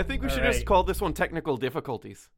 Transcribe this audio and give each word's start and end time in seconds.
I 0.00 0.02
think 0.02 0.22
we 0.22 0.28
All 0.28 0.34
should 0.34 0.44
right. 0.44 0.54
just 0.54 0.64
call 0.64 0.82
this 0.82 1.02
one 1.02 1.12
technical 1.12 1.58
difficulties. 1.58 2.30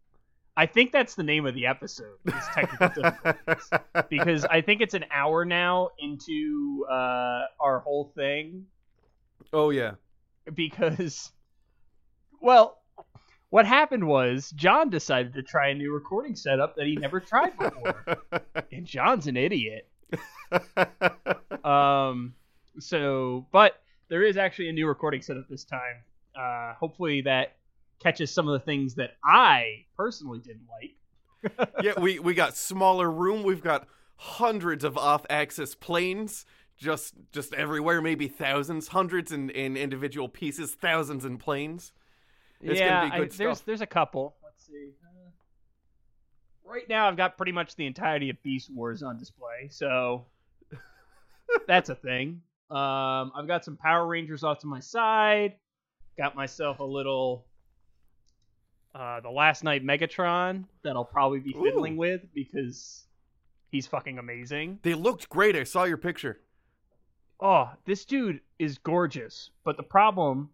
I 0.56 0.66
think 0.66 0.90
that's 0.90 1.14
the 1.14 1.22
name 1.22 1.46
of 1.46 1.54
the 1.54 1.66
episode. 1.66 2.16
Is 2.26 2.34
technical 2.52 2.88
difficulties. 3.02 3.70
because 4.10 4.44
I 4.44 4.62
think 4.62 4.80
it's 4.80 4.94
an 4.94 5.04
hour 5.12 5.44
now 5.44 5.90
into 6.00 6.84
uh, 6.90 7.42
our 7.60 7.78
whole 7.78 8.10
thing. 8.16 8.66
Oh 9.52 9.70
yeah. 9.70 9.92
Because, 10.52 11.30
well, 12.40 12.78
what 13.50 13.64
happened 13.64 14.08
was 14.08 14.50
John 14.56 14.90
decided 14.90 15.34
to 15.34 15.42
try 15.44 15.68
a 15.68 15.74
new 15.74 15.92
recording 15.94 16.34
setup 16.34 16.74
that 16.74 16.86
he 16.86 16.96
never 16.96 17.20
tried 17.20 17.56
before, 17.56 18.04
and 18.72 18.84
John's 18.84 19.28
an 19.28 19.36
idiot. 19.36 19.88
Um, 21.64 22.34
so, 22.80 23.46
but 23.52 23.80
there 24.08 24.24
is 24.24 24.36
actually 24.36 24.68
a 24.68 24.72
new 24.72 24.88
recording 24.88 25.22
setup 25.22 25.48
this 25.48 25.62
time. 25.62 26.02
Uh, 26.36 26.74
hopefully 26.74 27.22
that 27.22 27.56
catches 28.00 28.32
some 28.32 28.48
of 28.48 28.52
the 28.52 28.64
things 28.64 28.94
that 28.96 29.12
I 29.24 29.84
personally 29.96 30.40
didn't 30.40 30.66
like. 30.70 31.68
yeah, 31.82 31.98
we 31.98 32.18
we 32.18 32.34
got 32.34 32.56
smaller 32.56 33.10
room. 33.10 33.42
We've 33.42 33.62
got 33.62 33.86
hundreds 34.16 34.84
of 34.84 34.96
off-axis 34.96 35.74
planes 35.74 36.46
just 36.76 37.14
just 37.32 37.54
everywhere. 37.54 38.02
Maybe 38.02 38.28
thousands, 38.28 38.88
hundreds 38.88 39.32
in, 39.32 39.50
in 39.50 39.76
individual 39.76 40.28
pieces, 40.28 40.74
thousands 40.74 41.24
in 41.24 41.38
planes. 41.38 41.92
It's 42.60 42.78
yeah, 42.78 42.88
gonna 42.88 43.10
be 43.10 43.18
good 43.18 43.34
I, 43.34 43.36
there's 43.36 43.60
there's 43.62 43.80
a 43.80 43.86
couple. 43.86 44.36
Let's 44.42 44.66
see. 44.66 44.90
Uh, 45.04 45.30
right 46.64 46.88
now, 46.88 47.08
I've 47.08 47.16
got 47.16 47.36
pretty 47.36 47.52
much 47.52 47.76
the 47.76 47.86
entirety 47.86 48.30
of 48.30 48.42
Beast 48.42 48.70
Wars 48.72 49.02
on 49.02 49.18
display, 49.18 49.68
so 49.70 50.26
that's 51.66 51.88
a 51.88 51.94
thing. 51.94 52.42
Um, 52.70 53.32
I've 53.34 53.46
got 53.46 53.64
some 53.64 53.76
Power 53.76 54.06
Rangers 54.06 54.44
off 54.44 54.60
to 54.60 54.66
my 54.66 54.80
side. 54.80 55.54
Got 56.18 56.36
myself 56.36 56.80
a 56.80 56.84
little 56.84 57.46
uh, 58.94 59.20
the 59.20 59.30
Last 59.30 59.64
Knight 59.64 59.84
Megatron 59.84 60.64
that 60.82 60.96
I'll 60.96 61.04
probably 61.04 61.40
be 61.40 61.52
fiddling 61.52 61.94
Ooh. 61.94 61.98
with 61.98 62.34
because 62.34 63.06
he's 63.70 63.86
fucking 63.86 64.18
amazing. 64.18 64.78
They 64.82 64.94
looked 64.94 65.28
great. 65.28 65.56
I 65.56 65.64
saw 65.64 65.84
your 65.84 65.96
picture. 65.96 66.40
Oh, 67.40 67.70
this 67.86 68.04
dude 68.04 68.40
is 68.58 68.78
gorgeous, 68.78 69.50
but 69.64 69.76
the 69.76 69.82
problem 69.82 70.50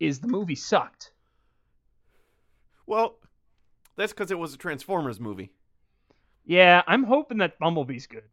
is 0.00 0.18
the 0.18 0.28
movie 0.28 0.54
sucked. 0.54 1.12
Well, 2.86 3.18
that's 3.96 4.12
because 4.12 4.30
it 4.30 4.38
was 4.38 4.54
a 4.54 4.58
Transformers 4.58 5.20
movie. 5.20 5.52
Yeah, 6.44 6.82
I'm 6.86 7.04
hoping 7.04 7.38
that 7.38 7.58
Bumblebee's 7.58 8.06
good. 8.06 8.24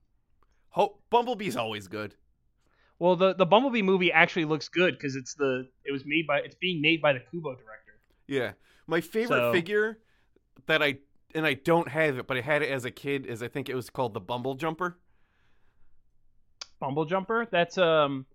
Ho- 0.69 0.97
Bumblebee's 1.09 1.55
always 1.55 1.87
good. 1.87 2.15
Well, 2.99 3.15
the 3.15 3.33
the 3.35 3.45
Bumblebee 3.45 3.81
movie 3.81 4.11
actually 4.11 4.45
looks 4.45 4.69
good 4.69 4.93
because 4.97 5.15
it's 5.15 5.33
the 5.33 5.67
it 5.83 5.91
was 5.91 6.03
made 6.05 6.25
by 6.27 6.39
it's 6.39 6.55
being 6.55 6.81
made 6.81 7.01
by 7.01 7.13
the 7.13 7.19
Kubo 7.19 7.51
director. 7.55 7.93
Yeah, 8.27 8.53
my 8.87 9.01
favorite 9.01 9.37
So- 9.37 9.51
figure 9.53 9.99
that 10.67 10.81
I 10.81 10.99
and 11.33 11.45
I 11.45 11.55
don't 11.55 11.89
have 11.89 12.17
it, 12.17 12.27
but 12.27 12.37
I 12.37 12.41
had 12.41 12.61
it 12.61 12.69
as 12.71 12.85
a 12.85 12.91
kid. 12.91 13.25
Is 13.25 13.43
I 13.43 13.47
think 13.49 13.67
it 13.69 13.75
was 13.75 13.89
called 13.89 14.13
the 14.13 14.21
Bumble 14.21 14.55
Jumper. 14.55 14.97
Bumble 16.79 17.05
Jumper. 17.05 17.47
That's 17.51 17.77
um, 17.77 18.25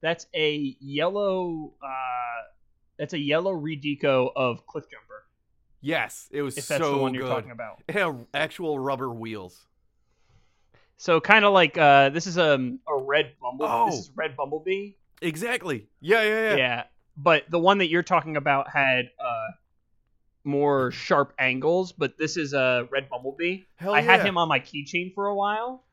that's 0.00 0.26
a 0.34 0.76
yellow 0.80 1.74
uh, 1.82 2.42
that's 2.98 3.12
a 3.14 3.18
yellow 3.18 3.54
redeco 3.54 4.30
of 4.34 4.66
Cliff 4.66 4.84
Jumper. 4.90 5.24
Yes, 5.80 6.28
it 6.30 6.42
was 6.42 6.58
If 6.58 6.68
that's 6.68 6.82
so 6.82 6.92
the 6.92 6.98
one 6.98 7.14
you're 7.14 7.22
good. 7.22 7.30
talking 7.30 7.50
about. 7.52 7.82
It 7.88 7.94
had 7.94 8.26
actual 8.34 8.78
rubber 8.78 9.10
wheels. 9.10 9.66
So 11.00 11.18
kind 11.18 11.46
of 11.46 11.54
like 11.54 11.78
uh, 11.78 12.10
this 12.10 12.26
is 12.26 12.36
um, 12.36 12.78
a 12.86 12.94
red 12.94 13.32
Bumble. 13.40 13.64
Oh. 13.64 13.86
This 13.86 14.00
is 14.00 14.10
red 14.14 14.36
Bumblebee. 14.36 14.90
Exactly. 15.22 15.88
Yeah, 15.98 16.22
yeah, 16.22 16.50
yeah. 16.50 16.56
Yeah. 16.56 16.82
but 17.16 17.44
the 17.48 17.58
one 17.58 17.78
that 17.78 17.88
you're 17.88 18.02
talking 18.02 18.36
about 18.36 18.68
had 18.68 19.06
uh 19.18 19.48
more 20.44 20.90
sharp 20.90 21.32
angles. 21.38 21.92
But 21.92 22.18
this 22.18 22.36
is 22.36 22.52
a 22.52 22.86
red 22.90 23.08
Bumblebee. 23.08 23.62
Hell 23.76 23.94
I 23.94 24.02
had 24.02 24.20
him 24.26 24.36
on 24.36 24.46
my 24.48 24.60
keychain 24.60 25.14
for 25.14 25.28
a 25.28 25.34
while. 25.34 25.84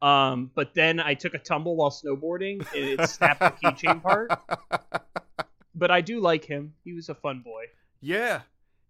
Um, 0.00 0.50
but 0.54 0.72
then 0.72 0.98
I 0.98 1.12
took 1.12 1.34
a 1.34 1.38
tumble 1.38 1.76
while 1.76 1.90
snowboarding 1.90 2.66
and 2.74 3.00
it 3.00 3.08
snapped 3.10 3.40
the 3.40 3.50
keychain 3.50 4.02
part. 4.02 4.30
But 5.74 5.90
I 5.90 6.00
do 6.00 6.20
like 6.20 6.46
him. 6.46 6.72
He 6.84 6.94
was 6.94 7.10
a 7.10 7.14
fun 7.14 7.42
boy. 7.44 7.64
Yeah, 8.00 8.40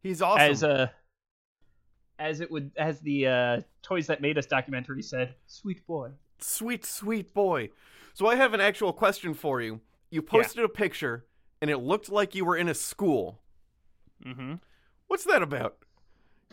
he's 0.04 0.22
awesome. 0.22 0.52
As 0.52 0.62
uh 0.62 0.88
as 2.18 2.40
it 2.40 2.50
would 2.50 2.70
as 2.76 3.00
the 3.00 3.26
uh 3.26 3.60
Toys 3.82 4.06
That 4.06 4.20
Made 4.20 4.38
Us 4.38 4.46
documentary 4.46 5.02
said, 5.02 5.34
sweet 5.46 5.86
boy. 5.86 6.10
Sweet, 6.38 6.84
sweet 6.84 7.32
boy. 7.34 7.70
So 8.12 8.26
I 8.26 8.36
have 8.36 8.54
an 8.54 8.60
actual 8.60 8.92
question 8.92 9.34
for 9.34 9.60
you. 9.60 9.80
You 10.10 10.22
posted 10.22 10.64
a 10.64 10.68
picture, 10.68 11.24
and 11.60 11.70
it 11.70 11.78
looked 11.78 12.08
like 12.08 12.34
you 12.34 12.44
were 12.44 12.56
in 12.56 12.68
a 12.68 12.74
school. 12.74 13.40
Mm-hmm. 14.24 14.54
What's 15.08 15.24
that 15.24 15.42
about? 15.42 15.76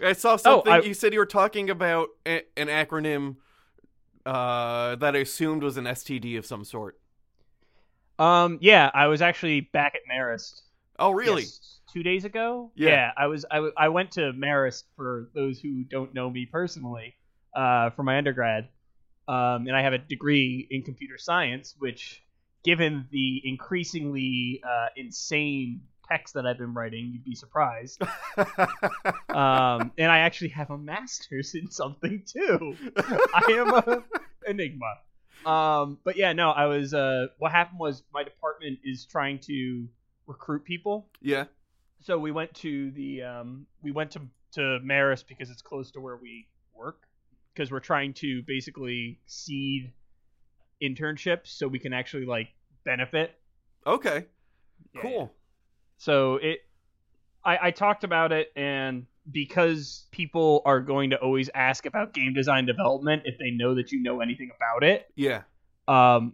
I 0.03 0.13
saw 0.13 0.35
something. 0.35 0.71
I- 0.71 0.79
You 0.81 0.93
said 0.93 1.13
you 1.13 1.19
were 1.19 1.25
talking 1.25 1.69
about 1.69 2.09
a- 2.25 2.43
an 2.57 2.67
acronym 2.67 3.35
uh, 4.25 4.95
that 4.95 5.15
I 5.15 5.19
assumed 5.19 5.63
was 5.63 5.77
an 5.77 5.85
STD 5.85 6.37
of 6.37 6.45
some 6.45 6.63
sort. 6.63 6.97
Um 8.19 8.57
yeah, 8.61 8.91
I 8.93 9.07
was 9.07 9.21
actually 9.21 9.61
back 9.61 9.95
at 9.95 10.01
Marist 10.11 10.61
Oh, 10.99 11.11
really? 11.11 11.43
yes, 11.43 11.79
two 11.91 12.03
days 12.03 12.25
ago. 12.25 12.71
Yeah. 12.75 13.11
I 13.17 13.27
was. 13.27 13.45
I, 13.49 13.55
w- 13.55 13.73
I 13.77 13.89
went 13.89 14.11
to 14.11 14.33
Marist 14.33 14.83
for 14.95 15.29
those 15.33 15.59
who 15.59 15.83
don't 15.83 16.13
know 16.13 16.29
me 16.29 16.45
personally, 16.45 17.15
uh, 17.55 17.89
for 17.91 18.03
my 18.03 18.17
undergrad, 18.17 18.69
um, 19.27 19.67
and 19.67 19.75
I 19.75 19.81
have 19.81 19.93
a 19.93 19.97
degree 19.97 20.67
in 20.69 20.83
computer 20.83 21.17
science, 21.17 21.75
which, 21.79 22.21
given 22.63 23.07
the 23.11 23.41
increasingly 23.43 24.61
uh, 24.63 24.87
insane 24.95 25.81
text 26.07 26.33
that 26.33 26.45
I've 26.45 26.57
been 26.57 26.73
writing, 26.73 27.11
you'd 27.13 27.23
be 27.23 27.35
surprised. 27.35 28.01
um, 29.29 29.91
and 29.97 30.11
I 30.11 30.19
actually 30.19 30.49
have 30.49 30.69
a 30.69 30.77
master's 30.77 31.55
in 31.55 31.71
something 31.71 32.23
too. 32.25 32.75
I 32.97 33.51
am 33.51 33.73
a 33.73 34.03
enigma. 34.45 34.97
Um, 35.45 35.97
but 36.03 36.17
yeah, 36.17 36.33
no, 36.33 36.51
I 36.51 36.65
was. 36.65 36.93
Uh, 36.93 37.27
what 37.39 37.51
happened 37.51 37.79
was 37.79 38.03
my 38.13 38.23
department 38.23 38.79
is 38.83 39.05
trying 39.05 39.39
to 39.39 39.87
recruit 40.31 40.63
people. 40.63 41.07
yeah. 41.21 41.45
So 42.03 42.17
we 42.17 42.31
went 42.31 42.51
to 42.55 42.89
the 42.91 43.21
um, 43.21 43.67
we 43.83 43.91
went 43.91 44.11
to 44.11 44.21
to 44.53 44.61
Marist 44.83 45.27
because 45.27 45.49
it's 45.51 45.61
close 45.61 45.91
to 45.91 45.99
where 46.01 46.17
we 46.17 46.47
work 46.73 47.03
because 47.53 47.71
we're 47.71 47.79
trying 47.79 48.13
to 48.15 48.41
basically 48.47 49.19
seed 49.27 49.91
internships 50.81 51.47
so 51.47 51.67
we 51.67 51.77
can 51.79 51.93
actually 51.93 52.25
like 52.25 52.49
benefit. 52.83 53.39
Okay. 53.85 54.25
Yeah. 54.95 55.01
Cool. 55.01 55.31
So 55.97 56.35
it, 56.37 56.59
I, 57.45 57.67
I 57.67 57.71
talked 57.71 58.03
about 58.03 58.31
it, 58.31 58.51
and 58.55 59.05
because 59.31 60.07
people 60.11 60.63
are 60.65 60.79
going 60.79 61.11
to 61.11 61.17
always 61.17 61.49
ask 61.53 61.85
about 61.85 62.13
game 62.15 62.33
design 62.33 62.65
development 62.65 63.23
if 63.25 63.37
they 63.37 63.51
know 63.51 63.75
that 63.75 63.91
you 63.91 64.01
know 64.01 64.21
anything 64.21 64.49
about 64.55 64.83
it, 64.83 65.07
Yeah. 65.15 65.43
um, 65.87 66.33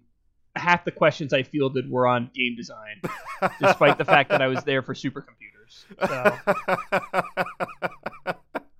half 0.57 0.85
the 0.85 0.91
questions 0.91 1.33
I 1.33 1.43
fielded 1.43 1.89
were 1.89 2.07
on 2.07 2.29
game 2.33 2.55
design, 2.55 3.01
despite 3.61 3.97
the 3.97 4.05
fact 4.05 4.29
that 4.29 4.41
I 4.41 4.47
was 4.47 4.63
there 4.63 4.81
for 4.81 4.93
supercomputers. 4.93 5.85
So 6.07 6.37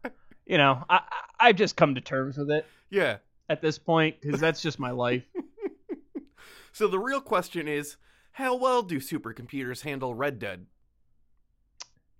you 0.46 0.58
know, 0.58 0.84
I, 0.90 1.02
I've 1.40 1.56
just 1.56 1.76
come 1.76 1.96
to 1.96 2.02
terms 2.02 2.38
with 2.38 2.50
it 2.52 2.66
yeah. 2.90 3.18
at 3.50 3.62
this 3.62 3.78
point 3.78 4.22
because 4.22 4.40
that's 4.40 4.62
just 4.62 4.80
my 4.80 4.92
life. 4.92 5.24
So 6.74 6.88
the 6.88 7.00
real 7.00 7.22
question 7.22 7.68
is, 7.68 7.98
how 8.34 8.56
well 8.56 8.84
do 8.84 9.00
supercomputers 9.00 9.82
handle 9.82 10.14
Red 10.14 10.38
Dead? 10.38 10.68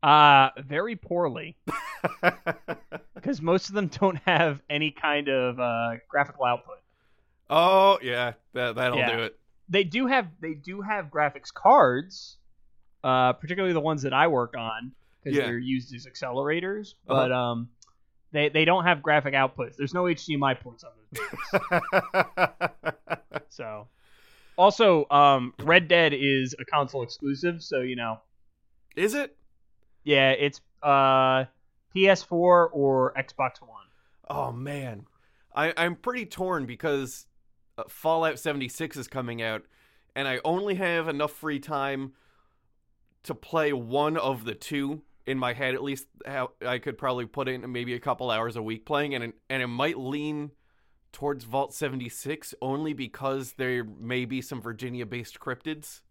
Uh, 0.02 0.50
very 0.58 0.96
poorly 0.96 1.58
because 3.14 3.40
most 3.40 3.70
of 3.70 3.76
them 3.76 3.86
don't 3.88 4.18
have 4.26 4.60
any 4.68 4.90
kind 4.90 5.28
of 5.28 5.60
uh, 5.60 5.98
graphical 6.10 6.44
output. 6.46 6.80
oh 7.52 8.00
yeah, 8.02 8.34
that 8.54 8.74
that'll 8.78 8.98
Yeah. 8.98 9.16
do 9.16 9.24
it. 9.26 9.40
They 9.70 9.84
do 9.84 10.08
have 10.08 10.28
they 10.42 10.54
do 10.54 10.82
have 10.82 11.08
graphics 11.08 11.54
cards, 11.54 12.38
uh, 13.04 13.34
particularly 13.34 13.74
the 13.74 13.82
ones 13.82 14.04
that 14.04 14.14
I 14.14 14.28
work 14.28 14.56
on 14.58 14.94
because 15.24 15.38
Yeah. 15.38 15.46
they're 15.46 15.58
used 15.58 15.94
as 15.94 16.06
accelerators. 16.06 16.94
Uh-huh. 17.08 17.16
But 17.28 17.32
um, 17.32 17.70
they 18.32 18.50
they 18.50 18.66
don't 18.66 18.86
have 18.86 19.02
graphic 19.04 19.34
outputs. 19.34 19.76
There's 19.78 19.94
no 19.94 20.04
HDMI 20.04 20.60
ports 20.62 20.84
on 20.84 20.92
those. 21.12 21.28
things. 22.32 22.94
so 23.50 23.88
Also, 24.58 25.06
um, 25.10 25.54
Red 25.60 25.88
Dead 25.88 26.14
is 26.14 26.56
a 26.60 26.66
console 26.66 27.04
exclusive, 27.04 27.62
so 27.62 27.82
you 27.82 27.96
know, 27.96 28.20
Is 28.96 29.14
it? 29.14 29.36
yeah, 30.04 30.32
it's 30.32 30.62
uh, 30.82 31.46
PS4 31.96 32.70
or 32.72 33.14
Xbox 33.18 33.62
One. 33.62 33.86
Oh 34.30 34.52
man, 34.52 35.06
I 35.56 35.74
I'm 35.78 35.96
pretty 35.96 36.26
torn 36.26 36.66
because 36.66 37.26
uh, 37.78 37.84
Fallout 37.88 38.40
76 38.40 38.98
is 38.98 39.08
coming 39.08 39.42
out, 39.42 39.64
and 40.16 40.28
I 40.28 40.40
only 40.44 40.76
have 40.76 41.08
enough 41.08 41.32
free 41.32 41.60
time 41.60 42.14
to 43.24 43.36
play 43.36 43.74
one 43.74 44.18
of 44.18 44.46
the 44.46 44.56
two 44.56 45.02
in 45.26 45.38
my 45.38 45.54
head. 45.54 45.76
At 45.76 45.84
least 45.84 46.08
how 46.26 46.52
I 46.66 46.80
could 46.80 46.98
probably 46.98 47.26
put 47.26 47.48
in 47.48 47.72
maybe 47.72 47.94
a 47.94 48.00
couple 48.00 48.32
hours 48.32 48.56
a 48.56 48.62
week 48.62 48.86
playing, 48.86 49.16
and 49.16 49.24
it, 49.24 49.34
and 49.50 49.62
it 49.62 49.68
might 49.68 49.98
lean 49.98 50.52
towards 51.12 51.46
Vault 51.46 51.74
76 51.74 52.54
only 52.62 52.94
because 52.94 53.54
there 53.54 53.84
may 53.84 54.26
be 54.26 54.42
some 54.42 54.62
Virginia-based 54.62 55.40
cryptids. 55.40 56.02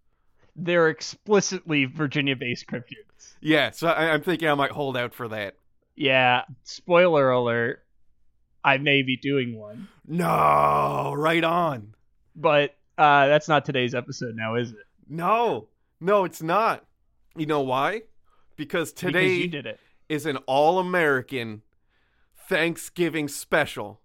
They're 0.54 0.88
explicitly 0.88 1.84
Virginia-based 1.84 2.66
cryptids. 2.66 3.34
Yeah, 3.40 3.70
so 3.70 3.88
I, 3.88 4.12
I'm 4.12 4.22
thinking 4.22 4.48
I 4.48 4.54
might 4.54 4.72
hold 4.72 4.96
out 4.96 5.14
for 5.14 5.28
that. 5.28 5.56
Yeah, 5.94 6.42
spoiler 6.64 7.30
alert. 7.30 7.85
I 8.66 8.78
may 8.78 9.02
be 9.02 9.16
doing 9.16 9.56
one, 9.56 9.88
No, 10.06 11.14
right 11.16 11.44
on. 11.44 11.94
but 12.34 12.74
uh, 12.98 13.28
that's 13.28 13.48
not 13.48 13.64
today's 13.64 13.94
episode 13.94 14.34
now, 14.34 14.56
is 14.56 14.72
it? 14.72 14.78
No, 15.08 15.68
no, 16.00 16.24
it's 16.24 16.42
not. 16.42 16.84
You 17.36 17.46
know 17.46 17.60
why? 17.60 18.02
Because 18.56 18.92
today 18.92 19.28
because 19.28 19.38
you 19.38 19.48
did 19.48 19.66
it. 19.66 19.80
is 20.08 20.26
an 20.26 20.38
all 20.46 20.78
American 20.80 21.62
Thanksgiving 22.48 23.28
special. 23.28 24.00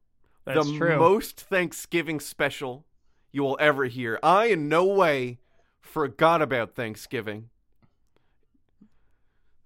That's 0.46 0.66
the 0.70 0.78
true. 0.78 0.98
most 1.00 1.42
Thanksgiving 1.42 2.20
special 2.20 2.86
you 3.32 3.42
will 3.44 3.58
ever 3.60 3.86
hear. 3.86 4.20
I, 4.22 4.46
in 4.48 4.70
no 4.70 4.86
way, 4.86 5.40
forgot 5.80 6.42
about 6.42 6.76
Thanksgiving. 6.76 7.50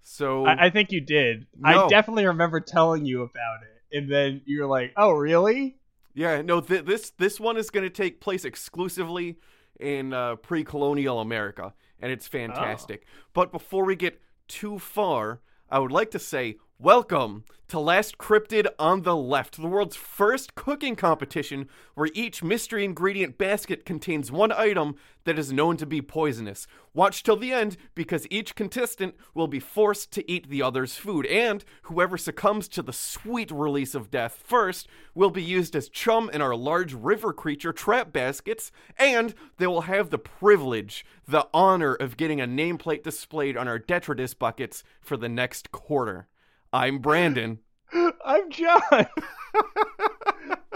So, 0.02 0.46
I, 0.46 0.66
I 0.66 0.70
think 0.70 0.92
you 0.92 1.00
did. 1.00 1.46
No. 1.58 1.86
I 1.86 1.88
definitely 1.88 2.26
remember 2.26 2.60
telling 2.60 3.04
you 3.04 3.22
about 3.22 3.62
it, 3.62 3.75
and 3.96 4.10
then 4.10 4.42
you're 4.44 4.66
like, 4.66 4.92
"Oh, 4.96 5.12
really?" 5.12 5.76
yeah, 6.14 6.40
no, 6.42 6.60
th- 6.60 6.84
this 6.84 7.10
this 7.10 7.38
one 7.38 7.56
is 7.56 7.70
going 7.70 7.84
to 7.84 7.90
take 7.90 8.20
place 8.20 8.44
exclusively 8.44 9.36
in 9.78 10.12
uh, 10.12 10.36
pre-colonial 10.36 11.20
America, 11.20 11.74
and 12.00 12.10
it's 12.10 12.26
fantastic. 12.26 13.06
But 13.34 13.52
before 13.52 13.84
we 13.84 13.96
get 13.96 14.20
too 14.48 14.78
far, 14.78 15.40
I 15.70 15.78
would 15.78 15.92
like 15.92 16.10
to 16.12 16.18
say 16.18 16.56
welcome 16.78 17.42
to 17.66 17.80
Last 17.80 18.18
Cryptid 18.18 18.68
on 18.78 19.02
the 19.02 19.16
Left, 19.16 19.56
the 19.56 19.66
world's 19.66 19.96
first 19.96 20.54
cooking 20.54 20.94
competition 20.94 21.68
where 21.94 22.10
each 22.12 22.42
mystery 22.42 22.84
ingredient 22.84 23.38
basket 23.38 23.86
contains 23.86 24.30
one 24.30 24.52
item 24.52 24.94
that 25.24 25.38
is 25.38 25.52
known 25.52 25.78
to 25.78 25.86
be 25.86 26.02
poisonous. 26.02 26.66
Watch 26.92 27.22
till 27.22 27.38
the 27.38 27.52
end 27.52 27.78
because 27.94 28.26
each 28.30 28.54
contestant 28.54 29.14
will 29.34 29.48
be 29.48 29.58
forced 29.58 30.12
to 30.12 30.30
eat 30.30 30.48
the 30.48 30.60
other's 30.60 30.96
food, 30.96 31.24
and 31.26 31.64
whoever 31.82 32.18
succumbs 32.18 32.68
to 32.68 32.82
the 32.82 32.92
sweet 32.92 33.50
release 33.50 33.94
of 33.94 34.10
death 34.10 34.40
first 34.44 34.86
will 35.14 35.30
be 35.30 35.42
used 35.42 35.74
as 35.74 35.88
chum 35.88 36.30
in 36.32 36.42
our 36.42 36.54
large 36.54 36.92
river 36.92 37.32
creature 37.32 37.72
trap 37.72 38.12
baskets, 38.12 38.70
and 38.98 39.34
they 39.56 39.66
will 39.66 39.82
have 39.82 40.10
the 40.10 40.18
privilege, 40.18 41.06
the 41.26 41.48
honor 41.54 41.94
of 41.94 42.18
getting 42.18 42.40
a 42.40 42.46
nameplate 42.46 43.02
displayed 43.02 43.56
on 43.56 43.66
our 43.66 43.78
detritus 43.78 44.34
buckets 44.34 44.84
for 45.00 45.16
the 45.16 45.28
next 45.28 45.72
quarter. 45.72 46.28
I'm 46.72 46.98
Brandon. 46.98 47.58
I'm 48.24 48.50
John. 48.50 48.80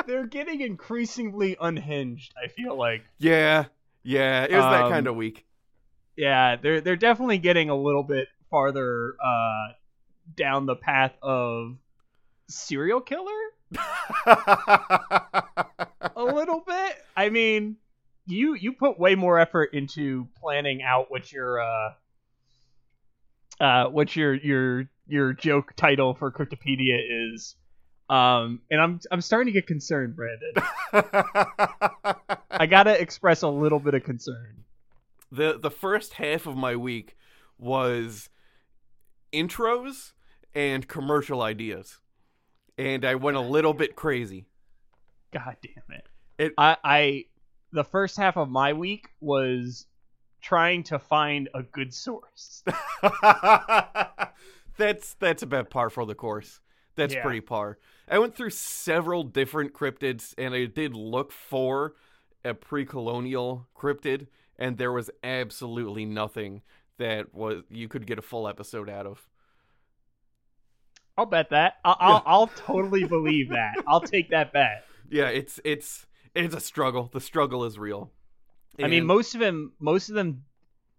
They're 0.06 0.26
getting 0.26 0.60
increasingly 0.60 1.56
unhinged. 1.60 2.32
I 2.42 2.48
feel 2.48 2.76
like. 2.76 3.02
Yeah, 3.18 3.66
yeah, 4.02 4.44
it 4.44 4.52
was 4.52 4.64
that 4.64 4.84
Um, 4.84 4.90
kind 4.90 5.06
of 5.06 5.16
week. 5.16 5.46
Yeah, 6.16 6.56
they're 6.56 6.80
they're 6.80 6.96
definitely 6.96 7.38
getting 7.38 7.70
a 7.70 7.76
little 7.76 8.02
bit 8.02 8.28
farther 8.50 9.14
uh, 9.24 9.68
down 10.36 10.66
the 10.66 10.76
path 10.76 11.12
of 11.22 11.76
serial 12.48 13.00
killer. 13.00 13.30
A 13.76 15.52
little 16.24 16.60
bit. 16.66 16.96
I 17.16 17.28
mean, 17.30 17.76
you 18.26 18.54
you 18.54 18.72
put 18.72 18.98
way 18.98 19.14
more 19.14 19.38
effort 19.38 19.70
into 19.72 20.28
planning 20.40 20.82
out 20.82 21.10
what 21.10 21.32
your 21.32 21.60
uh, 21.60 21.92
uh, 23.60 23.84
what 23.86 24.14
your 24.16 24.34
your 24.34 24.88
your 25.10 25.32
joke 25.32 25.74
title 25.76 26.14
for 26.14 26.30
Cryptopedia 26.30 26.98
is. 27.32 27.56
Um, 28.08 28.60
and 28.70 28.80
I'm 28.80 29.00
I'm 29.10 29.20
starting 29.20 29.52
to 29.52 29.58
get 29.60 29.66
concerned, 29.68 30.16
Brandon. 30.16 30.52
I 32.50 32.66
gotta 32.66 33.00
express 33.00 33.42
a 33.42 33.48
little 33.48 33.78
bit 33.78 33.94
of 33.94 34.02
concern. 34.04 34.64
the 35.30 35.58
the 35.60 35.70
first 35.70 36.14
half 36.14 36.46
of 36.46 36.56
my 36.56 36.74
week 36.76 37.16
was 37.58 38.28
intros 39.32 40.12
and 40.54 40.88
commercial 40.88 41.40
ideas, 41.42 42.00
and 42.76 43.04
I 43.04 43.14
went 43.14 43.36
a 43.36 43.40
little 43.40 43.74
bit 43.74 43.94
crazy. 43.94 44.46
God 45.32 45.56
damn 45.62 45.96
it. 45.96 46.06
It- 46.38 46.54
I, 46.58 46.76
I 46.82 47.24
the 47.72 47.84
first 47.84 48.16
half 48.16 48.36
of 48.36 48.48
my 48.48 48.72
week 48.72 49.06
was 49.20 49.86
trying 50.42 50.82
to 50.84 50.98
find 50.98 51.48
a 51.54 51.62
good 51.62 51.94
source. 51.94 52.64
that's 54.80 55.14
that's 55.14 55.42
about 55.42 55.70
par 55.70 55.90
for 55.90 56.04
the 56.06 56.14
course. 56.14 56.60
That's 56.96 57.14
Yeah. 57.14 57.22
pretty 57.22 57.40
par. 57.40 57.78
I 58.08 58.18
went 58.18 58.34
through 58.34 58.50
several 58.50 59.22
different 59.22 59.72
cryptids, 59.72 60.34
and 60.36 60.54
I 60.54 60.66
did 60.66 60.94
look 60.94 61.30
for 61.32 61.94
a 62.44 62.54
pre-colonial 62.54 63.68
cryptid, 63.76 64.26
and 64.58 64.76
there 64.78 64.92
was 64.92 65.10
absolutely 65.22 66.04
nothing 66.04 66.62
that 66.98 67.32
was 67.34 67.62
you 67.70 67.88
could 67.88 68.06
get 68.06 68.18
a 68.18 68.22
full 68.22 68.48
episode 68.48 68.90
out 68.90 69.06
of. 69.06 69.26
I'll 71.16 71.26
bet 71.26 71.50
that. 71.50 71.74
I'll, 71.84 71.96
I'll, 72.00 72.22
I'll 72.26 72.46
totally 72.48 73.04
believe 73.04 73.50
that. 73.50 73.74
I'll 73.86 74.00
take 74.00 74.30
that 74.30 74.52
bet. 74.52 74.84
Yeah, 75.10 75.28
it's 75.28 75.60
it's 75.64 76.06
it's 76.34 76.54
a 76.54 76.60
struggle. 76.60 77.10
The 77.12 77.20
struggle 77.20 77.64
is 77.64 77.78
real. 77.78 78.10
I 78.82 78.86
mean, 78.88 79.04
most 79.04 79.34
of 79.34 79.40
them, 79.40 79.72
most 79.78 80.08
of 80.08 80.14
them, 80.14 80.44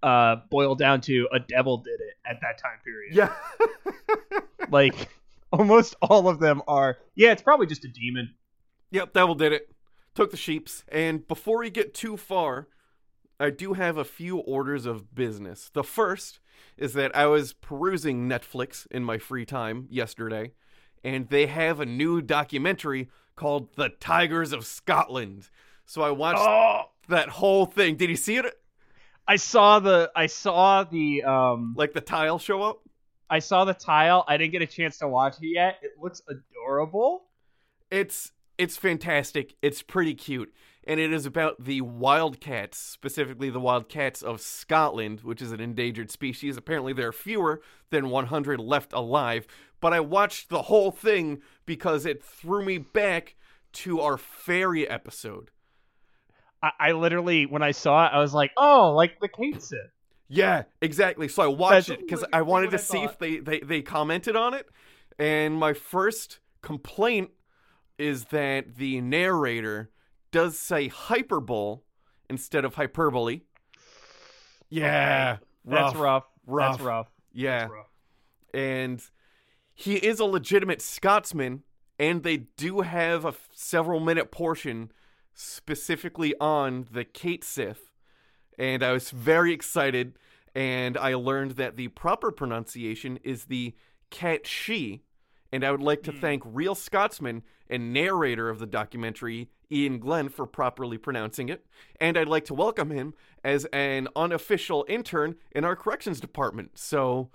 uh, 0.04 0.38
boil 0.50 0.76
down 0.76 1.02
to 1.02 1.28
a 1.34 1.40
devil 1.40 1.78
did 1.78 2.00
it 2.00 2.18
at 2.26 2.40
that 2.42 2.58
time 2.58 2.80
period. 2.84 3.16
yeah. 3.16 3.34
Like 4.70 5.10
almost 5.52 5.96
all 6.02 6.30
of 6.30 6.40
them 6.40 6.62
are. 6.68 6.98
Yeah, 7.16 7.32
it's 7.32 7.42
probably 7.42 7.68
just 7.68 7.84
a 7.84 7.90
demon. 7.90 8.34
Yep, 8.92 9.14
Devil 9.14 9.36
did 9.36 9.52
it. 9.54 9.70
Took 10.16 10.32
the 10.32 10.38
sheeps. 10.38 10.84
And 10.90 11.28
before 11.28 11.60
we 11.60 11.70
get 11.70 11.94
too 11.94 12.16
far, 12.16 12.68
I 13.40 13.50
do 13.50 13.74
have 13.74 13.98
a 13.98 14.06
few 14.06 14.38
orders 14.38 14.86
of 14.86 15.14
business. 15.14 15.70
The 15.74 15.84
first 15.84 16.40
is 16.78 16.94
that 16.94 17.14
I 17.16 17.26
was 17.28 17.54
perusing 17.54 18.30
Netflix 18.30 18.88
in 18.92 19.04
my 19.04 19.18
free 19.18 19.46
time 19.46 19.88
yesterday, 19.90 20.52
and 21.04 21.28
they 21.30 21.48
have 21.48 21.80
a 21.80 21.86
new 21.86 22.22
documentary 22.22 23.10
called 23.36 23.76
The 23.76 23.90
Tigers 23.90 24.54
of 24.54 24.66
Scotland. 24.66 25.50
So 25.86 26.02
I 26.02 26.12
watched 26.12 26.40
Oh, 26.42 26.84
that 27.10 27.30
whole 27.30 27.66
thing. 27.66 27.96
Did 27.96 28.10
you 28.10 28.16
see 28.16 28.38
it? 28.38 28.61
I 29.28 29.36
saw 29.38 29.80
the, 29.80 30.12
I 30.16 30.28
saw 30.28 30.84
the, 30.84 31.24
um, 31.24 31.74
Like 31.78 31.94
the 31.94 32.02
tile 32.02 32.40
show 32.40 32.62
up? 32.62 32.82
I 33.32 33.40
saw 33.40 33.64
the 33.64 33.74
tile. 33.74 34.26
I 34.28 34.36
didn't 34.36 34.52
get 34.52 34.62
a 34.62 34.68
chance 34.68 34.98
to 34.98 35.08
watch 35.08 35.38
it 35.42 35.48
yet. 35.48 35.80
It 35.82 35.94
looks 36.00 36.22
adorable. 36.28 37.24
It's 37.90 38.34
it's 38.58 38.78
fantastic. 38.78 39.56
It's 39.62 39.82
pretty 39.82 40.14
cute. 40.14 40.54
And 40.86 41.00
it 41.00 41.14
is 41.14 41.26
about 41.26 41.64
the 41.64 41.82
wildcats, 41.82 42.78
specifically 42.78 43.50
the 43.50 43.60
wildcats 43.60 44.22
of 44.22 44.42
Scotland, 44.42 45.22
which 45.22 45.42
is 45.42 45.52
an 45.52 45.62
endangered 45.62 46.12
species. 46.12 46.58
Apparently 46.58 46.92
there 46.92 47.08
are 47.08 47.14
fewer 47.14 47.62
than 47.90 48.10
100 48.10 48.60
left 48.60 48.92
alive, 48.92 49.48
but 49.80 49.94
I 49.94 50.00
watched 50.02 50.50
the 50.50 50.64
whole 50.64 50.92
thing 50.92 51.42
because 51.66 52.06
it 52.06 52.24
threw 52.24 52.66
me 52.66 52.80
back 52.80 53.36
to 53.74 54.02
our 54.02 54.18
fairy 54.18 54.88
episode. 54.90 55.52
I, 56.62 56.72
I 56.80 56.92
literally, 56.94 57.46
when 57.46 57.62
I 57.62 57.72
saw 57.72 58.06
it, 58.06 58.10
I 58.14 58.20
was 58.20 58.34
like, 58.34 58.52
oh, 58.58 58.94
like 58.96 59.20
the 59.20 59.28
Cait 59.28 59.62
Sith. 59.62 59.80
Yeah, 60.28 60.64
exactly. 60.82 61.28
So 61.28 61.44
I 61.44 61.48
watched 61.48 61.88
That's 61.88 61.90
it 61.90 62.00
because 62.00 62.24
I 62.32 62.42
wanted 62.44 62.72
to 62.72 62.78
I 62.78 62.80
see 62.80 63.04
if 63.04 63.20
they, 63.20 63.38
they, 63.38 63.60
they 63.60 63.82
commented 63.82 64.36
on 64.36 64.54
it. 64.54 64.68
And 65.20 65.56
my 65.56 65.74
first 65.74 66.40
complaint 66.62 67.32
is 67.98 68.26
that 68.26 68.78
the 68.78 69.02
narrator 69.02 69.92
does 70.32 70.58
say 70.58 70.88
hyperbole 70.88 71.80
instead 72.30 72.64
of 72.64 72.76
hyperbole. 72.76 73.42
Yeah. 74.70 75.38
That's 75.66 75.96
rough. 75.96 76.24
rough. 76.48 76.78
That's 76.78 76.82
rough. 76.82 77.08
Yeah. 77.34 77.60
That's 77.60 77.72
rough. 77.72 77.88
And 78.54 79.04
he 79.74 79.96
is 79.96 80.20
a 80.20 80.26
legitimate 80.26 80.82
Scotsman, 80.82 81.64
and 82.00 82.24
they 82.24 82.38
do 82.38 82.82
have 82.82 83.26
a 83.26 83.30
f- 83.30 83.50
several 83.54 84.00
minute 84.00 84.32
portion 84.32 84.92
specifically 85.34 86.34
on 86.40 86.88
the 86.92 87.04
Cait 87.04 87.44
Sith. 87.44 87.92
And 88.58 88.84
I 88.84 88.92
was 88.92 89.12
very 89.12 89.54
excited, 89.54 90.18
and 90.54 90.98
I 90.98 91.14
learned 91.16 91.52
that 91.52 91.78
the 91.78 91.88
proper 91.90 92.32
pronunciation 92.32 93.18
is 93.24 93.46
the 93.46 93.74
Cat 94.10 94.46
She. 94.46 95.04
And 95.52 95.66
I 95.66 95.72
would 95.72 95.82
like 95.82 96.04
to 96.04 96.14
thank 96.14 96.44
real 96.46 96.76
Scotsman 96.76 97.44
and 97.70 97.94
narrator 97.94 98.50
of 98.50 98.60
the 98.60 98.66
documentary, 98.66 99.50
Iain 99.72 100.00
Glen 100.00 100.30
for 100.30 100.46
properly 100.46 100.98
pronouncing 100.98 101.50
it, 101.50 101.66
and 102.00 102.18
I'd 102.18 102.28
like 102.28 102.46
to 102.46 102.54
welcome 102.54 102.90
him 102.90 103.14
as 103.44 103.66
an 103.74 104.08
unofficial 104.16 104.86
intern 104.88 105.36
in 105.52 105.66
our 105.66 105.76
corrections 105.76 106.20
department. 106.20 106.78
So, 106.78 107.32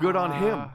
good 0.00 0.16
on 0.16 0.32
him. 0.32 0.70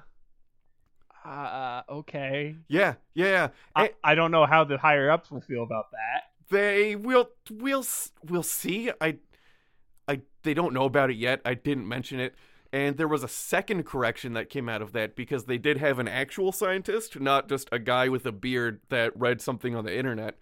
Uh, 1.26 1.82
okay. 1.90 2.56
Yeah, 2.68 2.96
yeah, 3.16 3.26
yeah. 3.26 3.48
I, 3.76 3.86
And 3.86 3.94
I 4.04 4.16
don't 4.16 4.32
know 4.32 4.46
how 4.46 4.64
the 4.64 4.78
higher 4.78 5.10
ups 5.10 5.32
will 5.32 5.42
feel 5.42 5.64
about 5.64 5.92
that. 5.92 6.35
They 6.50 6.96
will, 6.96 7.30
we'll, 7.50 7.86
we'll 8.24 8.44
see. 8.44 8.92
I, 9.02 9.18
I, 10.08 10.22
they 10.44 10.54
don't 10.54 10.74
know 10.74 10.86
about 10.86 11.10
it 11.10 11.18
yet. 11.18 11.42
I 11.46 11.54
didn't 11.54 11.88
mention 11.88 12.20
it. 12.20 12.36
And 12.72 12.98
there 12.98 13.08
was 13.08 13.24
a 13.24 13.30
second 13.30 13.86
correction 13.86 14.34
that 14.34 14.50
came 14.50 14.68
out 14.68 14.82
of 14.82 14.92
that 14.94 15.16
because 15.16 15.46
they 15.46 15.58
did 15.58 15.78
have 15.78 15.98
an 15.98 16.08
actual 16.08 16.52
scientist, 16.52 17.20
not 17.20 17.48
just 17.48 17.70
a 17.72 17.80
guy 17.80 18.10
with 18.10 18.26
a 18.26 18.32
beard 18.32 18.82
that 18.90 19.18
read 19.18 19.40
something 19.42 19.76
on 19.76 19.86
the 19.86 19.98
internet. 19.98 20.38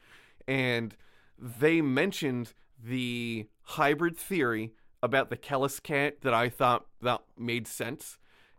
And 0.47 0.95
they 1.37 1.81
mentioned 1.81 2.53
the 2.83 3.47
hybrid 3.61 4.17
theory 4.17 4.73
about 5.01 5.29
the 5.29 5.37
Kellas 5.37 5.81
cat 5.81 6.21
that 6.21 6.33
I 6.33 6.49
thought 6.49 6.87
that 7.01 7.21
made 7.37 7.67
sense. 7.67 8.17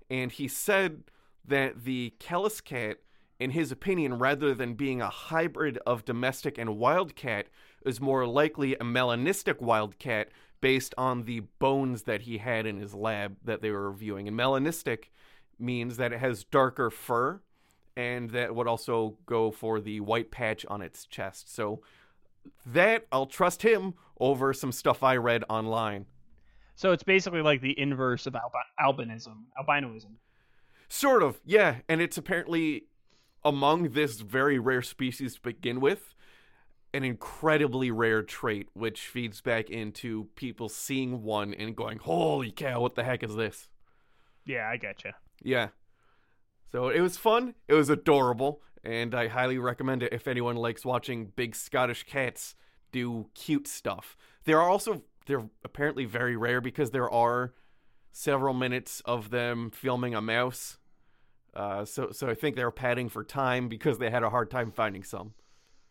And 0.08 0.30
he 0.30 0.46
said 0.46 1.04
that 1.44 1.84
the 1.84 2.14
Kellas 2.20 2.62
cat, 2.62 2.98
in 3.38 3.50
his 3.50 3.72
opinion, 3.72 4.18
rather 4.18 4.54
than 4.54 4.74
being 4.74 5.00
a 5.00 5.10
hybrid 5.10 5.78
of 5.86 6.04
domestic 6.04 6.58
and 6.58 6.78
wildcat, 6.78 7.48
is 7.84 8.00
more 8.00 8.26
likely 8.26 8.74
a 8.74 8.78
melanistic 8.78 9.60
wildcat 9.60 10.28
based 10.60 10.94
on 10.96 11.24
the 11.24 11.40
bones 11.58 12.04
that 12.04 12.22
he 12.22 12.38
had 12.38 12.64
in 12.64 12.78
his 12.78 12.94
lab 12.94 13.36
that 13.44 13.60
they 13.60 13.70
were 13.70 13.90
reviewing. 13.90 14.28
And 14.28 14.38
melanistic 14.38 15.10
means 15.58 15.96
that 15.98 16.12
it 16.12 16.20
has 16.20 16.44
darker 16.44 16.90
fur, 16.90 17.40
and 17.96 18.30
that 18.30 18.54
would 18.54 18.66
also 18.66 19.18
go 19.26 19.50
for 19.50 19.80
the 19.80 20.00
white 20.00 20.30
patch 20.30 20.64
on 20.66 20.80
its 20.80 21.06
chest. 21.06 21.54
So 21.54 21.82
that 22.66 23.06
I'll 23.12 23.26
trust 23.26 23.62
him 23.62 23.94
over 24.18 24.52
some 24.52 24.72
stuff 24.72 25.02
I 25.02 25.16
read 25.16 25.44
online. 25.48 26.06
So 26.76 26.92
it's 26.92 27.02
basically 27.02 27.42
like 27.42 27.60
the 27.60 27.78
inverse 27.78 28.26
of 28.26 28.34
albi- 28.34 28.58
albinism, 28.80 29.44
albinoism. 29.58 30.14
Sort 30.88 31.22
of, 31.22 31.40
yeah. 31.44 31.76
And 31.88 32.00
it's 32.00 32.18
apparently 32.18 32.86
among 33.44 33.90
this 33.90 34.20
very 34.20 34.58
rare 34.58 34.82
species 34.82 35.34
to 35.34 35.40
begin 35.40 35.80
with, 35.80 36.14
an 36.92 37.04
incredibly 37.04 37.90
rare 37.90 38.22
trait, 38.22 38.68
which 38.72 39.08
feeds 39.08 39.40
back 39.40 39.68
into 39.68 40.28
people 40.36 40.68
seeing 40.68 41.22
one 41.22 41.52
and 41.52 41.76
going, 41.76 41.98
"Holy 41.98 42.52
cow, 42.52 42.80
what 42.80 42.94
the 42.94 43.04
heck 43.04 43.22
is 43.22 43.34
this?" 43.34 43.68
Yeah, 44.44 44.68
I 44.68 44.78
getcha. 44.78 45.14
Yeah. 45.42 45.68
So 46.70 46.88
it 46.88 47.00
was 47.00 47.16
fun. 47.16 47.54
It 47.68 47.74
was 47.74 47.90
adorable, 47.90 48.62
and 48.82 49.14
I 49.14 49.28
highly 49.28 49.58
recommend 49.58 50.02
it 50.02 50.12
if 50.12 50.28
anyone 50.28 50.56
likes 50.56 50.84
watching 50.84 51.26
big 51.26 51.54
Scottish 51.54 52.04
cats 52.04 52.54
do 52.92 53.30
cute 53.34 53.66
stuff. 53.66 54.16
There 54.44 54.60
are 54.60 54.68
also 54.68 55.02
they're 55.26 55.48
apparently 55.64 56.04
very 56.04 56.36
rare 56.36 56.60
because 56.60 56.90
there 56.90 57.10
are 57.10 57.54
several 58.12 58.54
minutes 58.54 59.00
of 59.04 59.30
them 59.30 59.70
filming 59.70 60.14
a 60.14 60.20
mouse. 60.20 60.78
Uh, 61.54 61.84
so 61.84 62.10
so 62.10 62.28
I 62.28 62.34
think 62.34 62.56
they 62.56 62.64
were 62.64 62.70
padding 62.70 63.08
for 63.08 63.22
time 63.24 63.68
because 63.68 63.98
they 63.98 64.10
had 64.10 64.22
a 64.22 64.30
hard 64.30 64.50
time 64.50 64.72
finding 64.72 65.04
some. 65.04 65.34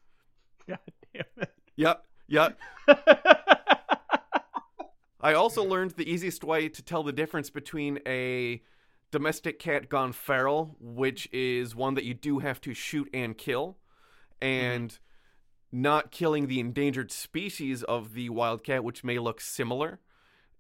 God 0.68 0.80
damn 1.14 1.24
it. 1.38 1.54
Yep. 1.76 2.06
Yep. 2.28 2.60
I 5.22 5.34
also 5.34 5.64
learned 5.64 5.92
the 5.92 6.10
easiest 6.10 6.44
way 6.44 6.68
to 6.68 6.82
tell 6.82 7.04
the 7.04 7.14
difference 7.14 7.50
between 7.50 8.00
a 8.06 8.62
domestic 9.12 9.58
cat 9.58 9.88
gone 9.88 10.12
feral, 10.12 10.76
which 10.80 11.30
is 11.32 11.76
one 11.76 11.94
that 11.94 12.04
you 12.04 12.14
do 12.14 12.40
have 12.40 12.60
to 12.62 12.74
shoot 12.74 13.10
and 13.14 13.38
kill, 13.38 13.78
and 14.42 15.00
not 15.72 16.12
killing 16.12 16.48
the 16.48 16.60
endangered 16.60 17.12
species 17.12 17.84
of 17.84 18.14
the 18.16 18.30
wild 18.30 18.64
cat, 18.64 18.84
which 18.84 19.04
may 19.04 19.18
look 19.18 19.40
similar, 19.40 20.00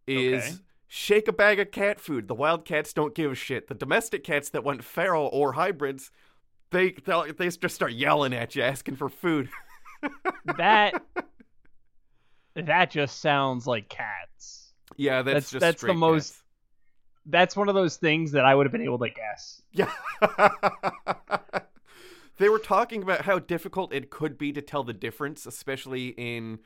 is 0.07 0.43
Okay. 0.43 0.53
Shake 0.95 1.27
a 1.27 1.33
bag 1.33 1.59
of 1.59 1.71
cat 1.71 1.99
food. 1.99 2.27
The 2.27 2.35
wild 2.35 2.65
cats 2.65 2.93
don't 2.93 3.15
give 3.15 3.31
a 3.31 3.35
shit. 3.35 3.67
The 3.67 3.73
domestic 3.73 4.23
cats 4.23 4.49
that 4.49 4.63
went 4.63 4.83
feral 4.83 5.27
or 5.33 5.53
hybrids, 5.53 6.11
they 6.69 6.91
they'll- 6.91 7.25
just 7.33 7.73
start 7.73 7.93
yelling 7.93 8.31
at 8.31 8.55
you, 8.55 8.61
asking 8.61 8.97
for 8.97 9.09
food. 9.09 9.49
That 10.57 11.01
that 12.55 12.91
just 12.91 13.21
sounds 13.21 13.65
like 13.65 13.87
cats. 13.89 14.73
yeah, 14.97 15.21
that's, 15.21 15.25
That's- 15.25 15.51
just 15.51 15.59
that's 15.61 15.75
the 15.81 15.87
straight 15.87 15.95
most- 15.95 16.35
That's 17.25 17.55
one 17.55 17.69
of 17.69 17.75
those 17.75 17.95
things 17.95 18.33
that 18.33 18.43
I 18.45 18.53
would 18.53 18.65
have 18.65 18.71
been 18.73 18.81
able 18.83 18.99
to 18.99 19.09
guess. 19.09 19.61
Yeah. 19.71 19.89
they 22.37 22.49
were 22.49 22.59
talking 22.59 23.01
about 23.01 23.21
how 23.21 23.39
difficult 23.39 23.93
it 23.93 24.09
could 24.09 24.37
be 24.37 24.51
to 24.51 24.61
tell 24.61 24.83
the 24.83 24.93
difference, 24.93 25.45
especially 25.45 26.09
in 26.09 26.59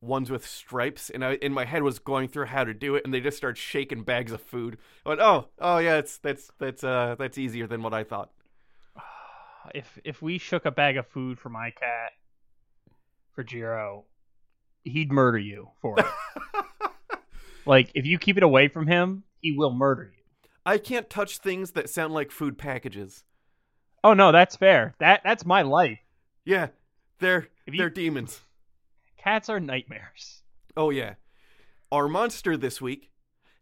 ones 0.00 0.30
with 0.30 0.46
stripes. 0.46 1.10
And 1.10 1.24
I, 1.24 1.34
in 1.34 1.52
my 1.52 1.64
head, 1.64 1.82
was 1.82 1.98
going 1.98 2.28
through 2.28 2.46
how 2.46 2.64
to 2.64 2.74
do 2.74 2.94
it, 2.96 3.04
and 3.04 3.12
they 3.12 3.20
just 3.20 3.36
started 3.36 3.58
shaking 3.58 4.02
bags 4.02 4.32
of 4.32 4.40
food. 4.40 4.78
I 5.04 5.08
went, 5.10 5.20
"Oh, 5.20 5.48
oh 5.58 5.78
yeah, 5.78 5.96
it's 5.96 6.18
that's 6.18 6.50
that's 6.58 6.82
uh 6.84 7.16
that's 7.18 7.38
easier 7.38 7.66
than 7.66 7.82
what 7.82 7.94
I 7.94 8.04
thought." 8.04 8.30
If 9.74 9.98
if 10.04 10.22
we 10.22 10.38
shook 10.38 10.64
a 10.64 10.70
bag 10.70 10.96
of 10.96 11.06
food 11.06 11.38
for 11.38 11.50
my 11.50 11.70
cat 11.70 12.12
for 13.32 13.44
Jiro, 13.44 14.06
he'd 14.84 15.12
murder 15.12 15.38
you 15.38 15.68
for 15.82 15.96
it. 16.00 16.06
like 17.66 17.90
if 17.94 18.06
you 18.06 18.18
keep 18.18 18.36
it 18.36 18.42
away 18.42 18.68
from 18.68 18.86
him, 18.86 19.24
he 19.40 19.52
will 19.52 19.72
murder 19.72 20.12
you. 20.16 20.22
I 20.64 20.78
can't 20.78 21.08
touch 21.10 21.38
things 21.38 21.72
that 21.72 21.90
sound 21.90 22.14
like 22.14 22.30
food 22.30 22.56
packages. 22.58 23.24
Oh 24.02 24.14
no, 24.14 24.32
that's 24.32 24.56
fair. 24.56 24.94
That 24.98 25.20
that's 25.24 25.44
my 25.44 25.62
life. 25.62 25.98
Yeah, 26.44 26.68
they're 27.18 27.48
you- 27.66 27.78
they're 27.78 27.90
demons. 27.90 28.40
Cats 29.22 29.48
are 29.48 29.60
nightmares. 29.60 30.42
Oh 30.76 30.90
yeah. 30.90 31.14
Our 31.92 32.08
monster 32.08 32.56
this 32.56 32.80
week 32.80 33.10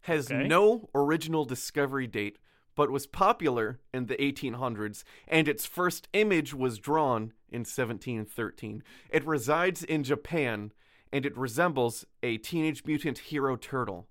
has 0.01 0.31
Okay. 0.31 0.47
no 0.47 0.89
original 0.95 1.43
discovery 1.45 2.07
date, 2.07 2.37
but 2.75 2.89
was 2.89 3.07
popular 3.07 3.79
in 3.93 4.05
the 4.05 4.15
1800s, 4.15 5.03
and 5.27 5.47
its 5.47 5.65
first 5.65 6.07
image 6.13 6.53
was 6.53 6.77
drawn 6.79 7.33
in 7.49 7.61
1713. 7.65 8.83
It 9.09 9.25
resides 9.25 9.83
in 9.83 10.03
Japan, 10.03 10.71
and 11.11 11.25
it 11.25 11.35
resembles 11.37 12.05
a 12.23 12.37
Teenage 12.37 12.85
Mutant 12.85 13.17
Hero 13.17 13.57
Turtle. 13.57 14.07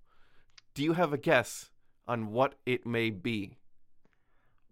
Do 0.75 0.83
you 0.83 0.93
have 0.93 1.13
a 1.13 1.19
guess 1.19 1.71
on 2.07 2.31
what 2.33 2.57
it 2.67 2.85
may 2.85 3.09
be? 3.11 3.57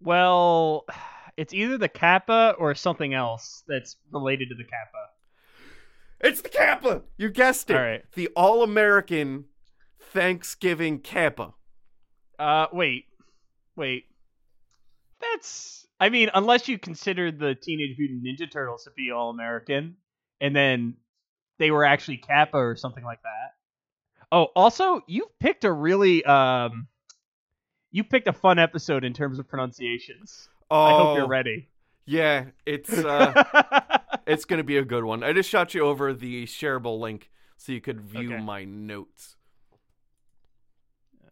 Well, 0.01 0.85
it's 1.37 1.53
either 1.53 1.77
the 1.77 1.89
kappa 1.89 2.55
or 2.59 2.75
something 2.75 3.13
else 3.13 3.63
that's 3.67 3.95
related 4.11 4.49
to 4.49 4.55
the 4.55 4.63
kappa. 4.63 5.06
It's 6.19 6.41
the 6.41 6.49
Kappa! 6.49 7.03
You 7.17 7.29
guessed 7.29 7.69
it! 7.69 7.75
All 7.75 7.81
right. 7.81 8.03
The 8.13 8.29
All 8.35 8.63
American 8.63 9.45
Thanksgiving 10.11 10.99
Kappa. 10.99 11.53
Uh, 12.39 12.67
wait, 12.71 13.05
wait. 13.75 14.05
That's. 15.19 15.85
I 15.99 16.09
mean, 16.09 16.29
unless 16.33 16.67
you 16.67 16.77
consider 16.77 17.31
the 17.31 17.55
Teenage 17.55 17.97
Mutant 17.97 18.23
Ninja 18.23 18.51
Turtles 18.51 18.83
to 18.83 18.91
be 18.91 19.09
all 19.11 19.31
American, 19.31 19.95
and 20.39 20.55
then 20.55 20.95
they 21.57 21.71
were 21.71 21.83
actually 21.83 22.17
Kappa 22.17 22.57
or 22.57 22.75
something 22.75 23.03
like 23.03 23.21
that. 23.23 23.55
Oh, 24.31 24.49
also, 24.55 25.01
you've 25.07 25.39
picked 25.39 25.63
a 25.63 25.71
really 25.71 26.23
um, 26.23 26.87
you 27.91 28.03
picked 28.03 28.27
a 28.27 28.33
fun 28.33 28.59
episode 28.59 29.03
in 29.03 29.13
terms 29.13 29.39
of 29.39 29.47
pronunciations. 29.47 30.49
Oh, 30.69 30.83
I 30.83 30.91
hope 30.91 31.17
you're 31.17 31.27
ready. 31.27 31.69
Yeah, 32.05 32.45
it's 32.65 32.93
uh, 32.93 33.83
it's 34.27 34.45
gonna 34.45 34.63
be 34.63 34.77
a 34.77 34.85
good 34.85 35.03
one. 35.03 35.23
I 35.23 35.33
just 35.33 35.49
shot 35.49 35.73
you 35.73 35.81
over 35.81 36.13
the 36.13 36.45
shareable 36.45 36.99
link 36.99 37.29
so 37.57 37.71
you 37.71 37.81
could 37.81 38.01
view 38.01 38.33
Okay. 38.33 38.43
my 38.43 38.63
notes. 38.65 39.35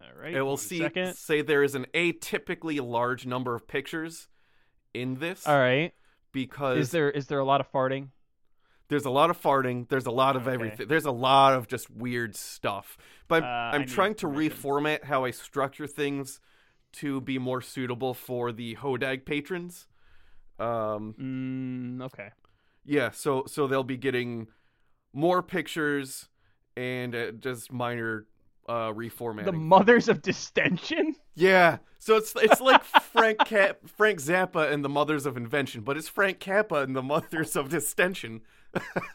All 0.01 0.21
right. 0.21 0.33
It 0.35 0.41
will 0.41 0.57
see 0.57 0.79
second. 0.79 1.15
say 1.15 1.41
there 1.41 1.63
is 1.63 1.75
an 1.75 1.85
atypically 1.93 2.85
large 2.85 3.25
number 3.25 3.55
of 3.55 3.67
pictures 3.67 4.27
in 4.93 5.15
this 5.15 5.47
All 5.47 5.57
right. 5.57 5.93
because 6.31 6.77
Is 6.79 6.91
there 6.91 7.09
is 7.11 7.27
there 7.27 7.39
a 7.39 7.45
lot 7.45 7.61
of 7.61 7.71
farting? 7.71 8.09
there's 8.87 9.05
a 9.05 9.09
lot 9.09 9.31
of 9.31 9.41
farting, 9.41 9.89
there's 9.89 10.05
a 10.05 10.11
lot 10.11 10.35
of 10.35 10.43
Okay. 10.43 10.53
everything. 10.53 10.87
There's 10.87 11.05
a 11.05 11.11
lot 11.11 11.53
of 11.53 11.67
just 11.67 11.89
weird 11.89 12.35
stuff. 12.35 12.97
But 13.27 13.41
Uh, 13.43 13.47
I'm, 13.47 13.81
I 13.81 13.83
I'm 13.83 13.85
trying 13.87 14.15
to 14.15 14.27
reformat 14.27 15.05
how 15.05 15.25
I 15.25 15.31
structure 15.31 15.87
things 15.87 16.39
to 16.93 17.19
be 17.21 17.39
more 17.39 17.61
suitable 17.61 18.13
for 18.13 18.51
the 18.51 18.75
Hodag 18.75 19.25
patrons. 19.25 19.87
Um 20.59 21.13
Mm, 21.19 22.01
okay. 22.03 22.29
Yeah, 22.85 23.11
so 23.11 23.45
so 23.47 23.67
they'll 23.67 23.83
be 23.83 23.97
getting 23.97 24.47
more 25.13 25.41
pictures 25.41 26.29
and 26.77 27.15
uh, 27.15 27.31
just 27.31 27.71
minor 27.71 28.27
uh 28.67 28.91
reformatting. 28.93 29.45
The 29.45 29.51
mothers 29.53 30.07
of 30.09 30.21
distension. 30.21 31.15
yeah, 31.35 31.77
so 31.99 32.15
it's 32.17 32.33
it's 32.35 32.61
like 32.61 32.83
Frank 32.83 33.39
Cap- 33.45 33.79
Frank 33.87 34.19
Zappa 34.19 34.71
and 34.71 34.83
the 34.83 34.89
Mothers 34.89 35.25
of 35.25 35.37
Invention, 35.37 35.81
but 35.81 35.97
it's 35.97 36.07
Frank 36.07 36.39
Kappa 36.39 36.81
and 36.81 36.95
the 36.95 37.03
Mothers 37.03 37.55
of 37.55 37.69
Distension. 37.69 38.41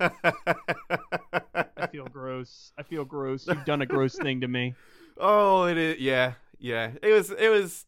I 0.00 1.86
feel 1.90 2.06
gross. 2.06 2.72
I 2.78 2.82
feel 2.82 3.04
gross. 3.04 3.46
You've 3.46 3.64
done 3.64 3.82
a 3.82 3.86
gross 3.86 4.16
thing 4.16 4.40
to 4.40 4.48
me. 4.48 4.74
oh, 5.18 5.64
it 5.64 5.76
is. 5.76 5.98
Yeah, 5.98 6.34
yeah. 6.58 6.92
It 7.02 7.12
was. 7.12 7.30
It 7.30 7.48
was. 7.48 7.86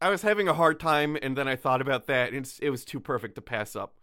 I 0.00 0.10
was 0.10 0.22
having 0.22 0.48
a 0.48 0.54
hard 0.54 0.80
time, 0.80 1.16
and 1.22 1.36
then 1.36 1.48
I 1.48 1.56
thought 1.56 1.80
about 1.80 2.06
that, 2.08 2.28
and 2.28 2.38
it's, 2.38 2.58
it 2.58 2.68
was 2.68 2.84
too 2.84 3.00
perfect 3.00 3.36
to 3.36 3.40
pass 3.40 3.74
up. 3.74 3.94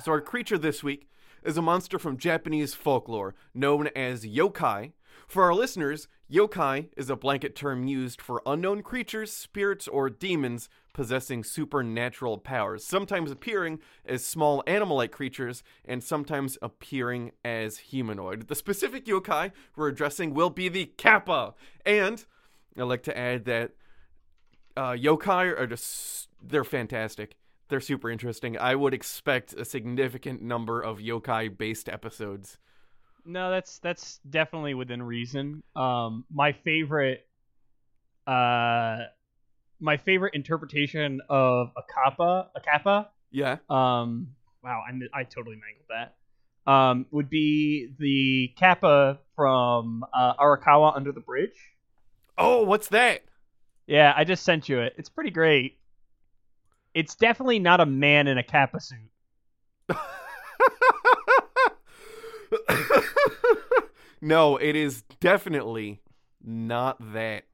So 0.00 0.10
our 0.12 0.20
creature 0.20 0.58
this 0.58 0.82
week 0.82 1.08
is 1.44 1.56
a 1.56 1.62
monster 1.62 1.98
from 1.98 2.16
Japanese 2.16 2.74
folklore 2.74 3.34
known 3.54 3.88
as 3.94 4.24
yokai. 4.24 4.92
For 5.28 5.44
our 5.44 5.54
listeners, 5.54 6.08
yokai 6.30 6.88
is 6.96 7.10
a 7.10 7.16
blanket 7.16 7.54
term 7.54 7.86
used 7.86 8.20
for 8.20 8.42
unknown 8.46 8.82
creatures, 8.82 9.32
spirits, 9.32 9.86
or 9.86 10.08
demons 10.08 10.68
possessing 10.92 11.44
supernatural 11.44 12.38
powers, 12.38 12.84
sometimes 12.84 13.30
appearing 13.30 13.80
as 14.04 14.24
small 14.24 14.62
animal 14.66 14.96
like 14.96 15.12
creatures 15.12 15.62
and 15.84 16.02
sometimes 16.02 16.58
appearing 16.62 17.32
as 17.44 17.78
humanoid. 17.78 18.48
The 18.48 18.54
specific 18.54 19.06
yokai 19.06 19.52
we're 19.76 19.88
addressing 19.88 20.34
will 20.34 20.50
be 20.50 20.68
the 20.68 20.86
kappa. 20.86 21.54
And 21.86 22.24
I'd 22.76 22.84
like 22.84 23.02
to 23.04 23.16
add 23.16 23.44
that 23.44 23.72
uh, 24.76 24.92
yokai 24.92 25.58
are 25.58 25.66
just, 25.66 26.28
they're 26.42 26.64
fantastic. 26.64 27.36
They're 27.72 27.80
super 27.80 28.10
interesting. 28.10 28.58
I 28.58 28.74
would 28.74 28.92
expect 28.92 29.54
a 29.54 29.64
significant 29.64 30.42
number 30.42 30.82
of 30.82 30.98
yokai 30.98 31.56
based 31.56 31.88
episodes. 31.88 32.58
No, 33.24 33.50
that's 33.50 33.78
that's 33.78 34.20
definitely 34.28 34.74
within 34.74 35.02
reason. 35.02 35.62
Um, 35.74 36.26
my 36.30 36.52
favorite, 36.52 37.26
uh, 38.26 39.04
my 39.80 39.96
favorite 39.96 40.34
interpretation 40.34 41.22
of 41.30 41.70
a 41.74 41.80
kappa, 41.90 42.50
a 42.54 42.60
kappa. 42.60 43.08
Yeah. 43.30 43.56
Um, 43.70 44.34
wow, 44.62 44.82
I 44.86 45.20
I 45.20 45.24
totally 45.24 45.56
mangled 45.56 45.88
that. 45.88 46.70
Um, 46.70 47.06
would 47.10 47.30
be 47.30 47.94
the 47.98 48.52
kappa 48.54 49.18
from 49.34 50.04
uh, 50.12 50.34
Arakawa 50.34 50.94
Under 50.94 51.10
the 51.12 51.20
Bridge. 51.20 51.56
Oh, 52.36 52.64
what's 52.64 52.88
that? 52.88 53.22
Yeah, 53.86 54.12
I 54.14 54.24
just 54.24 54.44
sent 54.44 54.68
you 54.68 54.80
it. 54.80 54.92
It's 54.98 55.08
pretty 55.08 55.30
great. 55.30 55.78
It's 56.94 57.14
definitely 57.14 57.58
not 57.58 57.80
a 57.80 57.86
man 57.86 58.28
in 58.28 58.38
a 58.38 58.42
kappa 58.42 58.80
suit. 58.80 58.98
no, 64.20 64.56
it 64.56 64.76
is 64.76 65.02
definitely 65.20 66.02
not 66.44 67.12
that. 67.14 67.44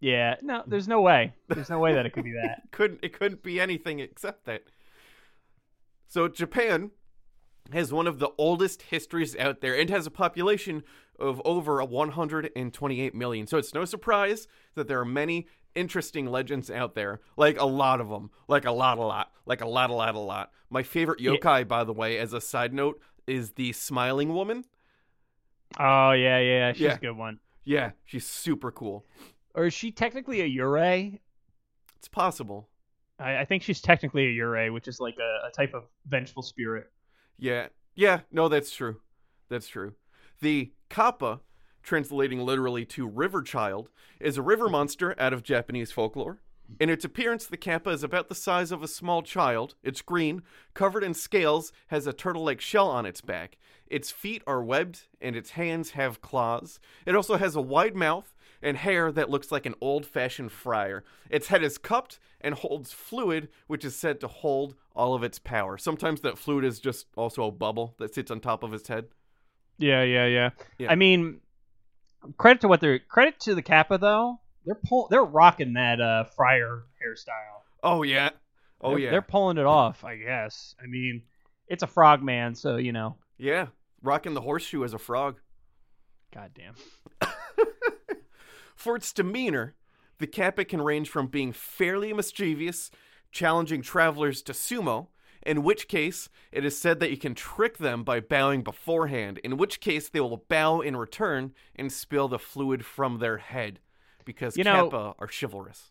Yeah, 0.00 0.36
no, 0.42 0.62
there's 0.66 0.88
no 0.88 1.00
way. 1.00 1.32
There's 1.48 1.70
no 1.70 1.78
way 1.78 1.94
that 1.94 2.06
it 2.06 2.12
could 2.12 2.24
be 2.24 2.32
that. 2.32 2.62
couldn't 2.72 3.00
it 3.02 3.12
couldn't 3.12 3.42
be 3.42 3.60
anything 3.60 4.00
except 4.00 4.46
that. 4.46 4.64
So 6.08 6.28
Japan 6.28 6.90
has 7.72 7.92
one 7.92 8.06
of 8.06 8.18
the 8.18 8.30
oldest 8.36 8.82
histories 8.82 9.36
out 9.36 9.60
there 9.60 9.78
and 9.78 9.88
has 9.90 10.06
a 10.06 10.10
population 10.10 10.82
of 11.18 11.40
over 11.44 11.82
128 11.82 13.14
million. 13.14 13.46
So 13.46 13.58
it's 13.58 13.72
no 13.72 13.84
surprise 13.84 14.48
that 14.74 14.88
there 14.88 14.98
are 14.98 15.04
many 15.04 15.46
interesting 15.74 16.26
legends 16.26 16.70
out 16.70 16.94
there, 16.94 17.20
like 17.36 17.58
a 17.58 17.64
lot 17.64 18.00
of 18.00 18.08
them, 18.08 18.30
like 18.48 18.64
a 18.64 18.70
lot, 18.72 18.98
a 18.98 19.02
lot, 19.02 19.30
like 19.46 19.60
a 19.60 19.66
lot, 19.68 19.90
a 19.90 19.94
lot, 19.94 20.14
a 20.14 20.18
lot. 20.18 20.50
My 20.70 20.82
favorite 20.82 21.20
Yeah. 21.20 21.32
yokai, 21.32 21.66
by 21.68 21.84
the 21.84 21.92
way, 21.92 22.18
as 22.18 22.32
a 22.32 22.40
side 22.40 22.72
note, 22.72 23.00
is 23.26 23.52
the 23.52 23.72
smiling 23.72 24.32
woman. 24.34 24.64
Oh 25.78 26.12
yeah, 26.12 26.38
yeah, 26.38 26.72
she's 26.72 26.82
Yeah. 26.82 26.94
a 26.94 26.98
good 26.98 27.16
one. 27.16 27.40
Yeah, 27.64 27.92
she's 28.04 28.26
super 28.26 28.70
cool. 28.70 29.06
Or 29.54 29.66
is 29.66 29.74
she 29.74 29.92
technically 29.92 30.40
a 30.40 30.48
Yurei? 30.48 31.20
It's 31.98 32.08
possible. 32.08 32.68
I, 33.18 33.38
I 33.38 33.44
think 33.44 33.62
she's 33.62 33.80
technically 33.80 34.26
a 34.26 34.42
Yurei, 34.42 34.72
which 34.72 34.88
is 34.88 34.98
like 35.00 35.16
a, 35.18 35.46
a 35.46 35.50
type 35.50 35.72
of 35.74 35.84
vengeful 36.06 36.42
spirit. 36.42 36.90
Yeah. 37.38 37.68
Yeah, 37.94 38.20
no, 38.30 38.48
that's 38.48 38.74
true. 38.74 39.00
That's 39.48 39.68
true. 39.68 39.94
The 40.40 40.72
Kappa, 40.88 41.40
translating 41.82 42.40
literally 42.40 42.84
to 42.86 43.06
river 43.06 43.42
child, 43.42 43.90
is 44.20 44.36
a 44.36 44.42
river 44.42 44.68
monster 44.68 45.14
out 45.18 45.32
of 45.32 45.42
Japanese 45.42 45.92
folklore. 45.92 46.38
In 46.80 46.88
its 46.88 47.04
appearance, 47.04 47.46
the 47.46 47.56
Kappa 47.56 47.90
is 47.90 48.02
about 48.02 48.28
the 48.28 48.34
size 48.34 48.72
of 48.72 48.82
a 48.82 48.88
small 48.88 49.22
child. 49.22 49.74
It's 49.82 50.00
green, 50.00 50.42
covered 50.74 51.04
in 51.04 51.12
scales, 51.14 51.72
has 51.88 52.06
a 52.06 52.12
turtle 52.12 52.44
like 52.44 52.60
shell 52.60 52.88
on 52.88 53.04
its 53.04 53.20
back. 53.20 53.58
Its 53.86 54.10
feet 54.10 54.42
are 54.46 54.62
webbed, 54.62 55.08
and 55.20 55.36
its 55.36 55.50
hands 55.50 55.90
have 55.90 56.22
claws. 56.22 56.80
It 57.04 57.14
also 57.14 57.36
has 57.36 57.56
a 57.56 57.60
wide 57.60 57.94
mouth 57.94 58.34
and 58.62 58.76
hair 58.76 59.12
that 59.12 59.28
looks 59.28 59.52
like 59.52 59.66
an 59.66 59.74
old 59.80 60.06
fashioned 60.06 60.52
friar. 60.52 61.04
Its 61.28 61.48
head 61.48 61.62
is 61.62 61.76
cupped 61.76 62.18
and 62.40 62.54
holds 62.54 62.92
fluid, 62.92 63.48
which 63.66 63.84
is 63.84 63.94
said 63.94 64.18
to 64.20 64.28
hold 64.28 64.74
all 64.94 65.14
of 65.14 65.22
its 65.22 65.38
power. 65.38 65.76
Sometimes 65.76 66.22
that 66.22 66.38
fluid 66.38 66.64
is 66.64 66.80
just 66.80 67.06
also 67.16 67.44
a 67.44 67.50
bubble 67.50 67.94
that 67.98 68.14
sits 68.14 68.30
on 68.30 68.40
top 68.40 68.62
of 68.62 68.72
its 68.72 68.88
head. 68.88 69.08
Yeah, 69.78 70.04
yeah, 70.04 70.26
yeah. 70.26 70.50
Yeah. 70.78 70.90
I 70.90 70.94
mean, 70.94 71.40
credit 72.38 72.60
to 72.62 72.68
what 72.68 72.80
they're 72.80 72.98
credit 72.98 73.40
to 73.40 73.54
the 73.54 73.62
Kappa 73.62 73.98
though. 73.98 74.40
They're 74.64 74.74
pull, 74.88 75.08
they're 75.10 75.24
rocking 75.24 75.72
that 75.74 76.00
uh 76.00 76.24
friar 76.24 76.84
hairstyle. 77.04 77.62
Oh, 77.82 78.02
yeah. 78.04 78.30
Oh, 78.80 78.90
They're- 78.90 78.98
yeah. 79.00 79.10
They're 79.10 79.22
pulling 79.22 79.58
it 79.58 79.66
off, 79.66 80.04
I 80.04 80.16
guess. 80.16 80.74
I 80.82 80.86
mean, 80.86 81.22
it's 81.66 81.82
a 81.82 81.86
frog 81.88 82.22
man, 82.22 82.54
so 82.54 82.76
you 82.76 82.92
know. 82.92 83.16
Yeah. 83.38 83.66
Rocking 84.02 84.34
the 84.34 84.40
horseshoe 84.40 84.84
as 84.84 84.94
a 84.94 84.98
frog. 84.98 85.40
Goddamn. 86.34 86.74
For 88.76 88.96
its 88.96 89.12
demeanor, 89.12 89.74
the 90.18 90.26
Kappa 90.26 90.64
can 90.64 90.80
range 90.80 91.08
from 91.08 91.28
being 91.28 91.52
fairly 91.52 92.12
mischievous, 92.12 92.90
challenging 93.30 93.82
travelers 93.82 94.42
to 94.42 94.52
sumo, 94.52 95.08
in 95.44 95.62
which 95.62 95.88
case 95.88 96.28
it 96.52 96.64
is 96.64 96.78
said 96.78 97.00
that 97.00 97.10
you 97.10 97.16
can 97.16 97.34
trick 97.34 97.78
them 97.78 98.04
by 98.04 98.20
bowing 98.20 98.62
beforehand, 98.62 99.38
in 99.44 99.56
which 99.56 99.80
case 99.80 100.08
they 100.08 100.20
will 100.20 100.44
bow 100.48 100.80
in 100.80 100.96
return 100.96 101.52
and 101.76 101.92
spill 101.92 102.28
the 102.28 102.38
fluid 102.38 102.84
from 102.84 103.18
their 103.18 103.38
head, 103.38 103.80
because 104.24 104.56
You 104.56 104.64
know- 104.64 104.84
Kappa 104.90 105.14
are 105.18 105.28
chivalrous. 105.28 105.90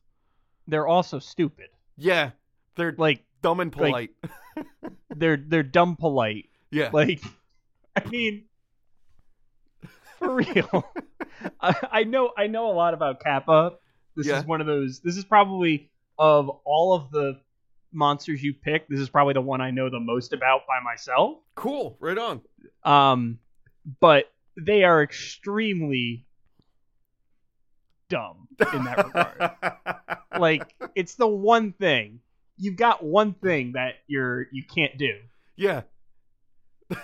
They're 0.68 0.88
also 0.88 1.20
stupid. 1.20 1.70
Yeah, 1.98 2.32
they're 2.76 2.94
Like 2.98 3.24
dumb 3.42 3.60
and 3.60 3.72
polite. 3.72 4.12
like- 4.24 4.32
they're 5.10 5.38
they're 5.38 5.64
dumb 5.64 5.96
polite. 5.98 6.46
yeah, 6.70 6.90
Like, 6.94 7.22
I 7.96 8.08
mean, 8.08 8.46
for 10.18 10.36
real. 10.36 10.86
I, 11.60 11.76
I 11.92 12.04
know 12.04 12.32
I 12.38 12.48
know 12.48 12.70
a 12.70 12.74
lot 12.74 12.94
about 12.94 13.22
Kappa. 13.22 13.74
This 14.16 14.28
Yeah. 14.28 14.40
is 14.40 14.46
one 14.46 14.62
of 14.62 14.68
those. 14.68 15.00
This 15.00 15.18
is 15.18 15.26
probably 15.26 15.90
of 16.18 16.50
all 16.66 16.94
of 16.94 17.10
the 17.12 17.40
monsters 17.91 18.41
you 18.43 18.54
picked. 18.54 18.89
This 18.89 18.99
is 18.99 19.10
probably 19.10 19.34
the 19.34 19.41
one 19.41 19.62
I 19.62 19.71
know 19.71 19.89
the 19.89 19.99
most 19.99 20.34
about 20.34 20.62
by 20.67 20.80
myself. 20.84 21.38
cool. 21.56 21.97
Right 21.99 22.17
on. 22.17 22.41
Um, 22.84 23.39
but 23.99 24.32
they 24.58 24.84
are 24.84 25.01
extremely 25.04 26.25
dumb 28.10 28.47
in 28.73 28.84
that 28.84 29.06
regard. 29.06 29.51
like, 30.39 30.73
it's 30.95 31.15
the 31.15 31.27
one 31.27 31.73
thing 31.73 32.19
you've 32.58 32.75
got 32.75 33.04
one 33.04 33.34
thing 33.34 33.71
that 33.73 33.95
you're 34.08 34.45
you 34.51 34.63
can't 34.63 34.97
do. 34.97 35.15
yeah. 35.56 35.82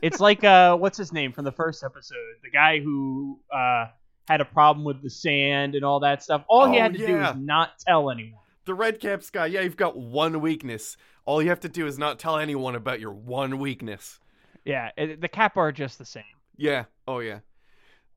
It's 0.00 0.18
like 0.20 0.42
uh, 0.44 0.76
what's 0.76 0.96
his 0.98 1.12
name 1.12 1.32
from 1.32 1.44
the 1.44 1.52
first 1.52 1.84
episode? 1.84 2.16
The 2.42 2.50
guy 2.50 2.80
who 2.80 3.38
uh 3.54 3.86
had 4.26 4.40
a 4.40 4.44
problem 4.44 4.84
with 4.84 5.02
the 5.02 5.10
sand 5.10 5.74
and 5.74 5.84
all 5.84 6.00
that 6.00 6.22
stuff. 6.22 6.42
All 6.48 6.70
he 6.70 6.78
Oh, 6.78 6.82
had 6.82 6.92
to 6.94 6.98
do 6.98 7.12
yeah. 7.12 7.32
was 7.32 7.40
not 7.40 7.78
tell 7.78 8.10
anyone. 8.10 8.40
The 8.64 8.74
red 8.74 9.00
caps 9.00 9.30
guy, 9.30 9.46
yeah, 9.46 9.60
you've 9.60 9.76
got 9.76 9.96
one 9.96 10.40
weakness. 10.40 10.96
All 11.26 11.42
you 11.42 11.48
have 11.50 11.60
to 11.60 11.68
do 11.68 11.86
is 11.86 11.98
not 11.98 12.18
tell 12.18 12.38
anyone 12.38 12.74
about 12.74 13.00
your 13.00 13.12
one 13.12 13.58
weakness. 13.58 14.20
Yeah, 14.64 14.90
the 14.96 15.28
Cap 15.28 15.56
are 15.56 15.72
just 15.72 15.98
the 15.98 16.04
same. 16.06 16.22
Yeah, 16.56 16.84
oh 17.06 17.18
yeah. 17.18 17.40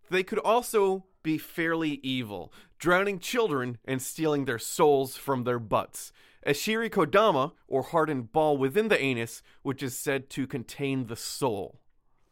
They 0.10 0.24
could 0.24 0.40
also 0.40 1.06
be 1.24 1.38
fairly 1.38 2.00
evil, 2.04 2.54
drowning 2.80 3.20
children 3.20 3.78
and 3.86 4.02
stealing 4.02 4.46
their 4.46 4.60
souls 4.60 5.18
from 5.18 5.44
their 5.44 5.60
butts. 5.60 6.14
A 6.44 6.52
Shiri 6.52 6.90
Kodama, 6.90 7.52
or 7.68 7.84
hardened 7.84 8.32
ball 8.32 8.56
within 8.58 8.88
the 8.88 9.02
anus, 9.02 9.42
which 9.64 9.84
is 9.84 9.98
said 9.98 10.30
to 10.30 10.48
contain 10.48 11.08
the 11.08 11.18
soul. 11.18 11.82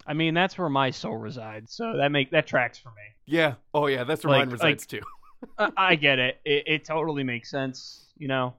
I 0.08 0.13
mean, 0.13 0.34
that's 0.34 0.58
where 0.58 0.69
my 0.69 0.91
soul 0.91 1.17
resides, 1.17 1.73
so 1.73 1.97
that 1.97 2.10
make 2.13 2.32
that 2.32 2.47
tracks 2.47 2.78
for 2.78 2.89
me. 2.89 3.01
Yeah, 3.25 3.56
oh 3.73 3.88
yeah, 3.88 4.06
that's 4.06 4.23
where 4.23 4.38
Like- 4.38 4.45
mine 4.47 4.54
resides 4.54 4.86
too. 4.86 5.01
I, 5.58 5.71
I 5.75 5.95
get 5.95 6.17
it. 6.19 6.39
it. 6.45 6.63
It 6.65 6.86
totally 6.86 7.23
makes 7.25 7.49
sense. 7.51 8.04
You 8.17 8.28
know. 8.28 8.54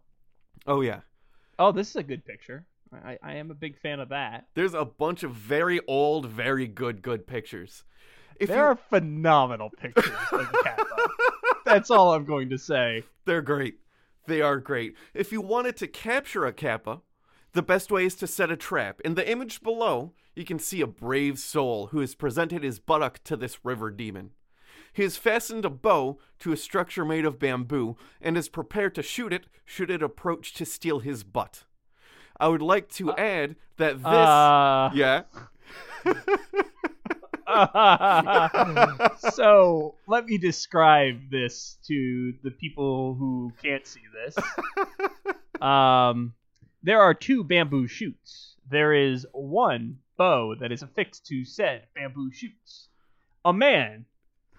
Oh 0.67 0.81
yeah. 0.81 1.01
Oh, 1.59 1.73
this 1.73 1.91
is 1.91 1.97
a 1.97 2.03
good 2.03 2.25
picture. 2.25 2.67
I, 2.93 3.19
I 3.23 3.35
am 3.37 3.51
a 3.51 3.55
big 3.55 3.79
fan 3.81 4.01
of 4.01 4.11
that. 4.11 4.47
There's 4.55 4.75
a 4.75 4.85
bunch 4.85 5.23
of 5.23 5.33
very 5.33 5.81
old, 5.89 6.27
very 6.27 6.67
good, 6.67 7.03
good 7.03 7.27
pictures. 7.27 7.85
If 8.39 8.49
there 8.49 8.59
you- 8.59 8.65
are 8.65 8.77
phenomenal 8.77 9.71
pictures 9.71 10.13
of 10.33 10.53
Kappa. 10.63 10.85
That's 11.65 11.91
all 11.91 12.13
I'm 12.15 12.25
going 12.25 12.51
to 12.51 12.59
say. 12.59 13.03
They're 13.25 13.43
great. 13.43 13.79
They 14.27 14.41
are 14.41 14.59
great. 14.59 14.95
If 15.15 15.33
you 15.33 15.41
wanted 15.41 15.77
to 15.79 15.87
capture 15.89 16.45
a 16.47 16.53
kappa, 16.53 17.01
the 17.53 17.63
best 17.63 17.91
way 17.91 18.05
is 18.07 18.15
to 18.17 18.27
set 18.27 18.51
a 18.51 18.57
trap. 18.57 19.01
In 19.05 19.15
the 19.15 19.29
image 19.29 19.63
below, 19.63 20.13
you 20.35 20.45
can 20.45 20.59
see 20.59 20.81
a 20.81 20.87
brave 20.87 21.39
soul 21.39 21.89
who 21.89 22.01
has 22.01 22.15
presented 22.15 22.63
his 22.63 22.79
buttock 22.79 23.23
to 23.25 23.37
this 23.37 23.65
river 23.65 23.91
demon. 23.91 24.31
He 24.97 25.03
has 25.03 25.19
fastened 25.19 25.67
a 25.67 25.69
bow 25.69 26.19
to 26.39 26.53
a 26.53 26.57
structure 26.57 27.05
made 27.05 27.27
of 27.27 27.39
bamboo 27.39 27.99
and 28.19 28.35
is 28.35 28.49
prepared 28.49 28.95
to 28.95 29.03
shoot 29.03 29.31
it 29.31 29.47
should 29.63 29.91
it 29.91 30.03
approach 30.03 30.55
to 30.55 30.65
steal 30.65 31.01
his 31.01 31.23
butt. 31.23 31.65
I 32.41 32.49
would 32.49 32.63
like 32.63 32.89
to 32.93 33.13
add 33.13 33.57
that 33.77 33.99
this. 33.99 34.07
Uh, 34.07 34.91
yeah. 34.95 35.25
so 39.35 39.97
let 40.07 40.25
me 40.25 40.39
describe 40.39 41.31
this 41.31 41.77
to 41.89 42.33
the 42.43 42.51
people 42.51 43.15
who 43.17 43.53
can't 43.63 43.87
see 43.87 44.01
this. 44.25 44.35
Um, 45.61 46.33
there 46.83 47.03
are 47.03 47.13
two 47.13 47.45
bamboo 47.45 47.87
shoots. 47.87 48.57
There 48.71 48.95
is 48.95 49.27
one 49.33 49.99
bow 50.17 50.55
that 50.59 50.73
is 50.73 50.81
affixed 50.83 51.27
to 51.27 51.45
said 51.45 51.83
bamboo 51.95 52.31
shoots. 52.33 52.89
A 53.45 53.53
man, 53.53 54.07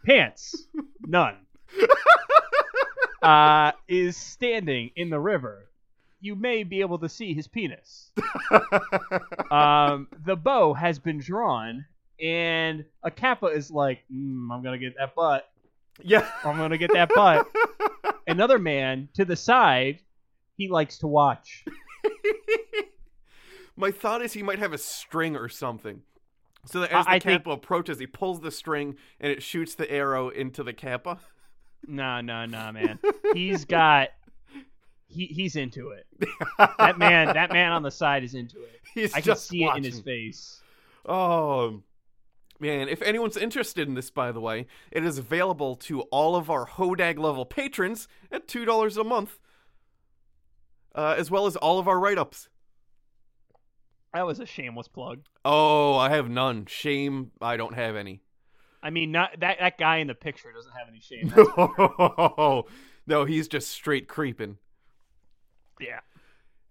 pants, 0.08 0.68
none, 1.06 1.36
uh, 3.22 3.74
is 3.88 4.16
standing 4.16 4.92
in 4.96 5.10
the 5.10 5.20
river. 5.20 5.70
You 6.22 6.36
may 6.36 6.64
be 6.64 6.80
able 6.80 6.98
to 7.00 7.10
see 7.10 7.34
his 7.34 7.48
penis. 7.48 8.12
um, 9.52 10.08
the 10.26 10.36
bow 10.36 10.74
has 10.74 10.98
been 10.98 11.20
drawn, 11.20 11.86
and 12.24 12.86
a 13.04 13.12
kappa 13.12 13.48
is 13.48 13.70
like, 13.70 14.00
mm, 14.12 14.48
"I'm 14.52 14.64
gonna 14.64 14.80
get 14.80 14.96
that 14.98 15.14
butt. 15.14 15.50
yeah. 16.02 16.28
I'm 16.44 16.58
gonna 16.58 16.78
get 16.78 16.92
that 16.94 17.10
butt." 17.14 17.48
Another 18.28 18.60
man 18.60 19.10
to 19.14 19.26
the 19.26 19.36
side, 19.36 20.00
he 20.58 20.70
likes 20.70 20.98
to 21.00 21.08
watch. 21.08 21.66
My 23.76 23.92
thought 23.92 24.24
is 24.24 24.34
he 24.34 24.42
might 24.42 24.60
have 24.60 24.74
a 24.74 24.78
string 24.78 25.36
or 25.36 25.50
something. 25.50 26.02
So 26.68 26.82
that 26.82 26.92
as 26.92 27.06
the 27.06 27.12
I- 27.12 27.16
I 27.16 27.20
think- 27.20 27.40
kappa 27.44 27.52
approaches, 27.52 28.00
he 28.00 28.08
pulls 28.08 28.42
the 28.42 28.52
string 28.52 28.96
and 29.20 29.32
it 29.32 29.42
shoots 29.42 29.76
the 29.76 29.90
arrow 29.92 30.30
into 30.30 30.64
the 30.64 30.74
kappa. 30.74 31.20
No, 31.88 32.22
no, 32.22 32.46
no, 32.46 32.72
man. 32.72 33.00
He's 33.34 33.66
got. 33.66 34.10
He 35.10 35.26
he's 35.28 35.56
into 35.56 35.90
it. 35.92 36.06
That 36.78 36.98
man, 36.98 37.28
that 37.34 37.52
man 37.54 37.72
on 37.72 37.82
the 37.84 37.92
side 37.92 38.24
is 38.24 38.34
into 38.34 38.62
it. 38.62 38.82
He's 38.94 39.14
I 39.14 39.18
can 39.22 39.26
just 39.26 39.48
see 39.48 39.64
it 39.64 39.76
in 39.78 39.84
his 39.84 40.00
face. 40.02 40.62
Oh, 41.06 41.82
man. 42.60 42.90
If 42.90 43.02
anyone's 43.02 43.38
interested 43.38 43.88
in 43.88 43.94
this, 43.94 44.10
by 44.12 44.32
the 44.34 44.42
way, 44.42 44.68
it 44.92 45.06
is 45.06 45.18
available 45.18 45.76
to 45.78 46.02
all 46.04 46.36
of 46.36 46.50
our 46.50 46.66
Hodag 46.68 47.18
level 47.20 47.46
patrons 47.46 48.08
at 48.32 48.48
$2 48.48 48.98
a 48.98 49.04
month, 49.04 49.40
uh, 50.96 51.16
as 51.18 51.30
well 51.32 51.46
as 51.46 51.56
all 51.56 51.80
of 51.80 51.88
our 51.88 52.00
write 52.00 52.18
ups. 52.18 52.50
That 54.14 54.26
was 54.26 54.40
a 54.40 54.46
shameless 54.46 54.88
plug. 54.88 55.22
Oh, 55.46 55.96
I 55.96 56.10
have 56.10 56.30
none. 56.30 56.66
Shame 56.66 57.32
I 57.42 57.58
don't 57.58 57.76
have 57.76 57.96
any. 57.96 58.22
I 58.82 58.90
mean, 58.90 59.12
not 59.12 59.40
that 59.40 59.58
that 59.60 59.78
guy 59.78 59.98
in 59.98 60.08
the 60.08 60.16
picture 60.16 60.52
doesn't 60.52 60.72
have 60.72 60.88
any 60.88 61.02
shame. 61.02 61.34
no, 63.08 63.26
he's 63.26 63.48
just 63.48 63.70
straight 63.70 64.08
creeping. 64.08 64.58
yeah. 65.80 66.00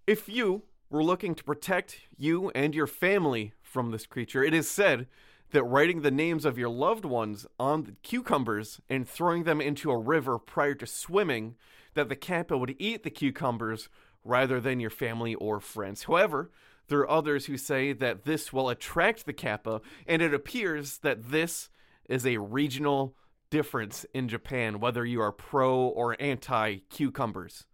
If 0.07 0.29
you 0.29 0.63
were 0.89 1.03
looking 1.03 1.35
to 1.35 1.45
protect 1.45 1.99
you 2.17 2.51
and 2.51 2.75
your 2.75 2.87
family 2.87 3.53
from 3.61 3.91
this 3.91 4.07
creature, 4.07 4.43
it 4.45 4.55
is 4.55 4.71
said 4.71 5.09
that 5.51 5.65
writing 5.65 6.03
the 6.03 6.11
names 6.11 6.45
of 6.45 6.59
your 6.59 6.69
loved 6.69 7.05
ones 7.05 7.47
on 7.59 7.85
the 7.85 7.93
cucumbers 8.03 8.81
and 8.89 9.09
throwing 9.09 9.45
them 9.45 9.61
into 9.61 9.91
a 9.91 9.99
river 9.99 10.39
prior 10.39 10.75
to 10.75 10.87
swimming, 10.87 11.57
that 11.95 12.09
the 12.09 12.17
kappa 12.17 12.57
would 12.57 12.77
eat 12.79 13.03
the 13.03 13.11
cucumbers 13.11 13.89
rather 14.25 14.61
than 14.61 14.81
your 14.81 14.91
family 14.91 15.35
or 15.35 15.61
friends. 15.61 16.05
However, 16.05 16.51
there 16.89 17.01
are 17.01 17.11
others 17.11 17.47
who 17.47 17.57
say 17.57 17.93
that 17.93 18.25
this 18.25 18.53
will 18.53 18.69
attract 18.69 19.27
the 19.27 19.33
kappa, 19.33 19.81
and 20.07 20.23
it 20.23 20.33
appears 20.35 20.99
that 20.99 21.31
this 21.31 21.69
is 22.09 22.25
a 22.27 22.37
regional 22.39 23.15
difference 23.51 24.05
in 24.15 24.29
Japan, 24.29 24.81
whether 24.81 25.05
you 25.05 25.21
are 25.21 25.33
pro 25.33 25.81
or 25.81 26.17
anti 26.21 26.79
cucumbers. 26.91 27.65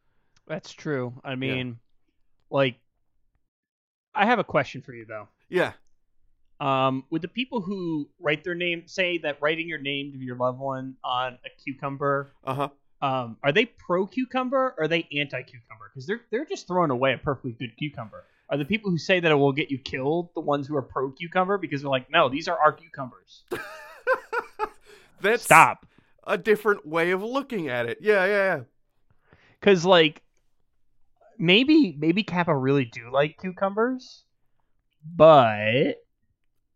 That's 0.46 0.72
true. 0.72 1.14
I 1.24 1.34
mean, 1.34 1.78
like, 2.50 2.76
I 4.14 4.26
have 4.26 4.38
a 4.38 4.44
question 4.44 4.82
for 4.82 4.92
you 4.92 5.04
though. 5.06 5.28
Yeah. 5.48 5.72
Um, 6.60 7.04
with 7.10 7.22
the 7.22 7.28
people 7.28 7.60
who 7.60 8.08
write 8.20 8.44
their 8.44 8.54
name, 8.54 8.84
say 8.86 9.18
that 9.18 9.38
writing 9.40 9.68
your 9.68 9.78
name 9.78 10.12
of 10.14 10.22
your 10.22 10.36
loved 10.36 10.58
one 10.60 10.96
on 11.02 11.38
a 11.44 11.48
cucumber, 11.64 12.32
Uh 12.44 12.54
huh. 12.54 12.68
um, 13.00 13.36
are 13.42 13.50
they 13.52 13.64
pro 13.66 14.06
cucumber 14.06 14.74
or 14.78 14.84
are 14.84 14.88
they 14.88 15.08
anti 15.16 15.42
cucumber? 15.42 15.90
Because 15.92 16.06
they're 16.06 16.20
they're 16.30 16.44
just 16.44 16.66
throwing 16.66 16.90
away 16.90 17.14
a 17.14 17.18
perfectly 17.18 17.52
good 17.52 17.76
cucumber. 17.76 18.24
Are 18.52 18.58
the 18.58 18.66
people 18.66 18.90
who 18.90 18.98
say 18.98 19.18
that 19.18 19.32
it 19.32 19.34
will 19.34 19.52
get 19.52 19.70
you 19.70 19.78
killed 19.78 20.28
the 20.34 20.40
ones 20.40 20.66
who 20.66 20.76
are 20.76 20.82
pro 20.82 21.10
cucumber 21.10 21.56
because 21.56 21.80
they're 21.80 21.90
like, 21.90 22.10
no, 22.10 22.28
these 22.28 22.48
are 22.48 22.58
our 22.58 22.70
cucumbers. 22.70 23.44
That's 25.22 25.42
Stop. 25.44 25.86
a 26.26 26.36
different 26.36 26.86
way 26.86 27.12
of 27.12 27.22
looking 27.22 27.70
at 27.70 27.86
it. 27.86 27.98
Yeah, 28.02 28.26
yeah, 28.26 28.56
yeah. 28.56 28.60
Because 29.58 29.86
like, 29.86 30.20
maybe 31.38 31.96
maybe 31.98 32.24
Kappa 32.24 32.54
really 32.54 32.84
do 32.84 33.10
like 33.10 33.38
cucumbers, 33.40 34.24
but 35.02 35.94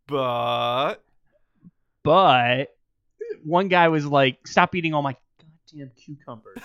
But 0.06 1.04
but 2.02 2.74
one 3.44 3.68
guy 3.68 3.88
was 3.88 4.06
like, 4.06 4.46
stop 4.46 4.74
eating 4.74 4.94
all 4.94 5.02
my 5.02 5.14
goddamn 5.70 5.90
cucumbers. 5.96 6.62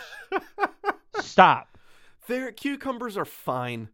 Stop. 1.19 1.67
their 2.27 2.51
cucumbers 2.53 3.17
are 3.17 3.25
fine. 3.25 3.89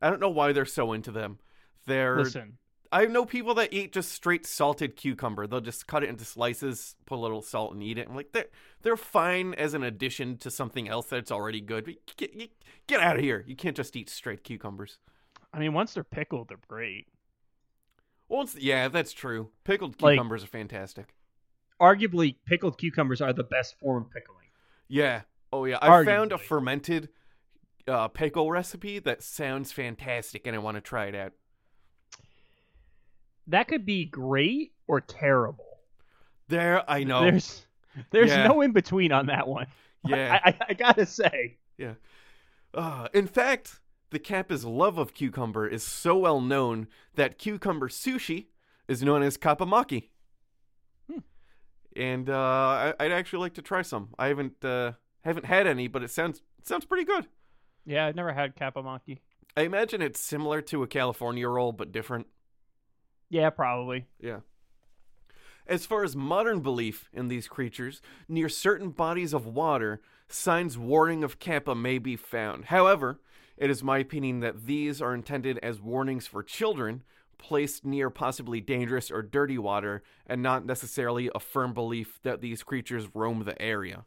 I 0.00 0.10
don't 0.10 0.20
know 0.20 0.28
why 0.28 0.52
they're 0.52 0.64
so 0.64 0.92
into 0.92 1.10
them. 1.10 1.38
They're 1.86 2.18
Listen. 2.18 2.58
I 2.90 3.04
know 3.04 3.26
people 3.26 3.54
that 3.54 3.72
eat 3.72 3.92
just 3.92 4.12
straight 4.12 4.46
salted 4.46 4.96
cucumber. 4.96 5.46
They'll 5.46 5.60
just 5.60 5.86
cut 5.86 6.02
it 6.02 6.08
into 6.08 6.24
slices, 6.24 6.96
put 7.04 7.16
a 7.16 7.20
little 7.20 7.42
salt, 7.42 7.74
and 7.74 7.82
eat 7.82 7.98
it. 7.98 8.08
I'm 8.08 8.16
like, 8.16 8.32
they're 8.32 8.46
they're 8.82 8.96
fine 8.96 9.54
as 9.54 9.74
an 9.74 9.82
addition 9.82 10.38
to 10.38 10.50
something 10.50 10.88
else 10.88 11.06
that's 11.06 11.30
already 11.30 11.60
good. 11.60 11.84
But 11.84 11.94
get, 12.16 12.36
get, 12.38 12.50
get 12.86 13.00
out 13.00 13.16
of 13.16 13.22
here! 13.22 13.44
You 13.46 13.56
can't 13.56 13.76
just 13.76 13.94
eat 13.96 14.08
straight 14.08 14.44
cucumbers. 14.44 14.98
I 15.52 15.58
mean, 15.58 15.74
once 15.74 15.94
they're 15.94 16.04
pickled, 16.04 16.48
they're 16.48 16.58
great. 16.68 17.08
Well, 18.28 18.48
yeah, 18.58 18.88
that's 18.88 19.12
true. 19.12 19.50
Pickled 19.64 20.00
Like- 20.02 20.14
cucumbers 20.14 20.44
are 20.44 20.48
fantastic. 20.48 21.14
Arguably, 21.80 22.36
pickled 22.46 22.76
cucumbers 22.76 23.20
are 23.20 23.32
the 23.32 23.44
best 23.44 23.78
form 23.78 24.04
of 24.04 24.10
pickling. 24.10 24.46
Yeah. 24.88 25.22
Oh 25.52 25.64
yeah. 25.64 25.78
I 25.80 26.04
found 26.04 26.32
a 26.32 26.38
fermented 26.38 27.08
uh, 27.88 28.08
pickle 28.08 28.50
recipe 28.50 28.98
that 29.00 29.22
sounds 29.22 29.72
fantastic, 29.72 30.46
and 30.46 30.54
I 30.54 30.58
want 30.58 30.76
to 30.76 30.80
try 30.80 31.06
it 31.06 31.14
out. 31.14 31.32
That 33.46 33.68
could 33.68 33.86
be 33.86 34.04
great 34.04 34.72
or 34.86 35.00
terrible. 35.00 35.64
There, 36.48 36.88
I 36.90 37.04
know. 37.04 37.22
There's 37.22 37.66
there's 38.10 38.30
Yeah. 38.30 38.46
no 38.48 38.60
in 38.60 38.72
between 38.72 39.12
on 39.12 39.26
that 39.26 39.46
one. 39.48 39.66
Yeah. 40.06 40.38
I, 40.44 40.50
I, 40.50 40.58
I 40.68 40.74
gotta 40.74 41.04
say. 41.04 41.58
Yeah. 41.76 41.94
Uh, 42.72 43.08
in 43.12 43.26
fact, 43.26 43.80
the 44.10 44.20
Kappa's 44.20 44.64
love 44.64 44.96
of 44.96 45.12
cucumber 45.12 45.66
is 45.66 45.82
so 45.82 46.16
well 46.16 46.40
known 46.40 46.86
that 47.16 47.36
cucumber 47.36 47.88
sushi 47.88 48.46
is 48.86 49.02
known 49.02 49.24
as 49.24 49.36
kappamaki. 49.36 50.10
Hmm. 51.10 51.18
And 51.96 52.30
uh, 52.30 52.38
I, 52.38 52.94
I'd 53.00 53.10
actually 53.12 53.40
like 53.40 53.54
to 53.54 53.62
try 53.62 53.82
some. 53.82 54.10
I 54.18 54.28
haven't 54.28 54.64
uh, 54.64 54.92
haven't 55.22 55.46
had 55.46 55.66
any, 55.66 55.88
but 55.88 56.04
it 56.04 56.10
sounds 56.10 56.42
it 56.60 56.66
sounds 56.68 56.84
pretty 56.84 57.04
good. 57.04 57.26
Yeah, 57.88 58.04
I've 58.04 58.16
never 58.16 58.34
had 58.34 58.54
kappamaki. 58.54 59.20
I 59.56 59.62
imagine 59.62 60.02
it's 60.02 60.20
similar 60.20 60.60
to 60.60 60.82
a 60.82 60.86
California 60.86 61.48
roll, 61.48 61.72
but 61.72 61.90
different. 61.90 62.26
Yeah, 63.30 63.48
probably. 63.48 64.06
Yeah. 64.20 64.40
As 65.66 65.86
far 65.86 66.04
as 66.04 66.14
modern 66.14 66.60
belief 66.60 67.08
in 67.14 67.28
these 67.28 67.48
creatures, 67.48 68.02
near 68.28 68.50
certain 68.50 68.90
bodies 68.90 69.32
of 69.32 69.46
water, 69.46 70.02
signs 70.28 70.76
warning 70.76 71.24
of 71.24 71.38
Kappa 71.38 71.74
may 71.74 71.96
be 71.96 72.14
found. 72.14 72.66
However, 72.66 73.20
it 73.56 73.70
is 73.70 73.82
my 73.82 73.98
opinion 73.98 74.40
that 74.40 74.66
these 74.66 75.00
are 75.00 75.14
intended 75.14 75.58
as 75.62 75.80
warnings 75.80 76.26
for 76.26 76.42
children 76.42 77.02
placed 77.38 77.86
near 77.86 78.10
possibly 78.10 78.60
dangerous 78.60 79.10
or 79.10 79.22
dirty 79.22 79.56
water 79.56 80.02
and 80.26 80.42
not 80.42 80.66
necessarily 80.66 81.30
a 81.34 81.40
firm 81.40 81.72
belief 81.72 82.20
that 82.22 82.42
these 82.42 82.62
creatures 82.62 83.08
roam 83.14 83.44
the 83.44 83.60
area. 83.62 84.04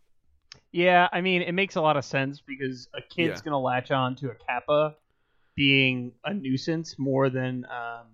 Yeah, 0.71 1.09
I 1.11 1.21
mean, 1.21 1.41
it 1.41 1.51
makes 1.51 1.75
a 1.75 1.81
lot 1.81 1.97
of 1.97 2.05
sense 2.05 2.41
because 2.41 2.87
a 2.93 3.01
kid's 3.01 3.39
Yeah. 3.39 3.43
gonna 3.45 3.59
latch 3.59 3.91
on 3.91 4.15
to 4.17 4.31
a 4.31 4.35
kappa 4.35 4.95
being 5.55 6.13
a 6.23 6.33
nuisance 6.33 6.97
more 6.97 7.29
than 7.29 7.65
um, 7.65 8.07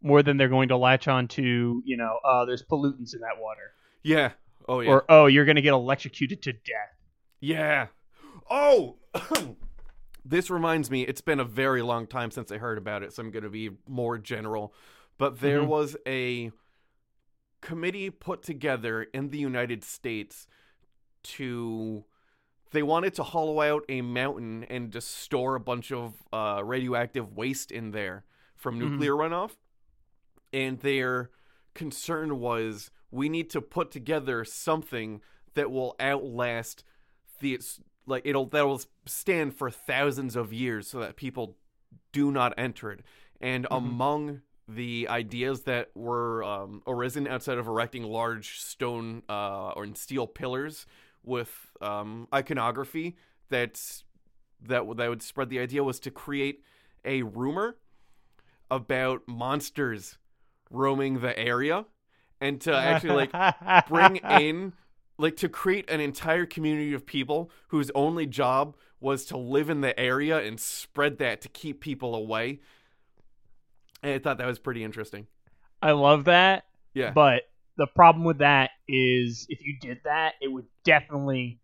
more 0.00 0.22
than 0.22 0.36
they're 0.36 0.48
going 0.48 0.68
to 0.68 0.76
latch 0.76 1.08
on 1.08 1.26
to, 1.26 1.82
you 1.84 1.96
know, 1.96 2.18
uh, 2.24 2.44
there's 2.44 2.62
pollutants 2.62 3.14
in 3.14 3.20
that 3.20 3.36
water, 3.38 3.72
Yeah. 4.04 4.32
Oh, 4.68 4.78
yeah. 4.80 4.90
or 4.90 5.04
oh, 5.08 5.26
you're 5.26 5.44
gonna 5.44 5.60
get 5.60 5.72
electrocuted 5.72 6.40
to 6.42 6.52
death. 6.52 6.94
Yeah. 7.40 7.88
Oh, 8.48 8.98
this 10.24 10.50
reminds 10.50 10.88
me. 10.90 11.02
It's 11.02 11.20
been 11.20 11.40
a 11.40 11.44
very 11.44 11.82
long 11.82 12.06
time 12.06 12.30
since 12.30 12.52
I 12.52 12.58
heard 12.58 12.78
about 12.78 13.02
it, 13.02 13.12
so 13.12 13.22
I'm 13.22 13.30
going 13.30 13.42
to 13.42 13.50
be 13.50 13.70
more 13.86 14.18
general. 14.18 14.72
But 15.18 15.40
there 15.40 15.60
Mhm. 15.60 15.66
was 15.66 15.96
a 16.06 16.52
committee 17.60 18.10
put 18.10 18.42
together 18.42 19.02
in 19.02 19.30
the 19.30 19.38
United 19.38 19.82
States 19.84 20.46
to. 21.22 22.04
They 22.70 22.82
wanted 22.82 23.14
to 23.14 23.22
hollow 23.22 23.60
out 23.62 23.84
a 23.88 24.02
mountain 24.02 24.64
and 24.64 24.92
just 24.92 25.10
store 25.16 25.54
a 25.54 25.60
bunch 25.60 25.90
of 25.90 26.22
uh, 26.32 26.60
radioactive 26.62 27.34
waste 27.34 27.70
in 27.72 27.92
there 27.92 28.24
from 28.56 28.74
Mhm. 28.76 28.90
nuclear 28.90 29.12
runoff. 29.12 29.52
And 30.52 30.78
their 30.80 31.30
concern 31.74 32.38
was 32.40 32.90
we 33.10 33.28
need 33.28 33.50
to 33.50 33.60
put 33.60 33.90
together 33.90 34.44
something 34.44 35.22
that 35.54 35.70
will 35.70 35.94
outlast 36.00 36.84
the 37.40 37.58
like 38.06 38.22
it'll 38.24 38.46
that 38.46 38.66
will 38.66 38.80
stand 39.06 39.54
for 39.54 39.70
thousands 39.70 40.34
of 40.36 40.52
years 40.52 40.88
so 40.88 40.98
that 41.00 41.16
people 41.16 41.56
do 42.12 42.30
not 42.32 42.52
enter 42.58 42.90
it 42.90 43.00
and 43.40 43.66
among 43.70 44.40
the 44.66 45.06
ideas 45.08 45.62
that 45.62 45.90
were 45.94 46.42
um, 46.42 46.82
arisen 46.86 47.26
outside 47.28 47.58
of 47.58 47.66
erecting 47.66 48.02
large 48.02 48.58
stone 48.60 49.22
uh, 49.28 49.70
or 49.70 49.86
steel 49.94 50.26
pillars 50.26 50.84
with 51.28 51.72
um, 51.80 52.26
iconography 52.34 53.16
that's 53.48 54.04
that 54.60 54.82
that 54.96 55.08
would 55.08 55.22
spread 55.22 55.50
the 55.50 55.60
idea 55.60 55.84
was 55.84 56.00
to 56.00 56.10
create 56.10 56.62
a 57.04 57.22
rumor 57.22 57.76
about 58.70 59.22
monsters 59.28 60.18
roaming 60.70 61.20
the 61.20 61.38
area 61.38 61.84
and 62.40 62.60
to 62.60 62.74
actually 62.74 63.28
like 63.32 63.88
bring 63.88 64.16
in 64.40 64.72
like 65.18 65.36
to 65.36 65.48
create 65.48 65.88
an 65.90 66.00
entire 66.00 66.46
community 66.46 66.92
of 66.92 67.04
people 67.04 67.50
whose 67.68 67.90
only 67.94 68.26
job 68.26 68.76
was 69.00 69.24
to 69.26 69.36
live 69.36 69.70
in 69.70 69.80
the 69.80 69.98
area 69.98 70.38
and 70.38 70.60
spread 70.60 71.18
that 71.18 71.40
to 71.40 71.48
keep 71.48 71.80
people 71.80 72.14
away. 72.14 72.60
And 74.02 74.12
I 74.12 74.18
thought 74.18 74.38
that 74.38 74.46
was 74.46 74.58
pretty 74.58 74.84
interesting. 74.84 75.26
I 75.82 75.92
love 75.92 76.24
that. 76.24 76.66
Yeah. 76.94 77.10
But 77.10 77.48
the 77.78 77.86
problem 77.86 78.24
with 78.24 78.38
that 78.38 78.70
is 78.86 79.46
if 79.48 79.64
you 79.64 79.78
did 79.80 80.00
that, 80.04 80.34
it 80.42 80.48
would 80.48 80.66
definitely, 80.84 81.60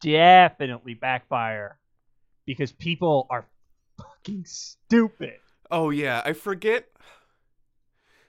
definitely 0.00 0.94
backfire 0.94 1.78
because 2.46 2.72
people 2.72 3.26
are 3.30 3.46
fucking 3.98 4.44
stupid. 4.46 5.34
Oh 5.70 5.90
yeah, 5.90 6.22
I 6.24 6.32
forget 6.32 6.88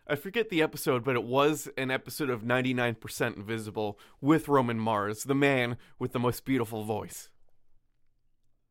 I 0.09 0.15
forget 0.15 0.49
the 0.49 0.61
episode, 0.61 1.03
but 1.03 1.15
it 1.15 1.23
was 1.23 1.69
an 1.77 1.91
episode 1.91 2.29
of 2.29 2.41
99% 2.41 3.35
Invisible 3.35 3.99
with 4.21 4.47
Roman 4.47 4.79
Mars, 4.79 5.23
the 5.23 5.35
man 5.35 5.77
with 5.99 6.13
the 6.13 6.19
most 6.19 6.45
beautiful 6.45 6.83
voice. 6.83 7.29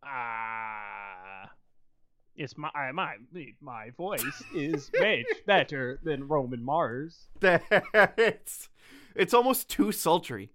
Ah. 0.02 0.55
It's 2.36 2.56
my 2.56 2.70
my 2.92 3.16
my 3.60 3.90
voice 3.96 4.42
is 4.54 4.90
much 5.00 5.26
better 5.46 5.98
than 6.02 6.28
Roman 6.28 6.62
Mars. 6.64 7.26
It's 7.42 8.68
it's 9.14 9.34
almost 9.34 9.68
too 9.70 9.92
sultry. 9.92 10.50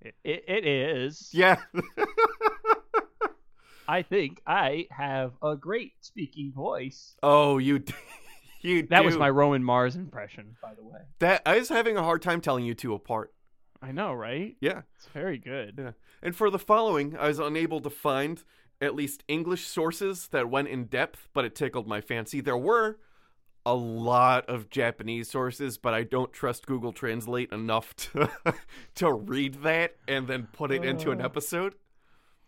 It, 0.00 0.14
it, 0.24 0.44
it 0.48 0.66
is. 0.66 1.30
Yeah. 1.32 1.56
I 3.86 4.02
think 4.02 4.40
I 4.46 4.86
have 4.90 5.32
a 5.42 5.56
great 5.56 5.92
speaking 6.00 6.52
voice. 6.52 7.16
oh, 7.22 7.58
you 7.58 7.80
d- 7.80 7.92
you 8.62 8.86
That 8.86 9.04
was 9.04 9.16
my 9.16 9.28
Roman 9.28 9.62
Mars 9.62 9.94
impression, 9.96 10.56
by 10.62 10.74
the 10.74 10.82
way. 10.82 11.00
That 11.18 11.42
I 11.44 11.58
was 11.58 11.68
having 11.68 11.96
a 11.98 12.02
hard 12.02 12.22
time 12.22 12.40
telling 12.40 12.64
you 12.64 12.74
two 12.74 12.94
apart. 12.94 13.34
I 13.82 13.92
know, 13.92 14.14
right? 14.14 14.56
Yeah. 14.60 14.82
It's 14.96 15.08
very 15.08 15.36
good. 15.36 15.74
Yeah. 15.78 15.90
And 16.22 16.34
for 16.34 16.48
the 16.48 16.58
following, 16.58 17.14
I 17.18 17.28
was 17.28 17.38
unable 17.38 17.80
to 17.80 17.90
find 17.90 18.42
at 18.80 18.94
least 18.94 19.24
English 19.28 19.66
sources 19.66 20.28
that 20.28 20.50
went 20.50 20.68
in 20.68 20.84
depth, 20.84 21.28
but 21.32 21.44
it 21.44 21.54
tickled 21.54 21.86
my 21.86 22.00
fancy. 22.00 22.40
There 22.40 22.56
were 22.56 22.98
a 23.66 23.74
lot 23.74 24.46
of 24.48 24.68
Japanese 24.68 25.30
sources, 25.30 25.78
but 25.78 25.94
I 25.94 26.02
don't 26.02 26.32
trust 26.32 26.66
Google 26.66 26.92
Translate 26.92 27.50
enough 27.52 27.94
to 27.96 28.28
to 28.96 29.12
read 29.12 29.62
that 29.62 29.96
and 30.06 30.26
then 30.28 30.48
put 30.52 30.70
it 30.70 30.84
into 30.84 31.10
an 31.10 31.22
Oh. 31.22 31.24
episode. 31.24 31.74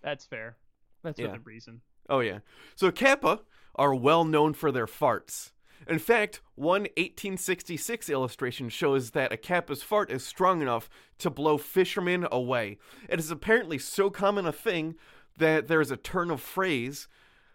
That's 0.02 0.26
fair. 0.26 0.56
That's 1.02 1.18
Yeah. 1.18 1.26
within 1.28 1.42
reason. 1.44 1.80
Oh 2.08 2.20
yeah. 2.20 2.40
So 2.74 2.90
Kappa 2.92 3.40
are 3.74 3.94
well 3.94 4.24
known 4.24 4.52
for 4.52 4.70
their 4.70 4.86
farts. 4.86 5.52
In 5.88 5.98
fact, 5.98 6.40
one 6.54 6.86
1866 6.96 8.08
illustration 8.10 8.68
shows 8.68 9.10
that 9.12 9.32
a 9.32 9.36
Kappa's 9.36 9.82
fart 9.82 10.10
is 10.10 10.24
strong 10.24 10.62
enough 10.62 10.88
to 11.18 11.30
blow 11.30 11.58
fishermen 11.58 12.26
away. 12.32 12.78
It 13.08 13.18
is 13.18 13.30
apparently 13.30 13.78
so 13.78 14.08
common 14.10 14.46
a 14.46 14.52
thing 14.52 14.96
that 15.36 15.68
there 15.68 15.80
is 15.80 15.90
a 15.90 15.96
turn 15.96 16.30
of 16.30 16.40
phrase, 16.40 17.08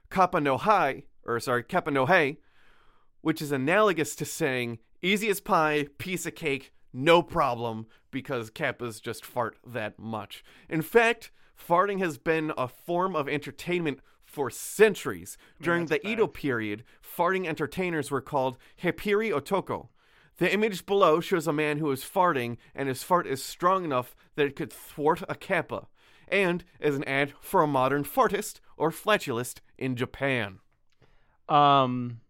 Kappa 0.09 0.39
no 0.39 0.57
hai, 0.57 1.03
or 1.25 1.39
sorry, 1.39 1.63
Kappa 1.63 1.91
no 1.91 2.05
hey, 2.05 2.37
which 3.21 3.41
is 3.41 3.51
analogous 3.51 4.15
to 4.15 4.25
saying 4.25 4.79
easy 5.01 5.29
as 5.29 5.39
pie, 5.39 5.87
piece 5.97 6.25
of 6.25 6.35
cake, 6.35 6.71
no 6.93 7.21
problem, 7.21 7.87
because 8.11 8.51
Kappas 8.51 9.01
just 9.01 9.25
fart 9.25 9.57
that 9.65 9.97
much. 9.97 10.43
In 10.69 10.81
fact, 10.81 11.31
farting 11.57 11.99
has 11.99 12.17
been 12.17 12.51
a 12.57 12.67
form 12.67 13.15
of 13.15 13.29
entertainment 13.29 13.99
for 14.23 14.49
centuries. 14.49 15.37
During 15.61 15.87
the 15.87 16.05
Edo 16.07 16.27
period, 16.27 16.83
farting 17.03 17.45
entertainers 17.45 18.09
were 18.09 18.21
called 18.21 18.57
Hepiri 18.81 19.31
Otoko. 19.31 19.89
The 20.37 20.51
image 20.51 20.85
below 20.85 21.19
shows 21.19 21.47
a 21.47 21.53
man 21.53 21.77
who 21.77 21.91
is 21.91 22.03
farting, 22.03 22.57
and 22.73 22.87
his 22.87 23.03
fart 23.03 23.27
is 23.27 23.43
strong 23.43 23.83
enough 23.83 24.15
that 24.35 24.47
it 24.47 24.55
could 24.55 24.71
thwart 24.71 25.21
a 25.29 25.35
kappa, 25.35 25.87
and 26.31 26.63
as 26.79 26.95
an 26.95 27.03
ad 27.03 27.33
for 27.41 27.61
a 27.61 27.67
modern 27.67 28.03
fartist 28.03 28.59
or 28.77 28.89
flatulist 28.91 29.61
in 29.77 29.95
Japan. 29.95 30.59
Um, 31.49 32.21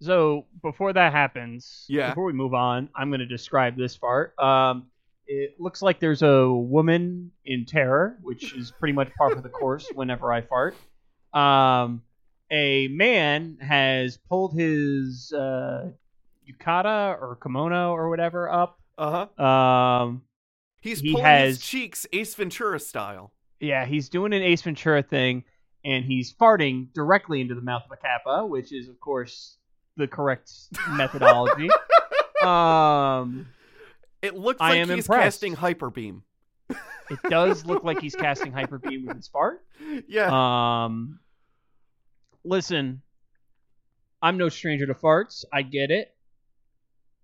so 0.00 0.46
before 0.62 0.92
that 0.92 1.12
happens, 1.12 1.84
Yeah. 1.88 2.10
Before 2.10 2.24
we 2.24 2.32
move 2.32 2.54
on, 2.54 2.88
I'm 2.94 3.10
going 3.10 3.20
to 3.20 3.26
describe 3.26 3.76
this 3.76 3.96
fart. 3.96 4.38
Um, 4.38 4.86
it 5.26 5.58
looks 5.58 5.80
like 5.80 6.00
there's 6.00 6.22
a 6.22 6.50
woman 6.50 7.30
in 7.44 7.64
terror, 7.64 8.18
which 8.22 8.54
is 8.54 8.70
pretty 8.72 8.92
much 8.92 9.12
par 9.14 9.30
for 9.34 9.40
the 9.40 9.48
course 9.48 9.88
whenever 9.94 10.32
I 10.32 10.42
fart. 10.42 10.76
Um, 11.32 12.02
a 12.50 12.88
man 12.88 13.58
has 13.60 14.18
pulled 14.28 14.52
his 14.54 15.32
uh, 15.32 15.90
yukata 16.48 17.20
or 17.20 17.38
kimono 17.42 17.92
or 17.92 18.10
whatever 18.10 18.50
up. 18.50 18.78
Uh 18.98 19.26
huh. 19.38 19.44
Um, 19.44 20.22
He's 20.84 21.00
He 21.00 21.12
pulling 21.12 21.24
has- 21.24 21.56
his 21.56 21.66
cheeks 21.66 22.06
Ace 22.12 22.34
Ventura 22.34 22.78
style. 22.78 23.32
yeah, 23.58 23.86
he's 23.86 24.10
doing 24.10 24.34
an 24.34 24.42
Ace 24.42 24.60
Ventura 24.60 25.02
thing, 25.02 25.44
and 25.82 26.04
he's 26.04 26.32
farting 26.34 26.92
directly 26.92 27.40
into 27.40 27.54
the 27.54 27.62
mouth 27.62 27.84
of 27.86 27.90
a 27.92 27.96
kappa, 27.96 28.44
which 28.46 28.70
is, 28.70 28.88
of 28.90 29.00
course, 29.00 29.56
the 29.96 30.06
correct 30.06 30.52
methodology. 30.90 31.70
um, 32.42 33.46
It 34.20 34.34
looks 34.36 34.60
I 34.60 34.70
like 34.70 34.78
am 34.80 34.88
he's 34.90 35.06
impressed. 35.06 35.24
casting 35.40 35.54
hyper 35.54 35.88
beam. 35.88 36.22
it 36.68 37.18
does 37.30 37.64
look 37.64 37.82
like 37.82 38.00
he's 38.00 38.14
casting 38.14 38.52
hyper 38.52 38.78
beam 38.78 39.06
with 39.06 39.16
his 39.16 39.28
fart. 39.28 39.64
Yeah. 40.06 40.28
Um, 40.84 41.18
listen, 42.44 43.00
I'm 44.22 44.36
no 44.36 44.48
stranger 44.50 44.86
to 44.86 44.94
farts. 44.94 45.44
I 45.52 45.62
get 45.62 45.90
it. 45.90 46.14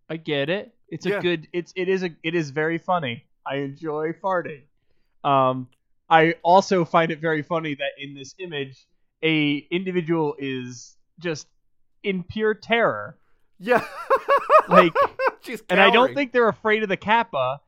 I 0.09 0.16
get 0.16 0.49
it. 0.51 0.75
It's 0.88 1.07
a 1.07 1.11
Yeah. 1.11 1.20
good. 1.20 1.49
It's 1.53 1.73
it 1.77 1.88
is 1.88 2.03
a 2.03 2.11
it 2.23 2.35
is 2.35 2.51
very 2.51 2.79
funny. 2.79 3.25
I 3.46 3.57
enjoy 3.57 4.12
farting. 4.22 4.62
Um, 5.24 5.68
I 6.09 6.35
also 6.42 6.85
find 6.85 7.11
it 7.11 7.20
very 7.20 7.42
funny 7.42 7.74
that 7.74 7.92
in 7.98 8.14
this 8.14 8.35
image, 8.38 8.87
a 9.22 9.66
individual 9.70 10.35
is 10.38 10.96
just 11.18 11.46
in 12.03 12.22
pure 12.24 12.55
terror, 12.55 13.16
yeah. 13.59 13.85
like, 14.68 14.94
She's 15.42 15.62
and 15.68 15.81
I 15.81 15.90
don't 15.90 16.14
think 16.14 16.33
they're 16.33 16.48
afraid 16.48 16.83
of 16.83 16.88
the 16.88 16.96
kappa. 16.96 17.61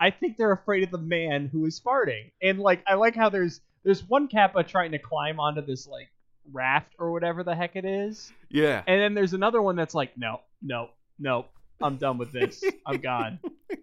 I 0.00 0.10
think 0.10 0.36
they're 0.36 0.52
afraid 0.52 0.82
of 0.82 0.90
the 0.90 0.98
man 0.98 1.46
who 1.46 1.66
is 1.66 1.80
farting. 1.80 2.32
And 2.42 2.58
like, 2.58 2.82
I 2.86 2.94
like 2.94 3.14
how 3.14 3.28
there's 3.28 3.60
there's 3.84 4.02
one 4.08 4.28
kappa 4.28 4.62
trying 4.64 4.92
to 4.92 4.98
climb 4.98 5.38
onto 5.40 5.60
this 5.60 5.86
like 5.86 6.08
raft 6.52 6.94
or 6.98 7.12
whatever 7.12 7.44
the 7.44 7.54
heck 7.54 7.76
it 7.76 7.84
is, 7.84 8.32
Yeah. 8.50 8.82
and 8.86 9.00
then 9.00 9.14
there's 9.14 9.32
another 9.34 9.60
one 9.62 9.76
that's 9.76 9.94
like, 9.94 10.16
no, 10.16 10.40
no, 10.60 10.90
no, 11.18 11.46
I'm 11.80 11.96
done 11.96 12.18
with 12.18 12.32
this. 12.32 12.64
I'm 12.86 13.00
gone. 13.00 13.38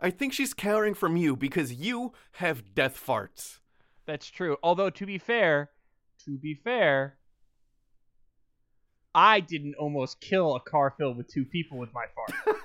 I 0.00 0.10
think 0.10 0.32
she's 0.32 0.54
cowering 0.54 0.94
from 0.94 1.16
you 1.16 1.36
because 1.36 1.72
you 1.74 2.12
have 2.32 2.74
death 2.74 3.00
farts. 3.04 3.58
That's 4.06 4.30
true. 4.30 4.56
Although 4.62 4.90
to 4.90 5.06
be 5.06 5.18
fair, 5.18 5.70
to 6.24 6.38
be 6.38 6.54
fair, 6.54 7.16
I 9.14 9.40
didn't 9.40 9.74
almost 9.74 10.20
kill 10.20 10.54
a 10.56 10.60
car 10.60 10.94
filled 10.96 11.16
with 11.16 11.28
two 11.28 11.44
people 11.44 11.78
with 11.78 11.90
my 11.92 12.06
fart. 12.14 12.56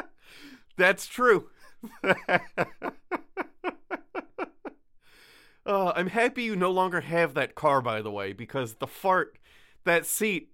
That's 0.76 1.06
true. 1.06 1.48
uh, 2.04 2.14
I'm 5.66 6.08
happy 6.08 6.42
you 6.42 6.56
no 6.56 6.70
longer 6.70 7.00
have 7.00 7.34
that 7.34 7.54
car, 7.54 7.80
by 7.80 8.02
the 8.02 8.10
way, 8.10 8.32
because 8.32 8.74
the 8.74 8.86
fart, 8.86 9.38
that 9.84 10.06
seat, 10.06 10.50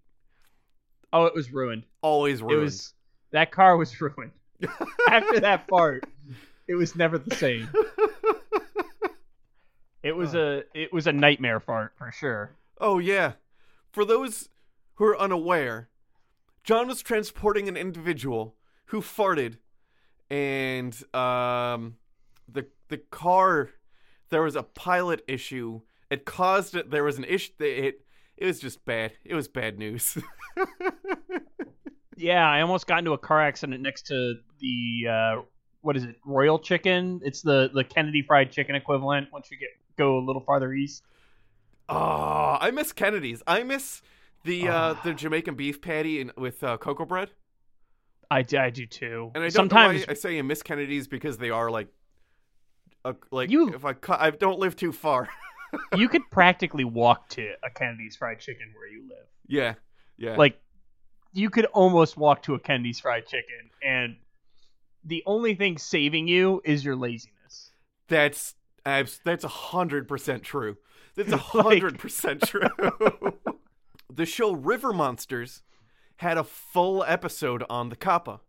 Oh, 1.13 1.27
it 1.27 1.35
was 1.35 1.53
ruined. 1.53 1.85
always 2.03 2.41
ruined. 2.43 2.61
It 2.61 2.65
was 2.65 2.95
that 3.33 3.51
car 3.51 3.77
was 3.77 4.01
ruined. 4.01 4.33
After 5.09 5.41
that 5.41 5.67
fart, 5.69 6.05
it 6.69 6.75
was 6.75 6.95
never 6.97 7.19
the 7.19 7.35
same. 7.35 7.69
It 10.03 10.17
was 10.17 10.35
a 10.35 10.65
it 10.75 10.93
was 10.93 11.07
a 11.07 11.13
nightmare 11.13 11.61
fart 11.61 11.93
for 11.97 12.11
sure. 12.11 12.57
Oh, 12.81 12.99
yeah. 12.99 13.33
For 13.93 14.05
those 14.05 14.49
who 14.95 15.05
are 15.05 15.19
unaware, 15.19 15.89
John 16.65 16.89
was 16.89 17.03
transporting 17.03 17.69
an 17.69 17.77
individual 17.77 18.57
who 18.87 19.01
farted, 19.01 19.59
and 20.31 20.95
um, 21.15 21.97
the 22.49 22.67
the 22.89 22.99
car, 22.99 23.71
there 24.31 24.43
was 24.43 24.57
a 24.57 24.63
pilot 24.63 25.23
issue. 25.29 25.83
It 26.11 26.25
caused 26.25 26.75
it. 26.75 26.91
There 26.91 27.05
was 27.05 27.19
an 27.19 27.25
issue. 27.25 27.53
It 27.59 28.05
it 28.37 28.47
was 28.47 28.59
just 28.59 28.85
bad. 28.87 29.13
It 29.25 29.35
was 29.35 29.49
bad 29.49 29.79
news. 29.79 30.17
Yeah, 32.21 32.49
I 32.49 32.61
almost 32.61 32.87
got 32.87 32.99
into 32.99 33.13
a 33.13 33.19
car 33.19 33.41
accident 33.41 33.81
next 33.83 34.07
to 34.09 34.35
the 34.61 35.09
uh, 35.11 35.43
what 35.81 35.97
is 35.97 36.05
it? 36.05 36.17
Royal 36.25 36.59
Chicken. 36.59 37.21
It's 37.25 37.43
the 37.43 37.71
the 37.73 37.85
Kennedy 37.85 38.23
Fried 38.23 38.53
Chicken 38.53 38.75
equivalent. 38.75 39.33
Once 39.33 39.51
you 39.51 39.59
get 39.59 39.71
go 39.97 40.19
a 40.19 40.25
little 40.25 40.43
farther 40.43 40.73
east. 40.73 41.03
oh, 41.89 42.59
I 42.61 42.71
miss 42.71 42.93
Kennedy's. 42.93 43.43
I 43.47 43.63
miss 43.63 44.03
the 44.45 44.69
uh, 44.69 44.95
the 45.03 45.15
Jamaican 45.15 45.55
beef 45.55 45.81
patty 45.81 46.21
in, 46.21 46.33
with 46.37 46.63
uh, 46.63 46.77
cocoa 46.77 47.05
bread. 47.07 47.31
I, 48.31 48.45
I 48.57 48.71
do 48.71 48.87
too. 48.87 49.33
And 49.35 49.43
I 49.43 49.49
Sometimes 49.49 50.05
I 50.09 50.15
say 50.15 50.39
I 50.39 50.43
miss 50.43 50.63
Kennedy's 50.63 51.09
because 51.09 51.39
they 51.39 51.51
are 51.51 51.71
like 51.71 51.89
a, 53.05 53.15
like 53.31 53.51
You- 53.51 53.75
if 53.75 53.85
I 53.85 53.93
cut, 53.95 54.21
I 54.21 54.31
don't 54.31 54.59
live 54.59 54.77
too 54.77 54.93
far. 54.93 55.29
you 55.97 56.09
could 56.09 56.23
practically 56.31 56.85
walk 56.85 57.29
to 57.31 57.55
a 57.65 57.71
Kennedy's 57.71 58.17
Fried 58.17 58.39
Chicken 58.39 58.73
where 58.77 58.89
you 58.89 59.09
live. 59.09 59.27
yeah, 59.49 59.75
yeah. 60.17 60.37
Like, 60.37 60.61
you 61.33 61.51
could 61.51 61.67
almost 61.67 62.17
walk 62.17 62.43
to 62.45 62.55
a 62.55 62.59
Kennedy's 62.59 63.01
Fried 63.01 63.27
Chicken, 63.27 63.71
and 63.83 64.17
the 65.05 65.23
only 65.27 65.55
thing 65.55 65.79
saving 65.79 66.29
you 66.29 66.61
is 66.65 66.85
your 66.85 66.97
laziness. 66.97 67.71
That's 68.09 68.55
that's 68.85 69.45
a 69.45 69.49
hundred 69.49 70.09
percent 70.09 70.43
true. 70.43 70.77
That's 71.15 71.33
a 71.33 71.37
hundred 71.37 71.99
percent 71.99 72.43
true. 72.43 72.69
the 74.13 74.27
show 74.27 74.53
River 74.53 74.93
Monsters 74.93 75.63
had 76.17 76.37
a 76.37 76.45
full 76.45 77.05
episode 77.05 77.65
on 77.71 77.89
the 77.89 77.97
kappa. 77.97 78.41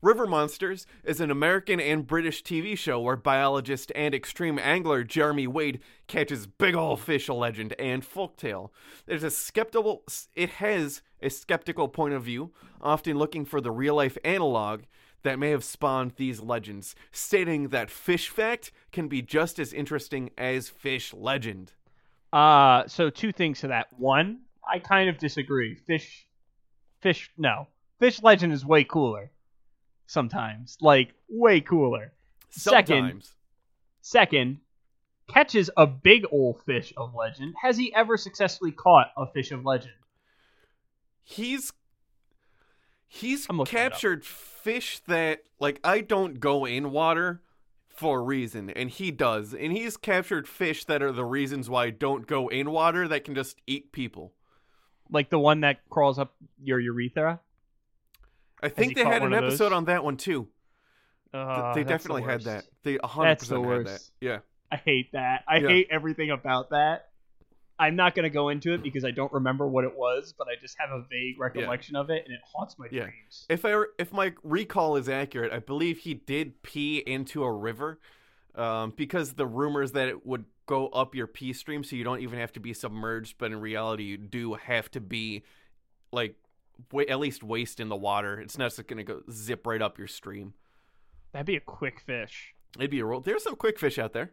River 0.00 0.28
Monsters 0.28 0.86
is 1.02 1.20
an 1.20 1.28
American 1.28 1.80
and 1.80 2.06
British 2.06 2.44
TV 2.44 2.78
show 2.78 3.00
where 3.00 3.16
biologist 3.16 3.90
and 3.96 4.14
extreme 4.14 4.56
angler 4.56 5.02
Jeremy 5.02 5.48
Wade 5.48 5.80
catches 6.06 6.46
big 6.46 6.76
ol' 6.76 6.96
fish 6.96 7.28
legend 7.28 7.74
and 7.80 8.08
folktale. 8.08 8.70
There's 9.06 9.24
a 9.24 9.30
skeptical 9.30 10.04
it 10.36 10.50
has 10.50 11.02
a 11.20 11.30
skeptical 11.30 11.88
point 11.88 12.14
of 12.14 12.22
view, 12.22 12.52
often 12.80 13.18
looking 13.18 13.44
for 13.44 13.60
the 13.60 13.72
real 13.72 13.96
life 13.96 14.16
analog 14.24 14.82
that 15.24 15.40
may 15.40 15.50
have 15.50 15.64
spawned 15.64 16.12
these 16.14 16.40
legends, 16.40 16.94
stating 17.10 17.70
that 17.70 17.90
fish 17.90 18.28
fact 18.28 18.70
can 18.92 19.08
be 19.08 19.20
just 19.20 19.58
as 19.58 19.72
interesting 19.72 20.30
as 20.38 20.68
fish 20.68 21.12
legend. 21.12 21.72
Uh, 22.32 22.86
so 22.86 23.10
two 23.10 23.32
things 23.32 23.60
to 23.62 23.68
that. 23.68 23.88
One, 23.98 24.42
I 24.64 24.78
kind 24.78 25.08
of 25.08 25.18
disagree. 25.18 25.74
Fish, 25.74 26.28
fish, 27.00 27.32
no. 27.36 27.66
Fish 27.98 28.22
Legend 28.22 28.52
is 28.52 28.64
way 28.64 28.84
cooler. 28.84 29.32
Sometimes, 30.08 30.76
like 30.80 31.14
way 31.28 31.60
cooler. 31.60 32.12
Second, 32.50 32.86
Sometimes. 32.88 33.32
second, 34.00 34.58
catches 35.28 35.70
a 35.76 35.86
big 35.86 36.24
old 36.32 36.60
fish 36.64 36.92
of 36.96 37.14
legend. 37.14 37.54
Has 37.62 37.76
he 37.76 37.94
ever 37.94 38.16
successfully 38.16 38.72
caught 38.72 39.12
a 39.16 39.26
fish 39.26 39.52
of 39.52 39.64
legend? 39.64 39.92
he's 41.28 41.72
he's 43.06 43.46
I'm 43.50 43.58
looking 43.58 43.78
it 43.78 43.82
up. 43.82 43.92
captured 43.92 44.24
fish 44.24 45.00
that 45.08 45.42
like 45.60 45.78
I 45.84 46.00
don't 46.00 46.40
go 46.40 46.64
in 46.64 46.90
water 46.90 47.42
for 47.88 48.20
a 48.20 48.22
reason 48.22 48.70
and 48.70 48.88
he 48.88 49.10
does 49.10 49.52
and 49.52 49.72
he's 49.72 49.96
captured 49.96 50.48
fish 50.48 50.84
that 50.86 51.02
are 51.02 51.12
the 51.12 51.24
reasons 51.24 51.68
why 51.68 51.84
I 51.84 51.90
don't 51.90 52.26
go 52.26 52.48
in 52.48 52.70
water 52.70 53.06
that 53.08 53.24
can 53.24 53.34
just 53.34 53.56
eat 53.66 53.92
people. 53.92 54.32
Like 55.10 55.30
the 55.30 55.38
one 55.38 55.60
that 55.60 55.88
crawls 55.90 56.18
up 56.18 56.34
your 56.62 56.80
urethra? 56.80 57.40
I 58.62 58.68
think 58.68 58.94
they 58.94 59.04
had 59.04 59.22
an 59.22 59.34
episode 59.34 59.72
on 59.72 59.84
that 59.86 60.04
one 60.04 60.16
too. 60.16 60.48
Uh, 61.32 61.74
they 61.74 61.82
that's 61.82 62.04
the 62.04 62.08
definitely 62.08 62.22
had 62.22 62.42
that. 62.42 62.64
They 62.82 62.96
100% 62.96 63.22
That's 63.22 63.48
the 63.48 63.60
had 63.60 63.86
that. 63.86 64.00
Yeah. 64.20 64.38
I 64.72 64.76
hate 64.76 65.12
that. 65.12 65.44
I 65.46 65.58
Yeah. 65.58 65.68
hate 65.68 65.88
everything 65.90 66.30
about 66.30 66.70
that. 66.70 67.08
I'm 67.78 67.94
not 67.94 68.14
going 68.16 68.24
to 68.24 68.30
go 68.30 68.48
into 68.48 68.74
it 68.74 68.82
because 68.82 69.04
I 69.04 69.12
don't 69.12 69.32
remember 69.32 69.66
what 69.68 69.84
it 69.84 69.96
was, 69.96 70.34
but 70.36 70.48
I 70.48 70.56
just 70.60 70.76
have 70.80 70.90
a 70.90 71.02
vague 71.08 71.38
recollection 71.38 71.94
of 71.94 72.10
it, 72.10 72.24
and 72.24 72.34
it 72.34 72.40
haunts 72.44 72.76
my 72.78 72.86
Yeah. 72.90 73.04
dreams. 73.04 73.46
If 73.48 73.64
I 73.64 73.84
if 73.98 74.12
my 74.12 74.34
recall 74.42 74.96
is 74.96 75.08
accurate, 75.08 75.52
I 75.52 75.60
believe 75.60 75.98
he 75.98 76.14
did 76.14 76.62
pee 76.62 76.98
into 76.98 77.44
a 77.44 77.52
river, 77.52 78.00
um, 78.56 78.92
because 78.96 79.34
the 79.34 79.46
rumors 79.46 79.92
that 79.92 80.08
it 80.08 80.26
would 80.26 80.46
go 80.66 80.88
up 80.88 81.14
your 81.14 81.28
pee 81.28 81.52
stream, 81.52 81.84
so 81.84 81.94
you 81.94 82.02
don't 82.04 82.20
even 82.20 82.38
have 82.38 82.52
to 82.54 82.60
be 82.60 82.72
submerged, 82.74 83.36
but 83.38 83.52
in 83.52 83.60
reality, 83.60 84.02
you 84.04 84.16
do 84.18 84.54
have 84.54 84.90
to 84.90 85.00
be, 85.00 85.44
like, 86.10 86.34
wa- 86.92 87.04
at 87.08 87.18
least 87.20 87.42
waist 87.42 87.80
in 87.80 87.88
the 87.88 87.96
water. 87.96 88.40
It's 88.40 88.58
not 88.58 88.70
just 88.74 88.86
gonna 88.86 89.04
go 89.04 89.22
zip 89.30 89.66
right 89.66 89.80
up 89.82 89.98
your 89.98 90.06
stream. 90.08 90.54
That'd 91.32 91.46
be 91.46 91.56
a 91.56 91.60
quick 91.60 92.00
fish. 92.00 92.54
It'd 92.76 92.90
be 92.90 93.00
a 93.00 93.04
real. 93.04 93.20
There's 93.20 93.42
some 93.44 93.56
quick 93.56 93.78
fish 93.78 93.98
out 93.98 94.12
there. 94.12 94.32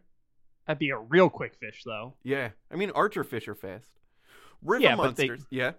That'd 0.66 0.78
be 0.78 0.90
a 0.90 0.98
real 0.98 1.30
quick 1.30 1.54
fish, 1.56 1.82
though. 1.84 2.14
Yeah, 2.22 2.50
I 2.70 2.76
mean 2.76 2.90
archer 2.90 3.22
fish 3.24 3.46
are 3.48 3.54
fast. 3.54 3.90
River 4.62 4.82
Yeah, 4.82 4.96
but 4.96 5.16
they- 5.16 5.28
monsters. 5.28 5.46
Yeah. 5.50 5.72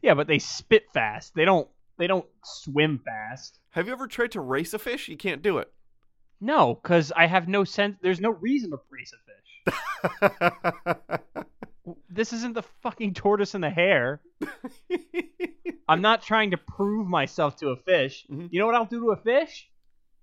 Yeah, 0.00 0.14
but 0.14 0.26
they 0.26 0.38
spit 0.38 0.86
fast. 0.94 1.34
They 1.34 1.44
don't. 1.44 1.68
They 1.98 2.06
don't 2.06 2.26
swim 2.42 2.98
fast. 3.04 3.60
Have 3.70 3.86
you 3.86 3.92
ever 3.92 4.06
tried 4.06 4.32
to 4.32 4.40
race 4.40 4.72
a 4.72 4.78
fish? 4.78 5.08
You 5.08 5.16
can't 5.16 5.42
do 5.42 5.58
it. 5.58 5.70
No, 6.40 6.74
because 6.74 7.12
I 7.14 7.26
have 7.26 7.46
no 7.48 7.62
sense. 7.64 7.98
There's 8.00 8.20
no 8.20 8.30
reason 8.30 8.70
to 8.70 8.80
race 8.90 9.12
a 9.12 9.18
fish. 10.30 11.20
This 12.08 12.32
isn't 12.32 12.54
the 12.54 12.62
fucking 12.82 13.14
tortoise 13.14 13.54
and 13.54 13.64
the 13.64 13.70
hare. 13.70 14.20
I'm 15.88 16.00
not 16.00 16.22
trying 16.22 16.52
to 16.52 16.56
prove 16.56 17.06
myself 17.08 17.56
to 17.56 17.70
a 17.70 17.76
fish. 17.76 18.24
Mhm. 18.30 18.48
You 18.52 18.60
know 18.60 18.66
what 18.66 18.74
I'll 18.74 18.84
do 18.84 19.00
to 19.00 19.10
a 19.10 19.16
fish? 19.16 19.68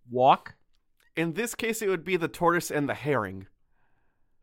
Walk. 0.10 0.56
In 1.16 1.34
this 1.34 1.54
case, 1.56 1.82
it 1.82 1.90
would 1.90 2.06
be 2.06 2.16
the 2.18 2.28
tortoise 2.30 2.72
and 2.72 2.88
the 2.88 2.94
herring. 2.94 3.48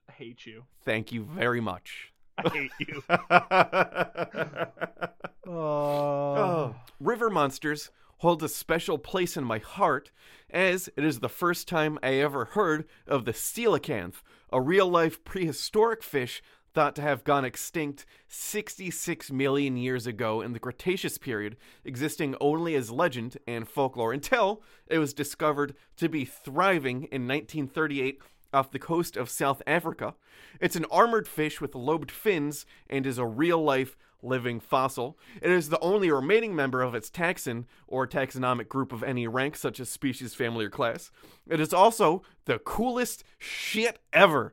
I 0.09 0.13
hate 0.13 0.45
you. 0.47 0.65
Thank 0.85 1.13
you 1.13 1.25
very 1.25 1.61
much. 1.61 2.13
I 2.39 2.49
hate 2.51 2.73
you. 2.79 3.03
Oh. 5.49 6.75
River 6.99 7.31
Monsters 7.31 7.91
holds 8.19 8.43
a 8.43 8.49
special 8.49 8.99
place 8.99 9.37
in 9.37 9.45
my 9.45 9.59
heart 9.59 10.11
as 10.51 10.89
it 10.97 11.05
is 11.05 11.21
the 11.21 11.29
first 11.29 11.69
time 11.69 11.99
I 12.03 12.15
ever 12.15 12.47
heard 12.47 12.85
of 13.07 13.25
the 13.27 13.33
coelacanth, 13.33 14.23
a 14.53 14.61
real 14.61 14.89
life 14.89 15.23
prehistoric 15.25 16.03
fish 16.03 16.43
thought 16.77 16.95
to 16.95 17.01
have 17.01 17.25
gone 17.25 17.43
extinct 17.43 18.05
66 18.29 19.33
million 19.33 19.79
years 19.79 20.07
ago 20.07 20.43
in 20.43 20.53
the 20.53 20.59
Cretaceous 20.59 21.17
period, 21.17 21.57
existing 21.87 22.37
only 22.39 22.75
as 22.75 22.91
legend 22.91 23.39
and 23.47 23.67
folklore 23.67 24.13
until 24.13 24.63
it 24.87 24.99
was 24.99 25.15
discovered 25.15 25.75
to 25.97 26.07
be 26.07 26.27
thriving 26.27 27.05
in 27.05 27.27
1938 27.27 28.21
off 28.53 28.71
the 28.71 28.79
coast 28.79 29.17
of 29.17 29.31
South 29.31 29.63
Africa. 29.67 30.17
It's 30.61 30.77
an 30.77 30.85
armored 30.91 31.27
fish 31.27 31.63
with 31.63 31.75
lobed 31.75 32.11
fins 32.11 32.67
and 32.91 33.07
is 33.07 33.17
a 33.17 33.25
real 33.25 33.65
life 33.65 33.97
living 34.23 34.61
fossil. 34.61 35.19
It 35.41 35.51
is 35.51 35.71
the 35.71 35.81
only 35.81 36.11
remaining 36.11 36.55
member 36.55 36.83
of 36.83 36.95
its 36.95 37.09
taxon 37.09 37.65
or 37.87 38.07
taxonomic 38.07 38.69
group 38.69 38.93
of 38.93 39.03
any 39.03 39.27
rank, 39.27 39.57
such 39.57 39.81
as 39.81 39.89
species, 39.89 40.35
family, 40.35 40.67
or 40.67 40.71
class. 40.71 41.11
It 41.49 41.59
is 41.59 41.73
also 41.73 42.23
the 42.45 42.59
coolest 42.59 43.25
shit 43.39 43.99
ever. 44.13 44.53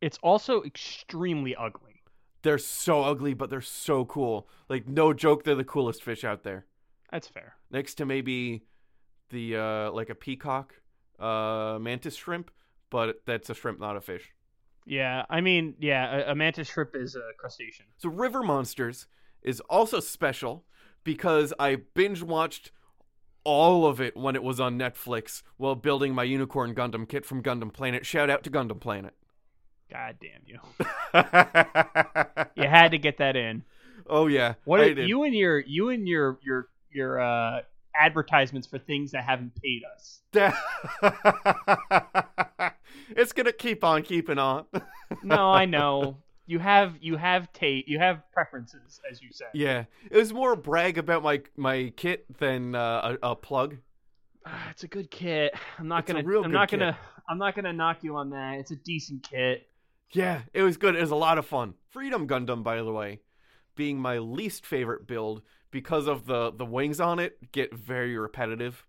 It's 0.00 0.18
also 0.22 0.62
extremely 0.62 1.54
ugly. 1.54 2.02
They're 2.42 2.58
so 2.58 3.02
ugly, 3.02 3.34
but 3.34 3.50
they're 3.50 3.60
so 3.60 4.04
cool. 4.04 4.48
Like, 4.68 4.88
no 4.88 5.12
joke, 5.12 5.44
they're 5.44 5.54
the 5.54 5.64
coolest 5.64 6.02
fish 6.02 6.24
out 6.24 6.42
there. 6.42 6.66
That's 7.10 7.28
fair. 7.28 7.56
Next 7.70 7.94
to 7.96 8.06
maybe 8.06 8.62
the, 9.28 9.56
uh, 9.56 9.92
like 9.92 10.08
a 10.08 10.14
peacock, 10.14 10.74
uh, 11.18 11.78
mantis 11.80 12.16
shrimp, 12.16 12.50
but 12.88 13.20
that's 13.26 13.50
a 13.50 13.54
shrimp, 13.54 13.78
not 13.78 13.96
a 13.96 14.00
fish. 14.00 14.32
Yeah, 14.86 15.26
I 15.28 15.42
mean, 15.42 15.74
yeah, 15.78 16.16
a, 16.28 16.32
a 16.32 16.34
mantis 16.34 16.68
shrimp 16.68 16.96
is 16.96 17.14
a 17.14 17.32
crustacean. 17.38 17.86
So 17.98 18.08
River 18.08 18.42
Monsters 18.42 19.06
is 19.42 19.60
also 19.68 20.00
special 20.00 20.64
because 21.04 21.52
I 21.58 21.76
binge 21.94 22.22
watched 22.22 22.72
all 23.44 23.86
of 23.86 24.00
it 24.00 24.16
when 24.16 24.34
it 24.34 24.42
was 24.42 24.60
on 24.60 24.78
Netflix 24.78 25.42
while 25.56 25.74
building 25.74 26.14
my 26.14 26.24
unicorn 26.24 26.74
Gundam 26.74 27.08
kit 27.08 27.24
from 27.24 27.42
Gundam 27.42 27.72
Planet. 27.72 28.04
Shout 28.04 28.30
out 28.30 28.42
to 28.44 28.50
Gundam 28.50 28.80
Planet. 28.80 29.14
God 29.90 30.16
damn 30.20 30.42
you! 30.46 30.60
You 32.56 32.68
had 32.68 32.90
to 32.92 32.98
get 32.98 33.18
that 33.18 33.36
in. 33.36 33.62
oh 34.08 34.26
yeah. 34.26 34.54
What 34.64 34.96
you 34.96 35.22
and 35.24 35.34
your 35.34 35.58
you 35.60 35.88
and 35.90 36.06
your 36.08 36.38
your 36.42 36.68
your 36.90 37.20
uh, 37.20 37.60
advertisements 37.94 38.66
for 38.66 38.78
things 38.78 39.12
that 39.12 39.24
haven't 39.24 39.52
paid 39.62 39.82
us? 39.94 40.20
it's 43.16 43.32
gonna 43.32 43.52
keep 43.52 43.84
on 43.84 44.02
keeping 44.02 44.38
on. 44.38 44.64
No, 45.24 45.50
I 45.50 45.64
know 45.64 46.18
you 46.46 46.60
have 46.60 46.94
you 47.00 47.16
have 47.16 47.52
ta- 47.52 47.82
you 47.84 47.98
have 47.98 48.22
preferences, 48.32 49.00
as 49.10 49.20
you 49.20 49.28
said. 49.32 49.48
yeah, 49.54 49.84
it 50.08 50.16
was 50.16 50.32
more 50.32 50.52
a 50.52 50.56
brag 50.56 50.98
about 50.98 51.24
my 51.24 51.42
my 51.56 51.92
kit 51.96 52.26
than 52.38 52.76
uh, 52.76 53.16
a, 53.22 53.30
a 53.30 53.34
plug. 53.36 53.76
Ah, 54.46 54.68
it's 54.70 54.84
a 54.84 54.86
good 54.88 55.10
kit. 55.10 55.52
I'm 55.80 55.88
not 55.88 56.04
It's 56.04 56.12
gonna. 56.12 56.22
real 56.24 56.44
I'm 56.44 56.50
good 56.50 56.54
not 56.56 56.68
kit. 56.68 56.78
gonna. 56.78 56.96
I'm 57.28 57.38
not 57.38 57.56
gonna 57.56 57.72
knock 57.72 58.04
you 58.04 58.14
on 58.16 58.30
that. 58.30 58.58
It's 58.60 58.70
a 58.70 58.76
decent 58.76 59.28
kit. 59.28 59.66
Yeah, 60.12 60.42
it 60.52 60.62
was 60.62 60.76
good. 60.76 60.96
It 60.96 61.00
was 61.00 61.10
a 61.10 61.16
lot 61.16 61.38
of 61.38 61.46
fun. 61.46 61.74
Freedom 61.90 62.26
Gundam, 62.26 62.62
by 62.62 62.76
the 62.82 62.92
way, 62.92 63.20
being 63.76 64.00
my 64.00 64.18
least 64.18 64.66
favorite 64.66 65.06
build 65.06 65.42
because 65.70 66.08
of 66.08 66.26
the 66.26 66.50
the 66.52 66.64
wings 66.64 67.00
on 67.00 67.18
it 67.18 67.52
get 67.52 67.72
very 67.74 68.16
repetitive. 68.18 68.84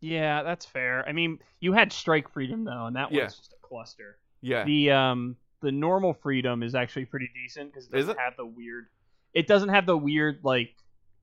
Yeah, 0.00 0.42
that's 0.42 0.64
fair. 0.66 1.06
I 1.08 1.12
mean, 1.12 1.38
you 1.60 1.72
had 1.72 1.92
Strike 1.92 2.30
Freedom 2.32 2.64
though, 2.64 2.86
and 2.86 2.94
that 2.96 3.10
Yeah. 3.12 3.24
was 3.24 3.36
just 3.36 3.52
a 3.54 3.66
cluster. 3.66 4.18
Yeah. 4.40 4.64
The 4.64 4.90
um 4.92 5.36
the 5.62 5.72
normal 5.72 6.14
Freedom 6.14 6.62
is 6.62 6.74
actually 6.74 7.06
pretty 7.06 7.30
decent 7.34 7.72
because 7.72 7.86
it 7.86 7.92
doesn't 7.92 8.10
it? 8.10 8.18
have 8.20 8.36
the 8.36 8.46
weird. 8.46 8.86
It 9.34 9.46
doesn't 9.46 9.70
have 9.70 9.86
the 9.86 9.96
weird 9.96 10.40
like 10.44 10.76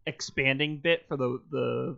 expanding 0.05 0.79
bit 0.79 1.07
for 1.07 1.15
the 1.15 1.39
the, 1.49 1.97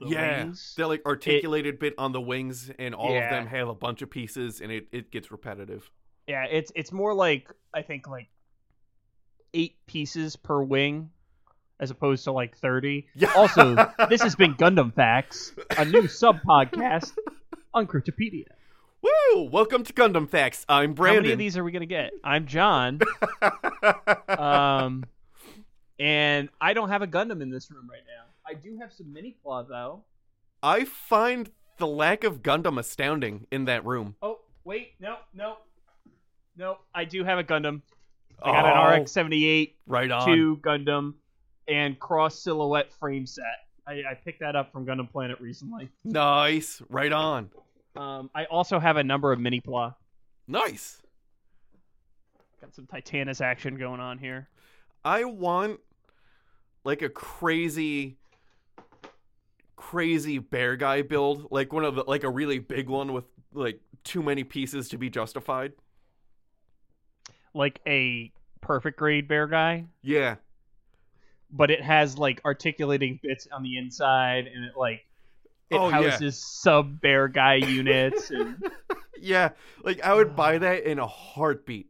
the 0.00 0.08
yeah, 0.08 0.44
wings. 0.44 0.74
the 0.76 0.86
like 0.86 1.06
articulated 1.06 1.78
bit 1.78 1.94
on 1.96 2.12
the 2.12 2.20
wings, 2.20 2.70
and 2.78 2.94
all 2.94 3.12
Yeah. 3.12 3.24
of 3.24 3.30
them 3.30 3.46
have 3.46 3.68
a 3.68 3.74
bunch 3.74 4.02
of 4.02 4.10
pieces, 4.10 4.60
and 4.60 4.70
it, 4.70 4.88
it 4.92 5.10
gets 5.10 5.30
repetitive. 5.30 5.90
Yeah, 6.26 6.44
it's 6.50 6.72
it's 6.74 6.90
more 6.90 7.14
like 7.14 7.48
I 7.72 7.82
think 7.82 8.08
like 8.08 8.26
eight 9.54 9.76
pieces 9.86 10.34
per 10.34 10.60
wing, 10.60 11.10
as 11.78 11.92
opposed 11.92 12.24
to 12.24 12.32
like 12.32 12.56
thirty. 12.56 13.06
Yeah. 13.14 13.30
Also, 13.36 13.76
this 14.08 14.22
has 14.22 14.34
been 14.34 14.54
Gundam 14.54 14.92
Facts, 14.92 15.52
a 15.78 15.84
new 15.84 16.08
sub 16.08 16.40
podcast 16.42 17.12
on 17.72 17.86
Cryptopedia. 17.86 18.46
Woo! 19.02 19.44
Welcome 19.44 19.84
to 19.84 19.92
Gundam 19.92 20.28
Facts. 20.28 20.66
I'm 20.68 20.94
Brandon. 20.94 21.16
How 21.16 21.22
many 21.22 21.32
of 21.32 21.38
these 21.38 21.56
are 21.56 21.62
we 21.62 21.70
gonna 21.70 21.86
get? 21.86 22.10
I'm 22.24 22.46
John. 22.46 22.98
um, 24.28 25.04
and 26.00 26.48
I 26.60 26.72
don't 26.72 26.88
have 26.88 27.02
a 27.02 27.06
Gundam 27.06 27.40
in 27.40 27.50
this 27.50 27.70
room 27.70 27.88
right 27.88 28.02
now. 28.04 28.24
I 28.44 28.54
do 28.54 28.78
have 28.80 28.92
some 28.92 29.12
mini 29.12 29.36
claw 29.44 29.62
though. 29.62 30.02
I 30.60 30.86
find 30.86 31.52
the 31.78 31.86
lack 31.86 32.24
of 32.24 32.42
Gundam 32.42 32.80
astounding 32.80 33.46
in 33.52 33.66
that 33.66 33.84
room. 33.84 34.16
Oh 34.22 34.40
wait, 34.64 34.94
no, 34.98 35.18
no, 35.32 35.58
no. 36.56 36.78
I 36.94 37.04
do 37.04 37.24
have 37.24 37.38
a 37.38 37.44
Gundam. 37.44 37.82
I 38.42 38.52
got 38.52 38.64
Oh, 38.76 38.92
an 38.94 39.00
RX-78 39.02 39.74
Right 39.86 40.10
on. 40.10 40.26
two 40.26 40.56
Gundam 40.58 41.14
and 41.68 41.98
cross 41.98 42.38
silhouette 42.38 42.92
frame 42.92 43.26
set. 43.26 43.44
I, 43.86 44.02
I 44.10 44.14
picked 44.14 44.40
that 44.40 44.56
up 44.56 44.72
from 44.72 44.84
Gundam 44.86 45.10
Planet 45.10 45.40
recently. 45.40 45.88
Nice. 46.04 46.82
Right 46.88 47.12
on. 47.12 47.50
Um, 47.96 48.30
I 48.34 48.44
also 48.46 48.78
have 48.78 48.96
a 48.96 49.04
number 49.04 49.32
of 49.32 49.40
mini 49.40 49.60
pla. 49.60 49.94
Nice. 50.48 51.00
Got 52.60 52.74
some 52.74 52.86
Titanus 52.86 53.40
action 53.40 53.76
going 53.78 54.00
on 54.00 54.18
here. 54.18 54.48
I 55.04 55.24
want 55.24 55.80
like 56.84 57.02
a 57.02 57.08
crazy 57.08 58.16
crazy 59.76 60.38
bear 60.38 60.76
guy 60.76 61.02
build, 61.02 61.48
like 61.50 61.72
one 61.72 61.84
of 61.84 61.94
the 61.94 62.04
like 62.06 62.24
a 62.24 62.30
really 62.30 62.58
big 62.58 62.88
one 62.88 63.12
with 63.12 63.24
like 63.52 63.80
too 64.04 64.22
many 64.22 64.42
pieces 64.44 64.88
to 64.90 64.98
be 64.98 65.08
justified. 65.10 65.72
Like 67.56 67.80
a 67.86 68.30
perfect 68.60 68.98
grade 68.98 69.28
bear 69.28 69.46
guy, 69.46 69.86
Yeah. 70.02 70.36
but 71.50 71.70
it 71.70 71.80
has 71.82 72.18
like 72.18 72.40
articulating 72.44 73.18
bits 73.22 73.48
on 73.50 73.62
the 73.62 73.78
inside, 73.78 74.46
and 74.46 74.64
it 74.64 74.72
like 74.76 75.04
it 75.70 75.76
Oh, 75.76 75.88
yeah. 75.88 76.10
houses 76.10 76.38
sub 76.38 77.00
bear 77.00 77.28
guy 77.28 77.54
units. 77.54 78.30
And 78.34 78.62
Yeah, 79.18 79.50
like 79.82 80.02
I 80.02 80.12
would 80.12 80.36
buy 80.36 80.58
that 80.66 80.84
in 80.84 80.98
a 80.98 81.06
heartbeat. 81.06 81.88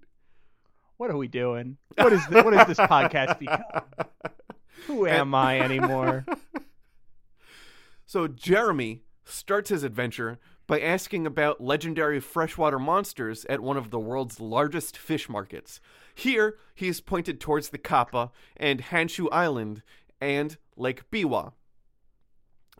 what 0.98 1.10
are 1.10 1.16
we 1.16 1.26
doing? 1.28 1.76
What 1.98 2.12
is 2.12 2.24
this, 2.28 2.44
what 2.44 2.54
is 2.54 2.66
this 2.68 2.78
podcast 2.78 3.38
become? 3.40 3.62
Who 4.86 5.06
am 5.06 5.34
I 5.34 5.60
anymore? 5.60 6.24
So 8.06 8.28
Jeremy 8.28 9.02
starts 9.24 9.70
his 9.70 9.82
adventure 9.82 10.38
by 10.66 10.80
asking 10.80 11.26
about 11.26 11.60
legendary 11.60 12.20
freshwater 12.20 12.78
monsters 12.78 13.44
at 13.46 13.60
one 13.60 13.76
of 13.76 13.90
the 13.90 14.00
world's 14.00 14.40
largest 14.40 14.96
fish 14.96 15.28
markets. 15.28 15.80
Here, 16.14 16.56
he 16.74 16.88
is 16.88 17.00
pointed 17.00 17.40
towards 17.40 17.68
the 17.68 17.78
Kappa 17.78 18.32
and 18.56 18.82
Honshu 18.82 19.28
Island 19.30 19.82
and 20.20 20.56
Lake 20.76 21.10
Biwa. 21.10 21.52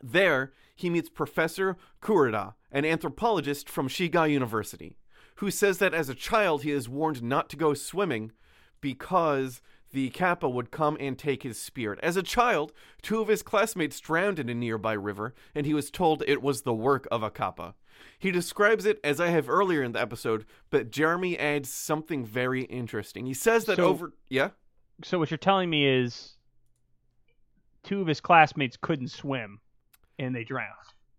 There, 0.03 0.53
he 0.75 0.91
meets 0.91 1.09
Professor 1.09 1.77
Kurida, 2.03 2.55
an 2.71 2.85
anthropologist 2.85 3.69
from 3.69 3.89
Shiga 3.89 4.31
University, 4.31 4.99
who 5.37 5.51
says 5.51 5.79
that 5.79 5.95
as 5.95 6.09
a 6.09 6.15
child 6.15 6.63
he 6.63 6.71
is 6.71 6.89
warned 6.89 7.23
not 7.23 7.49
to 7.51 7.57
go 7.57 7.73
swimming 7.73 8.33
because 8.81 9.63
the 9.93 10.11
Kappa 10.11 10.49
would 10.49 10.71
come 10.71 10.97
and 11.01 11.19
take 11.19 11.43
his 11.43 11.61
spirit. 11.61 11.99
As 12.03 12.17
a 12.17 12.23
child, 12.23 12.73
two 13.03 13.21
of 13.21 13.29
his 13.29 13.43
classmates 13.43 14.01
drowned 14.01 14.39
in 14.39 14.49
a 14.49 14.55
nearby 14.55 14.93
river, 14.93 15.35
and 15.55 15.65
he 15.67 15.75
was 15.75 15.91
told 15.91 16.23
it 16.27 16.43
was 16.43 16.63
the 16.63 16.75
work 16.75 17.07
of 17.11 17.23
a 17.23 17.31
Kappa. 17.31 17.75
He 18.19 18.31
describes 18.31 18.85
it 18.85 18.99
as 19.05 19.21
I 19.21 19.29
have 19.29 19.49
earlier 19.49 19.83
in 19.83 19.93
the 19.93 20.01
episode, 20.01 20.45
but 20.71 20.91
Jeremy 20.91 21.39
adds 21.39 21.69
something 21.73 22.25
very 22.25 22.63
interesting. 22.65 23.27
He 23.27 23.35
says 23.35 23.65
that 23.67 23.77
So- 23.77 23.87
over. 23.89 24.13
Yeah? 24.29 24.51
So 25.05 25.19
what 25.19 25.31
you're 25.31 25.39
telling 25.39 25.69
me 25.71 25.87
is 25.87 26.35
two 27.83 28.01
of 28.01 28.07
his 28.07 28.21
classmates 28.21 28.77
couldn't 28.77 29.09
swim 29.09 29.61
and 30.19 30.35
they 30.35 30.45
drowned. 30.45 30.71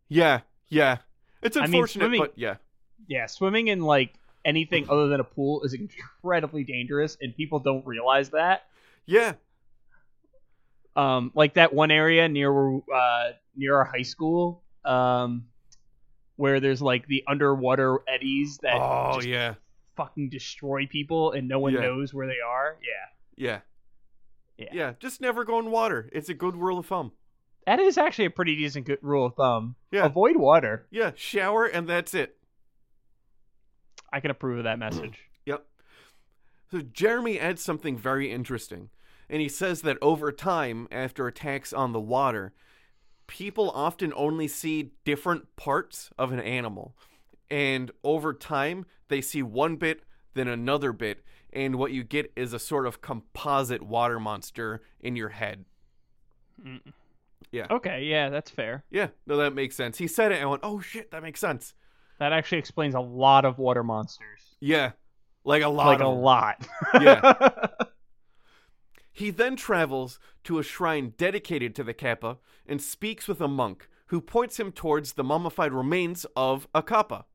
Yeah, 0.09 0.41
yeah. 0.69 0.97
It's 1.41 1.55
I 1.57 1.61
mean, 1.61 1.75
unfortunate, 1.75 2.03
swimming- 2.05 2.19
but 2.21 2.33
yeah. 2.35 2.55
Yeah, 3.07 3.27
swimming 3.27 3.67
in 3.67 3.81
like 3.81 4.15
anything 4.47 4.89
other 4.89 5.07
than 5.09 5.19
a 5.19 5.23
pool 5.23 5.61
is 5.63 5.73
incredibly 5.75 6.63
dangerous 6.63 7.17
and 7.21 7.35
people 7.35 7.59
don't 7.59 7.85
realize 7.85 8.29
that. 8.31 8.63
Yeah, 9.05 9.33
Um 10.95 11.31
like 11.35 11.53
that 11.55 11.73
one 11.73 11.91
area 11.91 12.27
near 12.27 12.77
uh 12.77 13.31
near 13.55 13.75
our 13.77 13.85
high 13.85 14.01
school 14.01 14.63
um 14.83 15.45
where 16.37 16.59
there's 16.59 16.81
like 16.81 17.07
the 17.07 17.23
underwater 17.27 17.99
eddies 18.07 18.59
that 18.61 18.75
oh, 18.75 19.13
just 19.15 19.27
yeah. 19.27 19.55
fucking 19.95 20.29
destroy 20.29 20.87
people 20.87 21.31
and 21.31 21.47
no 21.47 21.59
one 21.59 21.73
Yeah. 21.73 21.81
knows 21.81 22.13
where 22.13 22.27
they 22.27 22.39
are. 22.47 22.77
Yeah. 22.81 23.49
Yeah. 23.49 23.59
Yeah. 24.57 24.69
Yeah, 24.73 24.93
just 24.99 25.19
never 25.21 25.43
go 25.45 25.59
in 25.59 25.69
water. 25.71 26.09
It's 26.13 26.29
a 26.29 26.33
good 26.33 26.55
rule 26.55 26.79
of 26.79 26.85
thumb. 26.87 27.11
That 27.65 27.79
is 27.79 27.97
actually 27.97 28.25
a 28.25 28.29
pretty 28.31 28.55
decent 28.55 28.85
good 28.85 28.99
rule 29.01 29.25
of 29.25 29.35
thumb. 29.35 29.75
Yeah. 29.91 30.05
Avoid 30.05 30.37
water. 30.37 30.87
Yeah, 30.89 31.11
shower 31.15 31.65
and 31.65 31.87
that's 31.87 32.13
it. 32.13 32.36
I 34.11 34.19
can 34.19 34.31
approve 34.31 34.59
of 34.59 34.63
that 34.65 34.79
message. 34.79 35.19
Yep. 35.45 35.65
So 36.69 36.81
Jeremy 36.81 37.39
adds 37.39 37.63
something 37.63 37.97
very 37.97 38.29
interesting, 38.29 38.89
and 39.29 39.41
he 39.41 39.47
says 39.47 39.81
that 39.83 39.97
over 40.01 40.29
time, 40.29 40.89
after 40.91 41.25
attacks 41.25 41.71
on 41.71 41.93
the 41.93 42.01
water, 42.01 42.51
people 43.27 43.69
often 43.71 44.11
only 44.13 44.49
see 44.49 44.91
different 45.05 45.55
parts 45.55 46.09
of 46.17 46.33
an 46.33 46.41
animal. 46.41 46.97
And 47.49 47.91
over 48.03 48.33
time, 48.33 48.85
they 49.07 49.21
see 49.21 49.41
one 49.41 49.77
bit, 49.77 50.03
then 50.33 50.49
another 50.49 50.91
bit, 50.91 51.23
and 51.53 51.75
what 51.75 51.91
you 51.91 52.03
get 52.03 52.31
is 52.35 52.51
a 52.53 52.59
sort 52.59 52.85
of 52.85 53.01
composite 53.01 53.83
water 53.83 54.19
monster 54.19 54.81
in 54.99 55.15
your 55.15 55.29
head. 55.29 55.65
Mm. 56.61 56.81
Yeah. 57.51 57.67
Okay, 57.71 58.03
yeah, 58.03 58.29
that's 58.29 58.51
fair. 58.51 58.83
Yeah, 58.91 59.07
no, 59.25 59.37
that 59.37 59.55
makes 59.55 59.75
sense. 59.75 59.97
He 59.97 60.07
said 60.07 60.31
it, 60.31 60.35
and 60.35 60.43
I 60.43 60.47
went, 60.47 60.63
oh 60.63 60.79
shit, 60.79 61.11
that 61.11 61.23
makes 61.23 61.39
sense. 61.39 61.73
That 62.19 62.33
actually 62.33 62.59
explains 62.59 62.95
a 62.95 62.99
lot 62.99 63.45
of 63.45 63.59
water 63.59 63.83
monsters. 63.83 64.41
Yeah, 64.59 64.91
like 65.43 65.63
a 65.63 65.69
lot 65.69 65.87
like 65.87 65.99
a 65.99 66.07
lot. 66.07 66.67
Yeah. 66.99 67.67
He 69.17 69.31
then 69.31 69.55
travels 69.55 70.19
to 70.43 70.59
a 70.59 70.63
shrine 70.63 71.15
dedicated 71.17 71.73
to 71.73 71.83
the 71.83 71.95
Kappa 71.95 72.37
and 72.67 72.79
speaks 72.79 73.27
with 73.27 73.41
a 73.41 73.47
monk 73.47 73.89
who 74.09 74.21
points 74.21 74.59
him 74.59 74.71
towards 74.71 75.13
the 75.13 75.23
mummified 75.23 75.73
remains 75.73 76.27
of 76.35 76.67
a 76.75 76.83
Kappa. 76.83 77.25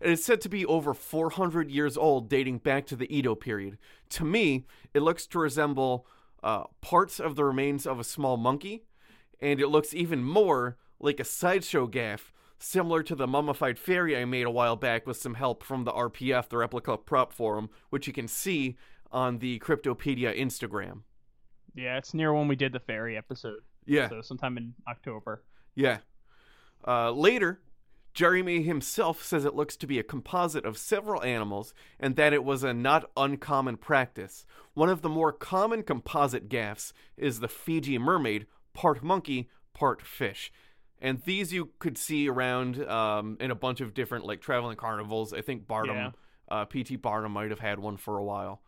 It 0.00 0.10
is 0.10 0.24
said 0.24 0.40
to 0.40 0.48
be 0.48 0.64
over 0.64 0.94
400 0.94 1.70
years 1.70 1.98
old, 1.98 2.30
dating 2.30 2.60
back 2.60 2.86
to 2.86 2.96
the 2.96 3.14
Edo 3.14 3.34
period. 3.34 3.76
To 4.10 4.24
me, 4.24 4.64
it 4.94 5.00
looks 5.00 5.26
to 5.26 5.38
resemble 5.38 6.06
uh, 6.42 6.64
parts 6.80 7.20
of 7.20 7.36
the 7.36 7.44
remains 7.44 7.86
of 7.86 8.00
a 8.00 8.04
small 8.04 8.38
monkey, 8.38 8.84
and 9.38 9.60
it 9.60 9.68
looks 9.68 9.92
even 9.92 10.24
more 10.24 10.78
like 10.98 11.20
a 11.20 11.24
sideshow 11.24 11.86
gaff, 11.86 12.32
similar 12.58 13.02
to 13.02 13.14
the 13.14 13.26
mummified 13.26 13.78
fairy 13.78 14.16
I 14.16 14.24
made 14.24 14.46
a 14.46 14.50
while 14.50 14.76
back 14.76 15.06
with 15.06 15.16
some 15.16 15.34
help 15.34 15.62
from 15.62 15.84
the 15.84 15.92
RPF, 15.92 16.48
the 16.48 16.56
replica 16.58 16.96
prop 16.96 17.32
forum, 17.32 17.70
which 17.90 18.06
you 18.06 18.12
can 18.12 18.28
see 18.28 18.76
on 19.12 19.38
the 19.38 19.58
Cryptopedia 19.60 20.36
Instagram. 20.38 21.02
yeah, 21.74 21.96
it's 21.98 22.14
near 22.14 22.32
when 22.32 22.48
we 22.48 22.56
did 22.56 22.72
the 22.72 22.80
fairy 22.80 23.16
episode. 23.16 23.60
Yeah. 23.84 24.08
So 24.08 24.20
sometime 24.22 24.56
in 24.56 24.74
October. 24.88 25.44
Yeah. 25.74 25.98
Uh, 26.86 27.10
later, 27.12 27.60
Jeremy 28.14 28.62
himself 28.62 29.22
says 29.22 29.44
it 29.44 29.54
looks 29.54 29.76
to 29.76 29.86
be 29.86 29.98
a 29.98 30.02
composite 30.02 30.64
of 30.64 30.78
several 30.78 31.22
animals 31.22 31.74
and 32.00 32.16
that 32.16 32.32
it 32.32 32.42
was 32.42 32.64
a 32.64 32.72
not 32.72 33.10
uncommon 33.16 33.76
practice. 33.76 34.46
One 34.74 34.88
of 34.88 35.02
the 35.02 35.08
more 35.08 35.32
common 35.32 35.82
composite 35.82 36.48
gaffs 36.48 36.92
is 37.16 37.40
the 37.40 37.48
Fiji 37.48 37.98
mermaid, 37.98 38.46
part 38.72 39.02
monkey, 39.04 39.50
part 39.74 40.00
fish. 40.02 40.50
And 41.00 41.20
these 41.24 41.52
you 41.52 41.70
could 41.78 41.98
see 41.98 42.28
around 42.28 42.82
um, 42.88 43.36
in 43.40 43.50
a 43.50 43.54
bunch 43.54 43.80
of 43.80 43.92
different 43.94 44.24
like 44.24 44.40
traveling 44.40 44.76
carnivals. 44.76 45.32
I 45.32 45.42
think 45.42 45.66
Barnum, 45.66 45.96
Yeah. 45.96 46.10
uh, 46.48 46.64
PT 46.64 47.00
Barnum 47.00 47.32
might 47.32 47.50
have 47.50 47.60
had 47.60 47.78
one 47.78 47.96
for 47.96 48.16
a 48.18 48.24
while. 48.24 48.62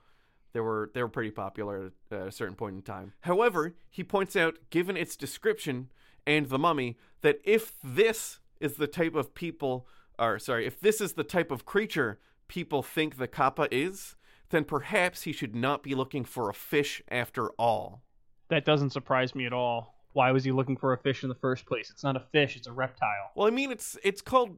They 0.52 0.60
were 0.60 0.90
they 0.94 1.02
were 1.02 1.08
pretty 1.08 1.30
popular 1.30 1.92
at 2.10 2.18
a 2.18 2.32
certain 2.32 2.54
point 2.56 2.76
in 2.76 2.82
time. 2.82 3.12
However, 3.20 3.74
he 3.90 4.02
points 4.04 4.34
out, 4.36 4.56
given 4.70 4.96
its 4.96 5.16
description 5.16 5.90
and 6.26 6.48
the 6.48 6.58
mummy, 6.58 6.98
that 7.22 7.38
if 7.44 7.74
this 7.82 8.40
is 8.60 8.74
the 8.76 8.86
type 8.86 9.14
of 9.14 9.34
people, 9.34 9.86
or 10.18 10.38
sorry, 10.38 10.66
if 10.66 10.80
this 10.80 11.00
is 11.00 11.12
the 11.14 11.24
type 11.24 11.50
of 11.50 11.64
creature 11.64 12.18
people 12.48 12.82
think 12.82 13.16
the 13.18 13.28
kappa 13.28 13.68
is, 13.70 14.16
then 14.50 14.64
perhaps 14.64 15.22
he 15.22 15.32
should 15.32 15.54
not 15.54 15.82
be 15.82 15.94
looking 15.94 16.24
for 16.24 16.48
a 16.48 16.54
fish 16.54 17.02
after 17.10 17.50
all. 17.58 18.02
That 18.48 18.64
doesn't 18.64 18.90
surprise 18.90 19.34
me 19.34 19.44
at 19.44 19.52
all. 19.52 19.97
Why 20.12 20.32
was 20.32 20.42
he 20.44 20.52
looking 20.52 20.76
for 20.76 20.92
a 20.92 20.98
fish 20.98 21.22
in 21.22 21.28
the 21.28 21.34
first 21.34 21.66
place? 21.66 21.90
It's 21.90 22.02
not 22.02 22.16
a 22.16 22.20
fish, 22.32 22.56
it's 22.56 22.66
a 22.66 22.72
reptile. 22.72 23.30
Well, 23.34 23.46
I 23.46 23.50
mean, 23.50 23.70
it's 23.70 23.96
it's 24.02 24.20
called 24.20 24.56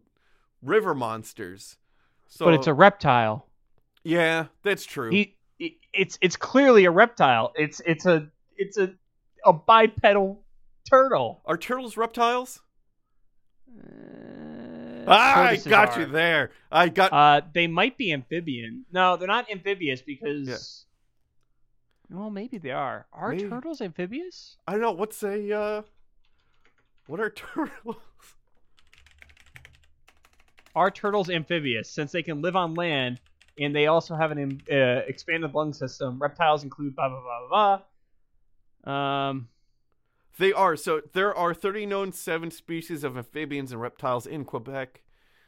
river 0.63 0.95
monsters, 0.95 1.77
so 2.29 2.45
but 2.47 2.55
it's 2.55 2.67
a 2.67 2.75
reptile. 2.75 3.47
yeah, 4.05 4.47
that's 4.63 4.85
true. 4.85 5.11
He, 5.11 5.37
it, 5.59 5.73
it's 5.93 6.19
it's 6.23 6.37
clearly 6.37 6.85
a 6.85 6.91
reptile. 6.91 7.53
It's 7.57 7.81
it's 7.85 8.07
a 8.07 8.29
it's 8.57 8.79
a 8.79 8.95
a 9.45 9.53
bipedal 9.53 10.43
turtle. 10.89 11.43
Are 11.45 11.57
turtles 11.59 11.97
reptiles? 11.97 12.61
Uh, 13.77 15.05
Ah, 15.07 15.43
I 15.49 15.57
got 15.57 15.97
are. 15.97 16.01
you 16.01 16.07
there. 16.07 16.51
I 16.71 16.89
got 16.89 17.13
Uh, 17.13 17.41
they 17.53 17.67
might 17.67 17.97
be 17.99 18.13
amphibian. 18.13 18.85
No, 18.93 19.17
they're 19.17 19.27
not 19.29 19.51
amphibious 19.51 20.03
because. 20.03 20.87
Well, 22.11 22.31
maybe 22.31 22.59
they 22.59 22.73
are. 22.73 23.07
Are 23.13 23.31
Maybe. 23.31 23.49
turtles 23.49 23.81
amphibious? 23.81 24.57
I 24.67 24.73
don't 24.73 24.81
know 24.81 24.93
what's 24.93 25.23
a 25.23 25.53
uh 25.57 25.83
what 27.07 27.21
are 27.21 27.31
turtles? 27.31 27.97
are 30.75 30.91
turtles 30.91 31.29
amphibious 31.31 31.89
since 31.91 32.13
they 32.13 32.23
can 32.23 32.43
live 32.43 32.57
on 32.57 32.75
land 32.75 33.21
and 33.59 33.75
they 33.75 33.87
also 33.87 34.15
have 34.15 34.31
an 34.31 34.61
uh, 34.71 34.75
expanded 35.07 35.55
lung 35.55 35.73
system? 35.73 36.19
Reptiles 36.21 36.63
include 36.65 36.95
blah 36.97 37.09
blah 37.09 37.21
blah 37.21 37.49
blah. 37.49 37.81
blah. 38.85 39.29
Um, 39.29 39.49
They 40.39 40.53
are. 40.53 40.77
So 40.77 41.03
there 41.13 41.35
are 41.35 41.53
30 41.53 41.87
known 41.87 42.13
seven 42.13 42.51
species 42.51 43.05
of 43.05 43.17
amphibians 43.17 43.73
and 43.73 43.81
reptiles 43.81 44.27
in 44.27 44.45
Quebec. 44.45 45.03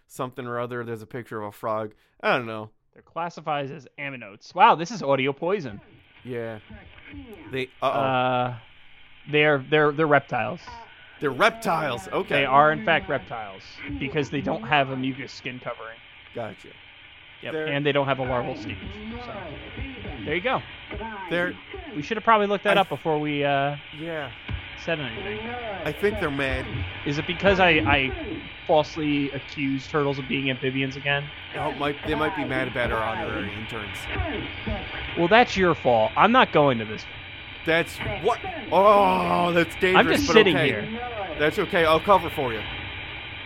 Something 0.06 0.46
or 0.46 0.60
other. 0.60 0.84
There's 0.84 1.00
a 1.00 1.06
picture 1.06 1.40
of 1.40 1.48
a 1.48 1.52
frog. 1.52 1.94
I 2.20 2.36
don't 2.36 2.44
know. 2.46 2.70
they're 2.92 3.00
classified 3.02 3.70
as 3.70 3.88
amniotes. 3.98 4.54
Wow, 4.54 4.74
this 4.74 4.90
is 4.90 5.02
audio 5.02 5.32
poison. 5.32 5.80
Yeah. 6.24 6.58
They. 7.50 7.66
Uh 7.82 7.86
oh. 7.86 7.88
Uh, 7.88 8.54
they're 9.30 9.64
they're 9.70 9.92
they're 9.92 10.06
reptiles. 10.06 10.60
They're 11.20 11.30
reptiles. 11.30 12.08
Okay. 12.08 12.34
They 12.40 12.44
are 12.44 12.72
in 12.72 12.84
fact 12.84 13.08
reptiles 13.08 13.62
because 13.98 14.30
they 14.30 14.40
don't 14.40 14.62
have 14.64 14.90
a 14.90 14.96
mucus 14.96 15.32
skin 15.32 15.60
covering. 15.62 15.98
Gotcha. 16.34 16.68
Yep, 17.42 17.52
They're- 17.52 17.66
and 17.66 17.84
they 17.86 17.92
don't 17.92 18.06
have 18.06 18.18
a 18.20 18.24
larval 18.24 18.56
stage. 18.56 18.76
So 19.24 19.34
there 20.24 20.34
you 20.36 20.40
go. 20.40 20.60
They're. 21.30 21.54
We 21.94 22.02
should 22.02 22.16
have 22.16 22.24
probably 22.24 22.46
looked 22.46 22.64
that 22.64 22.78
I- 22.78 22.80
up 22.82 22.88
before 22.88 23.18
we 23.20 23.44
uh, 23.44 23.76
Yeah. 23.98 24.30
Said 24.84 25.00
anything. 25.00 25.48
I 25.84 25.92
think 25.92 26.20
they're 26.20 26.30
mad. 26.30 26.66
Is 27.06 27.18
it 27.18 27.26
because 27.26 27.60
I, 27.60 27.70
I 27.70 28.42
falsely 28.66 29.30
accused 29.30 29.90
turtles 29.90 30.18
of 30.18 30.28
being 30.28 30.50
amphibians 30.50 30.96
again? 30.96 31.24
Oh, 31.56 31.72
might, 31.72 31.96
they 32.06 32.14
might 32.14 32.36
be 32.36 32.44
mad 32.44 32.68
about 32.68 32.92
our 32.92 33.02
honorary 33.02 33.52
interns. 33.54 33.96
Well, 35.18 35.28
that's 35.28 35.56
your 35.56 35.74
fault. 35.74 36.12
I'm 36.16 36.32
not 36.32 36.52
going 36.52 36.78
to 36.78 36.84
this. 36.84 37.04
That's 37.64 37.96
what. 38.22 38.40
Oh, 38.72 39.52
that's 39.52 39.74
dangerous. 39.76 39.96
I'm 39.96 40.08
just 40.12 40.26
but 40.26 40.32
sitting 40.32 40.56
okay. 40.56 40.66
here. 40.66 41.00
That's 41.38 41.58
okay. 41.58 41.84
I'll 41.84 42.00
cover 42.00 42.28
for 42.30 42.52
you. 42.52 42.60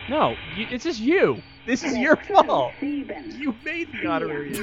No, 0.08 0.36
you, 0.56 0.66
it's 0.70 0.84
just 0.84 1.00
you. 1.00 1.42
This 1.66 1.82
is 1.82 1.96
your 1.98 2.16
fault. 2.16 2.72
You 2.80 3.54
made 3.64 3.88
the 3.92 4.06
honorary. 4.06 4.54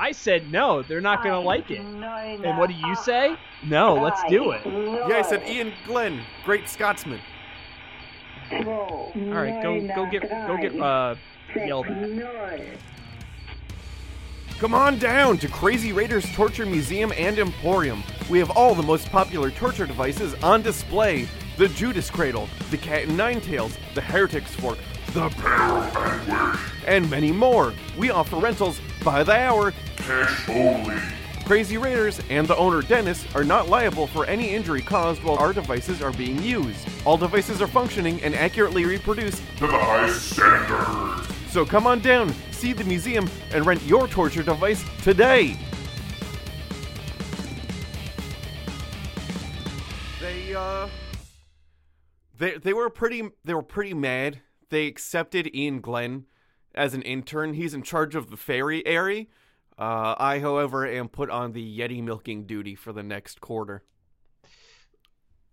Intern. 0.00 0.08
I 0.08 0.12
said 0.12 0.50
no. 0.50 0.82
They're 0.82 1.00
not 1.00 1.22
gonna 1.22 1.40
like 1.40 1.70
it. 1.70 1.80
And 1.80 2.58
what 2.58 2.68
do 2.68 2.74
you 2.74 2.96
say? 2.96 3.36
No, 3.64 3.94
let's 3.94 4.22
do 4.28 4.52
it. 4.52 4.62
Yeah, 4.64 5.18
I 5.18 5.22
said 5.22 5.42
Iain 5.42 5.72
Glen, 5.86 6.22
great 6.44 6.68
Scotsman. 6.68 7.20
All 8.52 9.12
right, 9.14 9.62
go 9.62 9.80
go 9.94 10.06
get 10.10 10.22
go 10.22 10.56
get 10.56 10.80
uh 10.80 11.14
yelled 11.54 11.86
at. 11.86 12.78
Come 14.58 14.74
on 14.74 14.98
down 14.98 15.38
to 15.38 15.48
Crazy 15.48 15.92
Raiders 15.92 16.30
Torture 16.34 16.66
Museum 16.66 17.12
and 17.16 17.38
Emporium. 17.38 18.02
We 18.28 18.38
have 18.40 18.50
all 18.50 18.74
the 18.74 18.82
most 18.82 19.08
popular 19.10 19.50
torture 19.50 19.86
devices 19.86 20.34
on 20.42 20.60
display. 20.60 21.26
The 21.56 21.68
Judas 21.68 22.10
Cradle, 22.10 22.48
the 22.70 22.76
Cat 22.76 23.04
and 23.04 23.16
Nine 23.16 23.40
Tails, 23.40 23.76
the 23.94 24.00
Heretic's 24.00 24.54
Fork, 24.54 24.78
the 25.12 25.28
Pear 25.30 25.52
of 25.52 25.96
Anguish, 25.96 26.60
and 26.86 27.10
many 27.10 27.32
more. 27.32 27.74
We 27.98 28.10
offer 28.10 28.36
rentals 28.36 28.80
by 29.02 29.22
the 29.22 29.32
hour. 29.32 29.72
Cash 29.96 30.48
only. 30.48 30.96
Crazy 31.44 31.78
Raiders 31.78 32.20
and 32.30 32.46
the 32.46 32.56
owner 32.56 32.80
Dennis 32.80 33.26
are 33.34 33.42
not 33.42 33.68
liable 33.68 34.06
for 34.06 34.24
any 34.26 34.50
injury 34.50 34.82
caused 34.82 35.24
while 35.24 35.36
our 35.38 35.52
devices 35.52 36.00
are 36.00 36.12
being 36.12 36.40
used. 36.40 36.88
All 37.04 37.16
devices 37.16 37.60
are 37.60 37.66
functioning 37.66 38.22
and 38.22 38.36
accurately 38.36 38.84
reproduced 38.84 39.42
to 39.56 39.66
the 39.66 39.76
highest 39.76 40.30
standards. 40.30 41.28
so 41.52 41.66
come 41.66 41.88
on 41.88 41.98
down, 41.98 42.32
see 42.52 42.72
the 42.72 42.84
museum, 42.84 43.28
and 43.52 43.66
rent 43.66 43.82
your 43.82 44.06
torture 44.06 44.44
device 44.44 44.84
today. 45.02 45.56
They 50.20 50.54
uh 50.54 50.88
they 52.38 52.58
they 52.58 52.72
were 52.74 52.90
pretty 52.90 53.28
they 53.44 53.54
were 53.54 53.62
pretty 53.62 53.94
mad. 53.94 54.40
They 54.70 54.86
accepted 54.86 55.50
Iain 55.54 55.80
Glen 55.80 56.26
as 56.74 56.94
an 56.94 57.02
intern. 57.02 57.54
He's 57.54 57.74
in 57.74 57.82
charge 57.82 58.14
of 58.14 58.30
the 58.30 58.36
ferry 58.36 58.86
area. 58.86 59.26
Uh, 59.78 60.14
I, 60.18 60.40
however, 60.40 60.86
am 60.86 61.08
put 61.08 61.30
on 61.30 61.52
the 61.52 61.78
Yeti 61.78 62.02
milking 62.02 62.46
duty 62.46 62.74
for 62.74 62.92
the 62.92 63.02
next 63.02 63.40
quarter. 63.40 63.82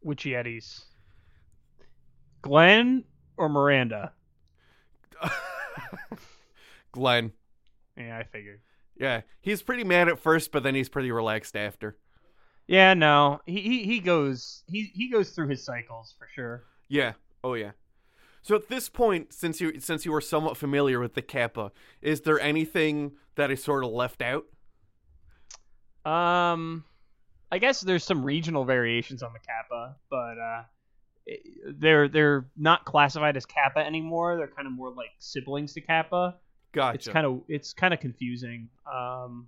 Which 0.01 0.23
Yetis? 0.23 0.83
Glenn 2.41 3.03
or 3.37 3.49
Miranda? 3.49 4.13
Glenn. 6.91 7.31
Yeah, 7.97 8.17
I 8.17 8.23
figured. 8.23 8.61
Yeah, 8.99 9.21
he's 9.41 9.61
pretty 9.61 9.83
mad 9.83 10.07
at 10.07 10.19
first, 10.19 10.51
but 10.51 10.63
then 10.63 10.75
he's 10.75 10.89
pretty 10.89 11.11
relaxed 11.11 11.55
after. 11.55 11.97
Yeah, 12.67 12.93
no, 12.93 13.39
he 13.45 13.61
he, 13.61 13.83
he 13.85 13.99
goes 13.99 14.63
he 14.67 14.91
he 14.93 15.09
goes 15.09 15.29
through 15.29 15.47
his 15.47 15.63
cycles 15.63 16.15
for 16.17 16.27
sure. 16.33 16.63
Yeah. 16.89 17.13
Oh 17.43 17.53
yeah. 17.53 17.71
So 18.47 18.55
at 18.55 18.69
this 18.69 18.87
point, 18.87 19.33
since 19.33 19.59
you 19.59 19.77
since 19.81 20.05
you 20.05 20.13
were 20.13 20.21
somewhat 20.21 20.55
familiar 20.55 21.01
with 21.01 21.15
the 21.15 21.21
Kappa, 21.21 21.73
is 22.01 22.21
there 22.21 22.39
anything 22.39 23.11
that 23.35 23.51
is 23.51 23.61
sort 23.61 23.83
of 23.83 23.91
left 23.91 24.21
out? 24.21 24.45
Um, 26.09 26.85
I 27.51 27.57
guess 27.57 27.81
there's 27.81 28.05
some 28.05 28.23
regional 28.23 28.63
variations 28.63 29.21
on 29.21 29.33
the 29.33 29.39
Kappa, 29.39 29.97
but 30.09 30.37
uh, 30.39 30.63
it- 31.25 31.41
they're 31.77 32.07
they're 32.07 32.47
not 32.55 32.85
classified 32.85 33.35
as 33.35 33.45
Kappa 33.45 33.79
anymore. 33.79 34.37
They're 34.37 34.47
kind 34.47 34.65
of 34.65 34.71
more 34.71 34.91
like 34.93 35.09
siblings 35.19 35.73
to 35.73 35.81
Kappa. 35.81 36.37
Gotcha. 36.71 36.95
It's 36.95 37.07
kind 37.09 37.25
of 37.25 37.41
it's 37.49 37.73
kind 37.73 37.93
of 37.93 37.99
confusing. 37.99 38.69
Um, 38.89 39.47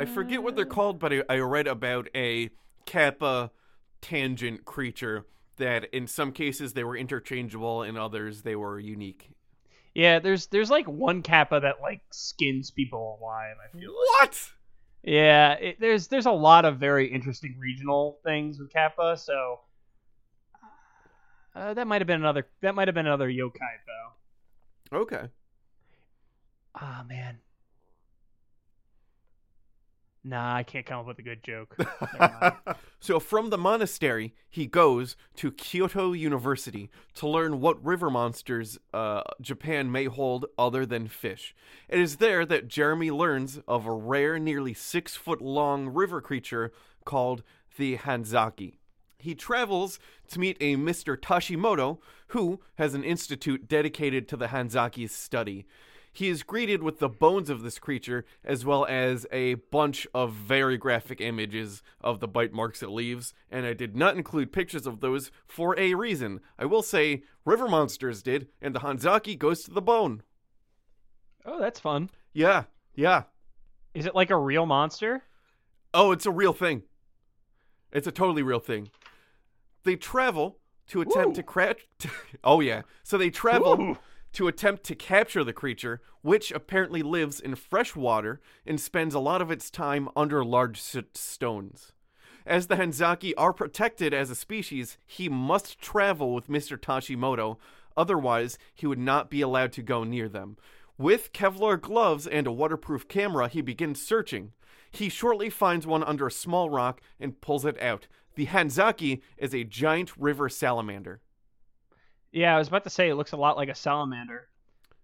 I 0.00 0.04
forget 0.04 0.42
what 0.42 0.56
they're 0.56 0.64
called, 0.66 0.98
but 0.98 1.12
I, 1.12 1.22
I 1.28 1.38
read 1.38 1.68
about 1.68 2.08
a 2.12 2.50
Kappa 2.86 3.52
tangent 4.00 4.64
creature 4.64 5.26
that 5.56 5.84
in 5.94 6.06
some 6.06 6.32
cases 6.32 6.72
they 6.72 6.84
were 6.84 6.96
interchangeable, 6.96 7.82
in 7.82 7.96
others 7.96 8.42
they 8.42 8.56
were 8.56 8.78
unique. 8.78 9.30
yeah, 9.94 10.18
there's 10.18 10.46
there's 10.48 10.70
like 10.70 10.86
one 10.86 11.22
Kappa 11.22 11.60
that 11.60 11.80
like 11.80 12.02
skins 12.10 12.70
people 12.70 13.18
alive. 13.20 13.56
I 13.62 13.76
feel 13.76 13.90
like. 13.90 14.20
What? 14.20 14.50
Yeah, 15.02 15.52
it, 15.52 15.80
there's 15.80 16.08
there's 16.08 16.26
a 16.26 16.32
lot 16.32 16.64
of 16.64 16.78
very 16.78 17.06
interesting 17.12 17.56
regional 17.58 18.18
things 18.24 18.58
with 18.58 18.72
Kappa. 18.72 19.16
So 19.16 19.60
uh, 21.54 21.74
that 21.74 21.86
might 21.86 22.00
have 22.00 22.06
been 22.06 22.20
another 22.20 22.46
that 22.60 22.74
might 22.74 22.88
have 22.88 22.94
been 22.94 23.06
another 23.06 23.28
yokai 23.30 23.76
though. 23.86 24.98
Okay. 24.98 25.28
Ah 26.74 27.04
man. 27.08 27.38
Nah, 30.26 30.56
I 30.56 30.64
can't 30.64 30.84
come 30.84 30.98
up 30.98 31.06
with 31.06 31.20
a 31.20 31.22
good 31.22 31.42
joke. 31.44 31.76
So 32.98 33.20
from 33.20 33.50
the 33.50 33.58
monastery, 33.58 34.34
he 34.50 34.66
goes 34.66 35.16
to 35.36 35.52
Kyoto 35.52 36.12
University 36.12 36.90
to 37.14 37.28
learn 37.28 37.60
what 37.60 37.84
river 37.84 38.10
monsters 38.10 38.78
uh, 38.92 39.22
Japan 39.40 39.92
may 39.92 40.06
hold 40.06 40.46
other 40.58 40.84
than 40.84 41.06
fish. 41.06 41.54
It 41.88 42.00
is 42.00 42.16
there 42.16 42.44
that 42.46 42.66
Jeremy 42.66 43.12
learns 43.12 43.60
of 43.68 43.86
a 43.86 43.92
rare, 43.92 44.40
nearly 44.40 44.74
six 44.74 45.14
foot 45.14 45.40
long 45.40 45.88
river 45.88 46.20
creature 46.20 46.72
called 47.04 47.44
the 47.76 47.98
Hanzaki. 47.98 48.78
He 49.18 49.36
travels 49.36 50.00
to 50.30 50.40
meet 50.40 50.56
a 50.60 50.74
Mr. 50.74 51.16
Tashimoto, 51.16 51.98
who 52.28 52.60
has 52.74 52.94
an 52.94 53.04
institute 53.04 53.68
dedicated 53.68 54.26
to 54.28 54.36
the 54.36 54.48
Hanzaki's 54.48 55.12
study. 55.12 55.64
He 56.16 56.30
is 56.30 56.42
greeted 56.42 56.82
with 56.82 56.98
the 56.98 57.10
bones 57.10 57.50
of 57.50 57.60
this 57.60 57.78
creature, 57.78 58.24
as 58.42 58.64
well 58.64 58.86
as 58.86 59.26
a 59.30 59.56
bunch 59.56 60.06
of 60.14 60.32
very 60.32 60.78
graphic 60.78 61.20
images 61.20 61.82
of 62.00 62.20
the 62.20 62.26
bite 62.26 62.54
marks 62.54 62.82
it 62.82 62.88
leaves, 62.88 63.34
and 63.50 63.66
I 63.66 63.74
did 63.74 63.94
not 63.94 64.16
include 64.16 64.50
pictures 64.50 64.86
of 64.86 65.00
those 65.00 65.30
for 65.46 65.78
a 65.78 65.92
reason. 65.92 66.40
I 66.58 66.64
will 66.64 66.82
say, 66.82 67.24
River 67.44 67.68
Monsters 67.68 68.22
did, 68.22 68.48
and 68.62 68.74
the 68.74 68.80
Hanzaki 68.80 69.38
goes 69.38 69.62
to 69.64 69.70
the 69.70 69.82
bone. 69.82 70.22
oh, 71.44 71.60
that's 71.60 71.80
fun. 71.80 72.08
Yeah, 72.32 72.64
yeah. 72.94 73.24
Is 73.92 74.06
it 74.06 74.14
like 74.14 74.30
a 74.30 74.38
real 74.38 74.64
monster? 74.64 75.22
Oh, 75.92 76.12
it's 76.12 76.24
a 76.24 76.30
real 76.30 76.54
thing. 76.54 76.84
It's 77.92 78.06
a 78.06 78.10
totally 78.10 78.42
real 78.42 78.60
thing. 78.60 78.88
They 79.84 79.96
travel 79.96 80.60
to 80.86 81.02
attempt 81.02 81.36
to 81.36 81.42
crash. 81.42 81.86
oh 82.42 82.60
yeah. 82.60 82.82
So 83.02 83.18
they 83.18 83.28
travel 83.28 83.78
Ooh. 83.78 83.98
To 84.36 84.48
attempt 84.48 84.84
to 84.84 84.94
capture 84.94 85.42
the 85.42 85.52
creature, 85.54 86.02
which 86.20 86.52
apparently 86.52 87.02
lives 87.02 87.40
in 87.40 87.54
fresh 87.54 87.96
water 87.96 88.38
and 88.66 88.78
spends 88.78 89.14
a 89.14 89.18
lot 89.18 89.40
of 89.40 89.50
its 89.50 89.70
time 89.70 90.10
under 90.14 90.44
large 90.44 90.76
s- 90.78 91.02
stones. 91.14 91.92
As 92.44 92.66
the 92.66 92.76
Hanzaki 92.76 93.32
are 93.38 93.54
protected 93.54 94.12
as 94.12 94.28
a 94.28 94.34
species, 94.34 94.98
he 95.06 95.30
must 95.30 95.80
travel 95.80 96.34
with 96.34 96.48
Mr. 96.48 96.76
Tashimoto, 96.76 97.56
otherwise, 97.96 98.58
he 98.74 98.86
would 98.86 98.98
not 98.98 99.30
be 99.30 99.40
allowed 99.40 99.72
to 99.72 99.82
go 99.82 100.04
near 100.04 100.28
them. 100.28 100.58
With 100.98 101.32
Kevlar 101.32 101.80
gloves 101.80 102.26
and 102.26 102.46
a 102.46 102.52
waterproof 102.52 103.08
camera, 103.08 103.48
he 103.48 103.62
begins 103.62 104.06
searching. 104.06 104.52
He 104.90 105.08
shortly 105.08 105.48
finds 105.48 105.86
one 105.86 106.04
under 106.04 106.26
a 106.26 106.30
small 106.30 106.68
rock 106.68 107.00
and 107.18 107.40
pulls 107.40 107.64
it 107.64 107.80
out. 107.80 108.06
The 108.34 108.44
Hanzaki 108.44 109.22
is 109.38 109.54
a 109.54 109.64
giant 109.64 110.14
river 110.18 110.50
salamander. 110.50 111.22
Yeah, 112.36 112.54
I 112.54 112.58
was 112.58 112.68
about 112.68 112.84
to 112.84 112.90
say 112.90 113.08
it 113.08 113.14
looks 113.14 113.32
a 113.32 113.36
lot 113.36 113.56
like 113.56 113.68
a 113.70 113.74
salamander. 113.74 114.46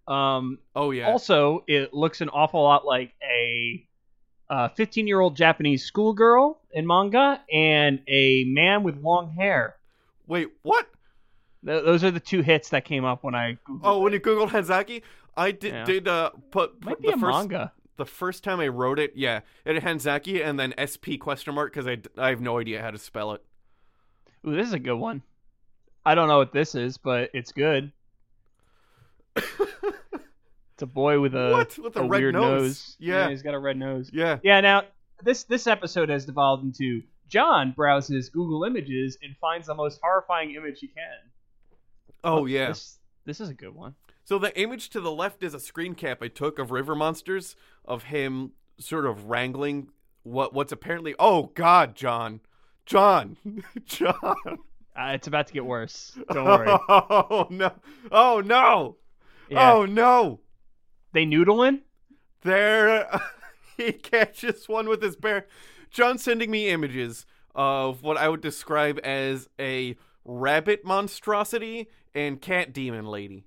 Um, 0.07 0.59
Oh, 0.75 0.91
yeah. 0.91 1.07
Also, 1.09 1.63
it 1.67 1.93
looks 1.93 2.21
an 2.21 2.29
awful 2.29 2.61
lot 2.61 2.85
like 2.85 3.13
a 3.23 3.87
15 4.75 5.07
year 5.07 5.19
old 5.19 5.35
Japanese 5.35 5.83
schoolgirl 5.83 6.59
in 6.71 6.85
manga 6.85 7.41
and 7.51 8.01
a 8.07 8.43
man 8.45 8.83
with 8.83 8.97
long 9.01 9.31
hair. 9.31 9.75
Wait, 10.27 10.49
what? 10.61 10.87
Th- 11.65 11.83
those 11.83 12.03
are 12.03 12.11
the 12.11 12.19
two 12.19 12.41
hits 12.41 12.69
that 12.69 12.85
came 12.85 13.03
up 13.03 13.23
when 13.23 13.33
I 13.33 13.57
googled. 13.67 13.79
Oh, 13.83 13.99
when 14.01 14.13
you 14.13 14.19
Googled 14.19 14.49
Hanzaki, 14.49 15.01
I 15.35 15.51
did 15.51 15.73
Yeah. 15.73 15.85
did 15.85 16.07
uh 16.07 16.31
put, 16.51 16.83
Might 16.85 16.91
put 16.97 17.01
be 17.01 17.07
the 17.07 17.15
a 17.15 17.17
first 17.17 17.37
manga. 17.49 17.71
the 17.97 18.05
first 18.05 18.43
time 18.43 18.59
I 18.59 18.67
wrote 18.67 18.99
it, 18.99 19.13
yeah, 19.15 19.39
it 19.65 19.81
had 19.81 19.83
Hanzaki 19.83 20.45
and 20.45 20.59
then 20.59 20.73
SP 20.77 21.17
question 21.19 21.55
mark 21.55 21.73
because 21.73 21.87
I 21.87 21.97
I 22.17 22.29
have 22.29 22.41
no 22.41 22.59
idea 22.59 22.81
how 22.81 22.91
to 22.91 22.99
spell 22.99 23.31
it. 23.33 23.43
Ooh, 24.45 24.55
this 24.55 24.67
is 24.67 24.73
a 24.73 24.79
good 24.79 24.97
one. 24.97 25.23
I 26.05 26.15
don't 26.15 26.27
know 26.27 26.37
what 26.37 26.51
this 26.51 26.75
is, 26.75 26.97
but 26.97 27.29
it's 27.33 27.51
good. 27.51 27.91
it's 29.35 30.81
a 30.81 30.85
boy 30.85 31.19
with 31.19 31.33
a 31.35 31.51
What? 31.51 31.77
With 31.77 31.95
a 31.95 32.01
red 32.01 32.21
weird 32.21 32.35
nose. 32.35 32.95
Yeah. 32.99 33.29
he's 33.29 33.41
got 33.41 33.53
a 33.53 33.59
red 33.59 33.77
nose. 33.77 34.09
Yeah. 34.13 34.39
Yeah. 34.43 34.61
Now 34.61 34.83
this 35.23 35.43
this 35.43 35.67
episode 35.67 36.09
has 36.09 36.25
devolved 36.25 36.63
into 36.63 37.01
John 37.29 37.71
browses 37.71 38.29
Google 38.29 38.63
Images 38.63 39.17
and 39.23 39.35
finds 39.37 39.67
the 39.67 39.75
most 39.75 39.99
horrifying 40.03 40.55
image 40.55 40.79
he 40.79 40.87
can. 40.87 41.03
Oh 42.23 42.45
yeah. 42.45 42.67
This 42.67 42.99
this 43.25 43.39
is 43.39 43.49
a 43.49 43.53
good 43.53 43.73
one. 43.73 43.95
So 44.25 44.37
the 44.37 44.57
image 44.59 44.89
to 44.91 45.01
the 45.01 45.11
left 45.11 45.43
is 45.43 45.53
a 45.53 45.59
screen 45.59 45.95
cap 45.95 46.19
I 46.21 46.27
took 46.27 46.59
of 46.59 46.71
River 46.71 46.95
Monsters 46.95 47.55
of 47.85 48.03
him 48.03 48.51
sort 48.79 49.05
of 49.05 49.29
wrangling 49.29 49.89
what 50.23 50.53
what's 50.53 50.71
apparently 50.71 51.15
Oh 51.17 51.51
God, 51.55 51.95
John, 51.95 52.41
John, 52.85 53.37
John. 53.85 54.59
Uh, 54.95 55.11
it's 55.15 55.27
about 55.27 55.47
to 55.47 55.53
get 55.53 55.65
worse. 55.65 56.17
Don't 56.31 56.45
worry. 56.45 56.67
Oh 56.69 57.47
no! 57.49 57.71
Oh 58.11 58.41
no! 58.45 58.97
Yeah. 59.49 59.73
Oh 59.73 59.85
no! 59.85 60.39
They 61.13 61.25
noodling? 61.25 61.81
There, 62.41 63.07
he 63.77 63.93
catches 63.93 64.67
one 64.67 64.87
with 64.87 65.01
his 65.01 65.15
bare. 65.15 65.47
John 65.89 66.17
sending 66.17 66.51
me 66.51 66.69
images 66.69 67.25
of 67.55 68.03
what 68.03 68.17
I 68.17 68.27
would 68.29 68.41
describe 68.41 68.99
as 69.03 69.47
a 69.59 69.95
rabbit 70.25 70.83
monstrosity 70.85 71.87
and 72.13 72.41
cat 72.41 72.73
demon 72.73 73.05
lady. 73.05 73.45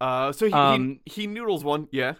Uh, 0.00 0.32
so 0.32 0.46
he, 0.46 0.52
Um, 0.52 1.00
he 1.04 1.22
he 1.22 1.26
noodles 1.26 1.62
one, 1.62 1.88
yeah. 1.92 2.14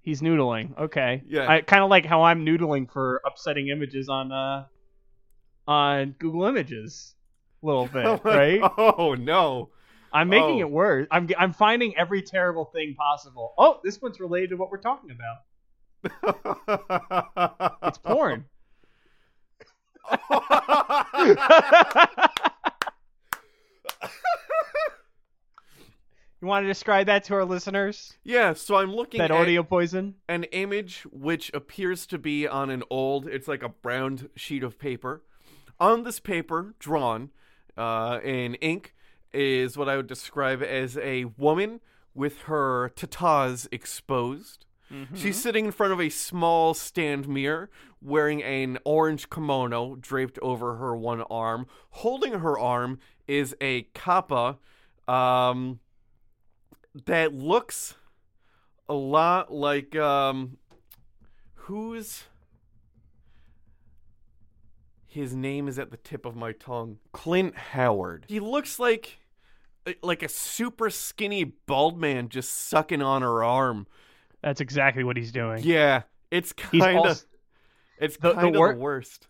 He's 0.00 0.20
noodling. 0.20 0.76
Okay. 0.76 1.22
Yeah. 1.26 1.48
I 1.48 1.60
kind 1.60 1.84
of 1.84 1.88
like 1.90 2.04
how 2.04 2.22
I'm 2.22 2.44
noodling 2.44 2.90
for 2.90 3.20
upsetting 3.24 3.68
images 3.68 4.08
on 4.08 4.32
uh 4.32 4.64
on 5.68 6.16
Google 6.18 6.44
Images. 6.44 7.14
Little 7.62 7.86
bit, 7.92 8.20
right? 8.24 8.60
Oh 8.62 9.14
no! 9.18 9.70
I'm 10.12 10.28
making 10.28 10.56
Oh. 10.56 10.60
it 10.66 10.70
worse. 10.70 11.06
I'm 11.10 11.28
I'm 11.38 11.52
finding 11.52 11.96
every 11.96 12.22
terrible 12.22 12.64
thing 12.66 12.94
possible. 12.96 13.54
Oh, 13.56 13.80
this 13.84 14.00
one's 14.02 14.18
related 14.20 14.50
to 14.50 14.56
what 14.56 14.70
we're 14.70 14.78
talking 14.78 15.10
about. 15.10 15.38
It's 17.84 17.98
porn. 17.98 18.44
you 26.40 26.48
want 26.48 26.64
to 26.64 26.68
describe 26.68 27.06
that 27.06 27.24
to 27.24 27.34
our 27.34 27.44
listeners? 27.44 28.14
yeah, 28.24 28.52
so 28.52 28.76
I'm 28.76 28.92
looking 28.94 29.18
That 29.18 29.30
at 29.30 29.36
audio 29.36 29.62
poison? 29.62 30.16
an 30.28 30.44
image 30.44 31.02
which 31.12 31.50
appears 31.54 32.06
to 32.06 32.18
be 32.18 32.46
on 32.48 32.70
an 32.70 32.82
old 32.90 33.28
it's 33.28 33.46
like 33.48 33.62
a 33.62 33.68
brown 33.68 34.28
sheet 34.34 34.62
of 34.64 34.78
paper 34.78 35.22
on 35.78 36.02
this 36.02 36.18
paper 36.20 36.74
drawn 36.78 37.30
uh, 37.76 38.18
in 38.22 38.54
ink 38.56 38.94
is 39.32 39.76
what 39.76 39.88
i 39.88 39.96
would 39.96 40.06
describe 40.06 40.62
as 40.62 40.96
a 40.98 41.24
woman 41.36 41.80
with 42.14 42.42
her 42.42 42.90
tatas 42.94 43.66
exposed. 43.72 44.66
She's 45.14 45.40
sitting 45.40 45.64
in 45.64 45.72
front 45.72 45.94
of 45.94 46.00
a 46.02 46.10
small 46.10 46.74
stand 46.74 47.26
mirror 47.26 47.70
wearing 48.02 48.42
an 48.42 48.78
orange 48.84 49.30
kimono 49.30 49.96
draped 49.96 50.38
over 50.42 50.76
her 50.76 50.94
one 50.94 51.22
arm. 51.22 51.66
Holding 51.90 52.40
her 52.40 52.58
arm 52.58 52.98
is 53.26 53.56
a 53.58 53.82
kappa 53.94 54.58
um, 55.08 55.80
that 57.06 57.32
looks 57.32 57.94
a 58.88 58.94
lot 58.94 59.50
like 59.50 59.96
um 59.96 60.58
who's 61.54 62.24
his 65.12 65.34
name 65.34 65.68
is 65.68 65.78
at 65.78 65.90
the 65.90 65.96
tip 65.98 66.24
of 66.24 66.34
my 66.36 66.52
tongue 66.52 66.98
clint 67.12 67.54
howard 67.56 68.24
he 68.28 68.40
looks 68.40 68.78
like 68.78 69.18
like 70.02 70.22
a 70.22 70.28
super 70.28 70.88
skinny 70.90 71.44
bald 71.44 71.98
man 72.00 72.28
just 72.28 72.68
sucking 72.68 73.02
on 73.02 73.22
her 73.22 73.42
arm 73.44 73.86
That's 74.42 74.60
exactly 74.60 75.04
what 75.04 75.16
he's 75.16 75.32
doing. 75.32 75.62
yeah 75.64 76.02
it's 76.30 76.52
kind 76.52 76.96
of 76.98 77.04
also- 77.06 77.26
it's 77.98 78.16
the- 78.16 78.28
the 78.30 78.34
kind 78.34 78.54
of 78.54 78.58
wor- 78.58 78.74
the 78.74 78.80
worst 78.80 79.28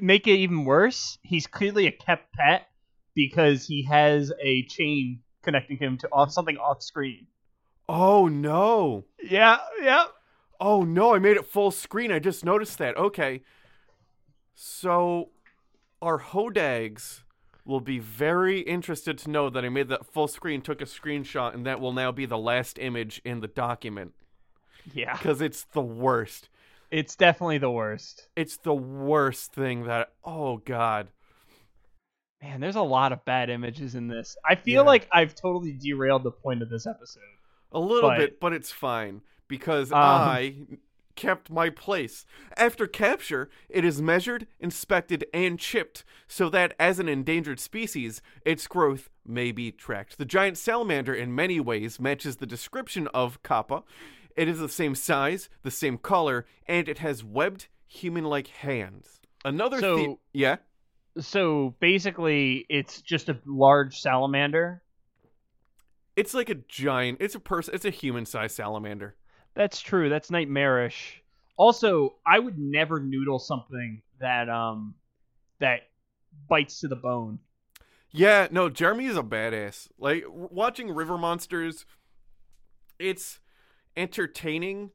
make 0.00 0.26
it 0.26 0.32
even 0.32 0.64
worse, 0.64 1.18
he's 1.22 1.46
clearly 1.46 1.86
a 1.86 1.92
kept 1.92 2.32
pet 2.32 2.68
because 3.14 3.66
he 3.66 3.84
has 3.84 4.32
a 4.42 4.64
chain 4.64 5.20
connecting 5.42 5.76
him 5.76 5.98
to 5.98 6.08
off 6.10 6.32
something 6.32 6.56
off 6.56 6.82
screen. 6.82 7.26
oh 7.88 8.26
no 8.28 9.04
Yeah, 9.22 9.58
yeah. 9.82 10.04
Oh 10.60 10.82
no, 10.82 11.14
I 11.14 11.18
made 11.20 11.36
it 11.36 11.46
full 11.46 11.70
screen. 11.70 12.10
I 12.10 12.18
just 12.18 12.44
noticed 12.44 12.78
that. 12.78 12.96
Okay. 12.96 13.42
So 14.60 15.28
our 16.02 16.18
hodags 16.18 17.20
will 17.64 17.78
be 17.80 18.00
very 18.00 18.58
interested 18.62 19.16
to 19.18 19.30
know 19.30 19.48
that 19.50 19.64
I 19.64 19.68
made 19.68 19.86
that 19.88 20.04
full 20.04 20.26
screen, 20.26 20.62
took 20.62 20.80
a 20.82 20.84
screenshot, 20.84 21.54
and 21.54 21.64
that 21.64 21.80
will 21.80 21.92
now 21.92 22.10
be 22.10 22.26
the 22.26 22.36
last 22.38 22.76
image 22.76 23.22
in 23.24 23.38
the 23.38 23.46
document. 23.46 24.14
Yeah. 24.92 25.12
Because 25.16 25.40
it's 25.40 25.62
the 25.72 25.80
worst. 25.80 26.48
It's 26.90 27.14
definitely 27.14 27.58
the 27.58 27.70
worst. 27.70 28.30
It's 28.34 28.56
the 28.56 28.74
worst 28.74 29.52
thing 29.52 29.84
that 29.84 30.12
oh 30.24 30.56
god. 30.56 31.06
Man, 32.42 32.58
there's 32.60 32.74
a 32.76 32.82
lot 32.82 33.12
of 33.12 33.24
bad 33.24 33.50
images 33.50 33.94
in 33.94 34.08
this. 34.08 34.36
I 34.44 34.56
feel 34.56 34.82
Yeah. 34.82 34.88
like 34.88 35.08
I've 35.12 35.36
totally 35.36 35.72
derailed 35.72 36.24
the 36.24 36.32
point 36.32 36.62
of 36.62 36.68
this 36.68 36.84
episode. 36.84 37.22
A 37.70 37.78
little 37.78 38.10
But- 38.10 38.18
bit, 38.18 38.40
but 38.40 38.52
it's 38.52 38.72
fine. 38.72 39.20
Because 39.46 39.92
Um, 39.92 39.98
I 40.00 40.54
kept 41.18 41.50
my 41.50 41.68
place. 41.68 42.24
After 42.56 42.86
capture, 42.86 43.50
it 43.68 43.84
is 43.84 44.00
measured, 44.00 44.46
inspected, 44.60 45.26
and 45.34 45.58
chipped 45.58 46.04
so 46.28 46.48
that 46.50 46.74
as 46.78 47.00
an 47.00 47.08
endangered 47.08 47.58
species, 47.58 48.22
its 48.46 48.68
growth 48.68 49.10
may 49.26 49.50
be 49.50 49.72
tracked. 49.72 50.16
The 50.16 50.24
giant 50.24 50.56
salamander, 50.56 51.12
in 51.12 51.34
many 51.34 51.58
ways, 51.58 51.98
matches 51.98 52.36
the 52.36 52.46
description 52.46 53.08
of 53.08 53.42
Kappa. 53.42 53.82
It 54.36 54.46
is 54.46 54.60
the 54.60 54.68
same 54.68 54.94
size, 54.94 55.48
the 55.64 55.72
same 55.72 55.98
color, 55.98 56.46
and 56.66 56.88
it 56.88 56.98
has 56.98 57.24
webbed, 57.24 57.66
human 57.88 58.24
like 58.24 58.46
hands. 58.46 59.20
Another 59.44 59.80
So- 59.80 59.96
the- 59.96 60.16
yeah? 60.32 60.56
So 61.18 61.74
basically, 61.80 62.64
it's 62.68 63.02
just 63.02 63.28
a 63.28 63.40
large 63.44 64.00
salamander. 64.00 64.84
It's 66.14 66.32
like 66.32 66.48
a 66.48 66.54
giant, 66.54 67.18
it's 67.20 67.34
a 67.34 67.40
person, 67.40 67.74
it's 67.74 67.84
a 67.84 67.90
human 67.90 68.24
sized 68.24 68.54
salamander. 68.54 69.16
That's 69.58 69.80
true. 69.80 70.08
That's 70.08 70.30
nightmarish. 70.30 71.20
Also, 71.56 72.14
I 72.24 72.38
would 72.38 72.56
never 72.60 73.00
noodle 73.00 73.40
something 73.40 74.00
that 74.20 74.48
um 74.48 74.94
that 75.58 75.88
bites 76.48 76.78
to 76.80 76.88
the 76.88 76.94
bone. 76.94 77.40
Yeah, 78.12 78.46
no, 78.52 78.68
Jeremy 78.68 79.06
is 79.06 79.16
a 79.16 79.22
badass. 79.22 79.88
Like 79.98 80.24
watching 80.28 80.92
River 80.92 81.18
Monsters, 81.18 81.84
it's 83.00 83.40
entertaining, 83.96 84.92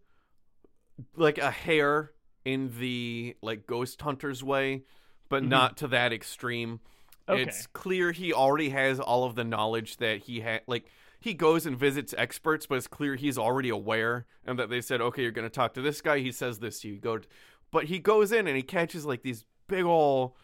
like 1.18 1.38
a 1.38 1.52
hair 1.52 2.12
in 2.46 2.72
the 2.80 3.36
like 3.42 3.68
Ghost 3.68 4.02
Hunters 4.02 4.46
way, 4.46 4.84
but 5.28 5.44
Mhm. 5.44 5.50
not 5.50 5.78
to 5.78 5.88
that 5.90 6.14
extreme. 6.14 6.80
Okay. 7.28 7.42
It's 7.42 7.68
clear 7.68 8.14
he 8.14 8.32
already 8.32 8.70
has 8.70 9.02
all 9.02 9.26
of 9.26 9.36
the 9.36 9.44
knowledge 9.44 9.98
that 9.98 10.20
he 10.20 10.40
had. 10.40 10.62
Like 10.68 10.86
he 11.24 11.34
goes 11.34 11.66
and 11.66 11.78
visits 11.80 12.14
experts, 12.18 12.66
but 12.66 12.76
it's 12.76 12.88
clear 12.88 13.16
he's 13.16 13.38
already 13.38 13.70
aware 13.70 14.26
and 14.46 14.60
that 14.60 14.70
they 14.70 14.82
said, 14.82 15.00
"Okay, 15.00 15.22
you're 15.22 15.32
going 15.32 15.48
to 15.48 15.54
talk 15.54 15.74
to 15.76 15.82
this 15.82 16.02
guy. 16.02 16.20
He 16.20 16.34
says 16.34 16.60
this 16.60 16.82
to 16.82 16.90
you. 16.90 16.98
Go." 17.00 17.20
t-" 17.20 17.28
But 17.72 17.86
he 17.86 17.98
goes 18.00 18.34
in 18.34 18.46
and 18.46 18.58
he 18.58 18.62
catches 18.62 19.06
like 19.06 19.24
these 19.24 19.46
big 19.70 19.86
ol' 19.86 20.36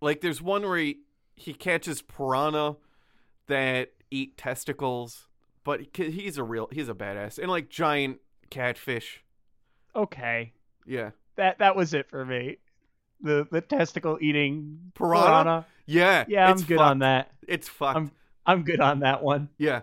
like 0.00 0.22
there's 0.22 0.40
one 0.40 0.62
where 0.62 0.78
he 0.78 1.00
he 1.34 1.52
catches 1.52 2.00
piranha 2.00 2.76
that 3.48 3.90
eat 4.10 4.38
testicles, 4.38 5.28
but 5.62 5.80
he's 5.94 6.38
a 6.38 6.42
real 6.42 6.68
he's 6.72 6.88
a 6.88 6.94
badass 6.94 7.38
and 7.38 7.50
like 7.50 7.68
giant 7.68 8.20
catfish. 8.48 9.22
Okay. 9.94 10.52
Yeah, 10.86 11.10
That 11.36 11.58
that 11.58 11.76
was 11.76 11.92
it 11.92 12.08
for 12.08 12.24
me. 12.24 12.58
The 13.20 13.46
the 13.50 13.60
testicle 13.60 14.18
eating 14.22 14.92
Piranha? 14.94 15.66
yeah, 15.84 16.24
Yeah, 16.28 16.46
I'm 16.46 16.52
it's 16.52 16.64
good 16.64 16.78
fucked. 16.78 16.90
on 16.90 16.98
that. 17.00 17.30
It's 17.46 17.68
fucked. 17.68 17.96
I'm 17.96 18.10
I'm 18.46 18.62
good 18.62 18.80
on 18.80 19.00
that 19.00 19.22
one. 19.22 19.48
Yeah. 19.58 19.82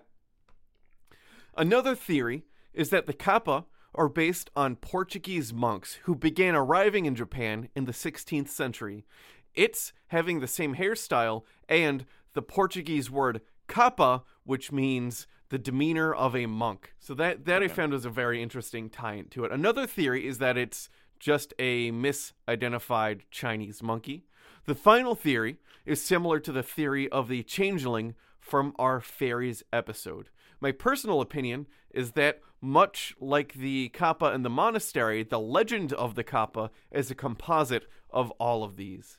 Another 1.56 1.96
theory 1.96 2.46
is 2.74 2.90
that 2.90 3.06
the 3.06 3.14
Kappa 3.14 3.66
are 3.96 4.10
based 4.10 4.50
on 4.56 4.76
Portuguese 4.76 5.54
monks 5.54 6.00
who 6.04 6.16
began 6.16 6.56
arriving 6.56 7.06
in 7.06 7.16
Japan 7.16 7.70
in 7.76 7.86
the 7.86 7.92
16th 7.92 8.50
century. 8.50 9.06
It's 9.54 9.94
having 10.08 10.40
the 10.40 10.48
same 10.48 10.76
hairstyle 10.76 11.44
and 11.70 12.06
the 12.34 12.42
Portuguese 12.42 13.12
word 13.12 13.42
kappa, 13.68 14.24
which 14.44 14.72
means 14.72 15.28
the 15.50 15.60
demeanor 15.60 16.12
of 16.14 16.36
a 16.36 16.48
monk. 16.48 16.94
So 17.00 17.14
that 17.14 17.46
that 17.46 17.62
I 17.62 17.68
found 17.68 17.94
was 17.94 18.06
a 18.06 18.10
very 18.10 18.42
interesting 18.42 18.90
tie 18.90 19.14
into 19.14 19.46
it. 19.46 19.52
Another 19.52 19.86
theory 19.86 20.28
is 20.28 20.40
that 20.40 20.58
it's 20.58 20.90
just 21.20 21.54
a 21.60 21.92
misidentified 21.92 23.22
Chinese 23.30 23.84
monkey. 23.84 24.26
The 24.66 24.76
final 24.76 25.14
theory 25.14 25.58
is 25.86 26.02
similar 26.02 26.40
to 26.40 26.52
the 26.52 26.64
theory 26.64 27.08
of 27.10 27.28
the 27.28 27.44
changeling 27.44 28.16
from 28.44 28.74
our 28.78 29.00
fairies 29.00 29.64
episode. 29.72 30.30
My 30.60 30.72
personal 30.72 31.22
opinion 31.22 31.68
is 31.92 32.12
that, 32.12 32.42
much 32.62 33.14
like 33.20 33.54
the 33.54 33.90
Kappa 33.90 34.26
and 34.28 34.46
the 34.46 34.50
monastery, 34.50 35.24
the 35.24 35.40
legend 35.40 35.92
of 35.94 36.16
the 36.16 36.24
Kappa 36.24 36.72
is 36.92 37.12
a 37.12 37.16
composite 37.16 37.88
of 38.10 38.32
all 38.32 38.64
of 38.64 38.76
these. 38.78 39.18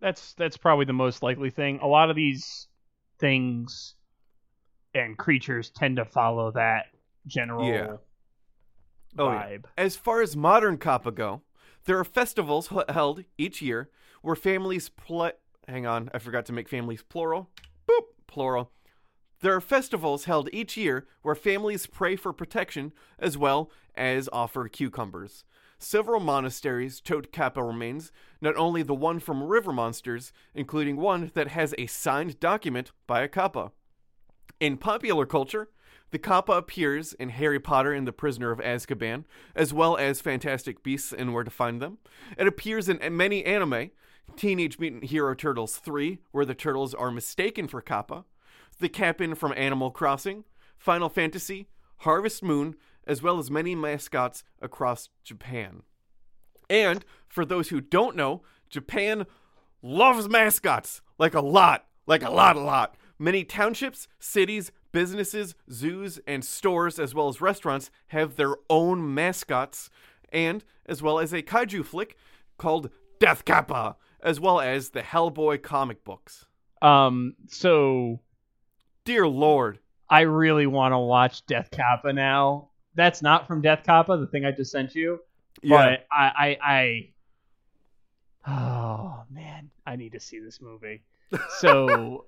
That's 0.00 0.34
that's 0.34 0.56
probably 0.56 0.84
the 0.84 0.92
most 0.92 1.22
likely 1.22 1.50
thing. 1.50 1.80
A 1.82 1.86
lot 1.88 2.08
of 2.10 2.14
these 2.14 2.68
things 3.18 3.94
and 4.94 5.18
creatures 5.18 5.70
tend 5.70 5.96
to 5.96 6.04
follow 6.04 6.52
that 6.52 6.86
general 7.26 7.66
Yeah. 7.68 7.96
Oh, 9.18 9.32
yeah. 9.32 9.44
vibe. 9.44 9.64
As 9.76 9.96
far 9.96 10.22
as 10.22 10.36
modern 10.36 10.78
Kappa 10.78 11.10
go, 11.10 11.42
there 11.84 11.98
are 11.98 12.04
festivals 12.04 12.72
held 12.88 13.24
each 13.36 13.60
year 13.60 13.90
where 14.22 14.36
families 14.36 14.88
play. 14.88 15.32
Hang 15.66 15.86
on, 15.86 16.10
I 16.14 16.18
forgot 16.18 16.46
to 16.46 16.52
make 16.52 16.68
families 16.68 17.02
plural. 17.02 17.50
Plural. 18.28 18.70
There 19.40 19.54
are 19.54 19.60
festivals 19.60 20.24
held 20.24 20.48
each 20.52 20.76
year 20.76 21.06
where 21.22 21.34
families 21.34 21.86
pray 21.86 22.14
for 22.14 22.32
protection 22.32 22.92
as 23.18 23.36
well 23.36 23.70
as 23.96 24.28
offer 24.32 24.68
cucumbers. 24.68 25.44
Several 25.80 26.20
monasteries 26.20 27.00
tote 27.00 27.30
Kappa 27.32 27.62
remains, 27.62 28.10
not 28.40 28.56
only 28.56 28.82
the 28.82 28.94
one 28.94 29.20
from 29.20 29.44
River 29.44 29.72
Monsters, 29.72 30.32
including 30.54 30.96
one 30.96 31.30
that 31.34 31.48
has 31.48 31.72
a 31.78 31.86
signed 31.86 32.40
document 32.40 32.90
by 33.06 33.22
a 33.22 33.28
Kappa. 33.28 33.70
In 34.58 34.76
popular 34.76 35.24
culture, 35.24 35.68
the 36.10 36.18
Kappa 36.18 36.52
appears 36.52 37.12
in 37.12 37.28
Harry 37.28 37.60
Potter 37.60 37.92
and 37.92 38.08
the 38.08 38.12
Prisoner 38.12 38.50
of 38.50 38.58
Azkaban, 38.58 39.24
as 39.54 39.72
well 39.72 39.96
as 39.96 40.20
Fantastic 40.20 40.82
Beasts 40.82 41.12
and 41.12 41.32
Where 41.32 41.44
to 41.44 41.50
Find 41.50 41.80
Them. 41.80 41.98
It 42.36 42.48
appears 42.48 42.88
in 42.88 43.16
many 43.16 43.44
anime, 43.44 43.90
Teenage 44.36 44.78
Mutant 44.78 45.04
Hero 45.04 45.34
Turtles 45.34 45.76
3, 45.76 46.18
where 46.30 46.44
the 46.44 46.54
turtles 46.54 46.94
are 46.94 47.10
mistaken 47.10 47.66
for 47.68 47.80
Kappa, 47.80 48.24
the 48.78 48.88
Kapp'n 48.88 49.36
from 49.36 49.52
Animal 49.56 49.90
Crossing, 49.90 50.44
Final 50.76 51.08
Fantasy, 51.08 51.68
Harvest 51.98 52.42
Moon, 52.42 52.76
as 53.06 53.22
well 53.22 53.38
as 53.38 53.50
many 53.50 53.74
mascots 53.74 54.44
across 54.60 55.08
Japan. 55.24 55.82
And 56.70 57.04
for 57.26 57.44
those 57.44 57.70
who 57.70 57.80
don't 57.80 58.16
know, 58.16 58.42
Japan 58.68 59.26
loves 59.82 60.28
mascots 60.28 61.00
like 61.18 61.34
a 61.34 61.40
lot, 61.40 61.86
like 62.06 62.22
a 62.22 62.30
lot, 62.30 62.56
a 62.56 62.60
lot. 62.60 62.96
Many 63.18 63.42
townships, 63.44 64.06
cities, 64.20 64.70
businesses, 64.92 65.54
zoos, 65.70 66.20
and 66.26 66.44
stores, 66.44 66.98
as 66.98 67.14
well 67.14 67.28
as 67.28 67.40
restaurants, 67.40 67.90
have 68.08 68.36
their 68.36 68.56
own 68.70 69.14
mascots, 69.14 69.90
and 70.32 70.64
as 70.86 71.02
well 71.02 71.18
as 71.18 71.32
a 71.32 71.42
kaiju 71.42 71.84
flick 71.84 72.16
called 72.58 72.90
Death 73.18 73.44
Kappa, 73.44 73.96
as 74.22 74.40
well 74.40 74.60
as 74.60 74.90
the 74.90 75.02
Hellboy 75.02 75.62
comic 75.62 76.04
books. 76.04 76.44
Um, 76.82 77.34
so 77.48 78.20
Dear 79.04 79.26
Lord. 79.26 79.78
I 80.10 80.20
really 80.22 80.66
want 80.66 80.92
to 80.92 80.98
watch 80.98 81.44
Death 81.46 81.70
Kappa 81.70 82.12
now. 82.12 82.70
That's 82.94 83.20
not 83.22 83.46
from 83.46 83.60
Death 83.60 83.82
Kappa, 83.84 84.16
the 84.16 84.26
thing 84.26 84.44
I 84.46 84.52
just 84.52 84.70
sent 84.72 84.94
you. 84.94 85.20
Yeah. 85.62 85.76
But 85.76 86.06
I, 86.10 86.56
I, 86.62 87.10
I, 88.46 88.50
oh 88.50 89.22
man, 89.30 89.70
I 89.86 89.96
need 89.96 90.12
to 90.12 90.20
see 90.20 90.38
this 90.38 90.60
movie. 90.60 91.02
So 91.58 92.24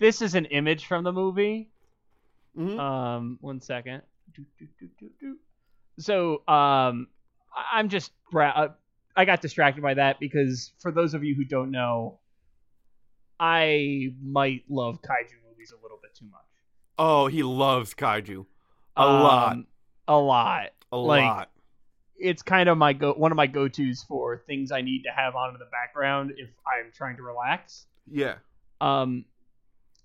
this 0.00 0.22
is 0.22 0.34
an 0.34 0.46
image 0.46 0.86
from 0.86 1.04
the 1.04 1.12
movie. 1.12 1.70
Mhm. 2.58 2.78
Um, 2.80 3.38
one 3.40 3.60
second. 3.60 4.02
Do, 4.34 4.44
do, 4.58 5.08
do. 5.20 5.36
So, 5.98 6.42
um, 6.48 7.06
I'm 7.72 7.88
just 7.88 8.10
bra- 8.32 8.50
uh, 8.56 8.68
I 9.20 9.26
got 9.26 9.42
distracted 9.42 9.82
by 9.82 9.92
that 9.94 10.18
because 10.18 10.72
for 10.80 10.90
those 10.90 11.12
of 11.12 11.22
you 11.24 11.34
who 11.34 11.44
don't 11.44 11.70
know, 11.70 12.18
I 13.38 14.14
might 14.22 14.64
love 14.70 15.00
kaiju 15.02 15.34
movies 15.48 15.72
a 15.78 15.82
little 15.82 15.98
bit 16.02 16.14
too 16.14 16.24
much. 16.30 16.40
Oh, 16.98 17.26
he 17.26 17.42
loves 17.42 17.92
kaiju. 17.92 18.46
A 18.96 19.00
Um, 19.02 19.22
lot. 19.22 19.56
A 20.08 20.16
lot. 20.18 20.70
A 20.92 20.96
like, 20.96 21.22
lot. 21.22 21.50
It's 22.16 22.42
kind 22.42 22.68
of 22.70 22.78
my 22.78 22.94
go 22.94 23.12
one 23.12 23.30
of 23.30 23.36
my 23.36 23.46
go 23.46 23.68
tos 23.68 24.02
for 24.08 24.42
things 24.46 24.72
I 24.72 24.80
need 24.80 25.02
to 25.02 25.10
have 25.14 25.34
on 25.36 25.50
in 25.54 25.58
the 25.58 25.68
background 25.70 26.32
if 26.36 26.48
I'm 26.66 26.90
trying 26.92 27.16
to 27.16 27.22
relax. 27.22 27.86
Yeah. 28.10 28.36
Um, 28.80 29.24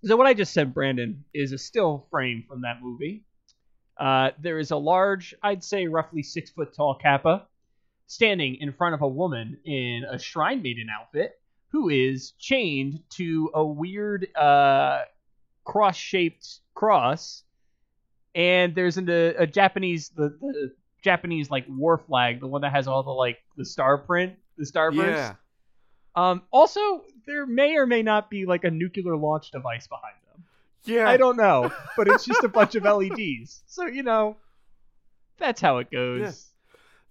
so 0.04 0.16
what 0.18 0.28
I 0.28 0.34
just 0.34 0.54
said, 0.54 0.74
Brandon, 0.74 1.24
is 1.34 1.52
a 1.54 1.58
still 1.58 2.08
frame 2.12 2.44
from 2.48 2.62
that 2.62 2.82
movie. 2.82 3.24
Uh, 3.98 4.32
there 4.40 4.60
is 4.60 4.72
a 4.72 4.78
large, 4.78 5.34
I'd 5.42 5.64
say 5.64 5.88
roughly 5.88 6.22
six 6.22 6.50
foot 6.52 6.74
tall 6.74 6.96
Kappa, 7.02 7.48
standing 8.08 8.56
in 8.56 8.72
front 8.72 8.96
of 8.96 9.02
a 9.02 9.08
woman 9.08 9.58
in 9.66 10.04
a 10.10 10.20
shrine 10.20 10.62
maiden 10.62 10.88
outfit, 10.90 11.40
who 11.70 11.90
is 11.90 12.32
chained 12.40 13.02
to 13.10 13.50
a 13.54 13.66
weird 13.66 14.28
uh, 14.36 15.02
cross 15.64 15.98
shaped 15.98 16.60
cross. 16.74 17.44
And 18.34 18.76
there's 18.76 18.98
an, 18.98 19.10
a, 19.10 19.34
a 19.40 19.48
Japanese 19.48 20.10
the, 20.10 20.38
the 20.40 20.74
Japanese 21.02 21.50
like 21.50 21.66
war 21.70 21.98
flag, 21.98 22.40
the 22.40 22.48
one 22.48 22.62
that 22.62 22.72
has 22.72 22.88
all 22.88 23.04
the 23.04 23.12
like 23.12 23.40
the 23.58 23.66
star 23.66 23.98
print, 23.98 24.36
the 24.58 24.66
starburst. 24.66 25.06
Yeah. 25.06 25.34
Um, 26.16 26.44
also, 26.52 27.04
there 27.28 27.46
may 27.46 27.76
or 27.76 27.86
may 27.86 28.02
not 28.02 28.30
be 28.30 28.46
like 28.46 28.64
a 28.64 28.72
nuclear 28.72 29.18
launch 29.18 29.52
device 29.52 29.88
behind 29.88 30.16
them. 30.32 30.44
Yeah. 30.86 31.10
I 31.10 31.18
don't 31.18 31.36
know, 31.36 31.72
but 31.98 32.08
it's 32.08 32.26
just 32.26 32.44
a 32.44 32.48
bunch 32.48 32.76
of 32.76 32.84
LEDs. 32.86 33.64
So 33.68 33.86
you 33.86 34.04
know, 34.04 34.38
that's 35.38 35.62
how 35.62 35.78
it 35.80 35.92
goes. 35.92 36.48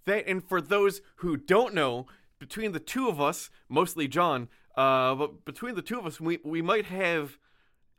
That 0.05 0.27
and 0.27 0.43
for 0.43 0.61
those 0.61 1.01
who 1.17 1.37
don't 1.37 1.73
know, 1.73 2.07
between 2.39 2.71
the 2.71 2.79
two 2.79 3.07
of 3.07 3.19
us, 3.19 3.49
mostly 3.69 4.07
John, 4.07 4.49
uh, 4.75 5.15
but 5.15 5.45
between 5.45 5.75
the 5.75 5.81
two 5.81 5.99
of 5.99 6.05
us, 6.05 6.19
we 6.19 6.39
we 6.43 6.61
might 6.61 6.85
have 6.85 7.37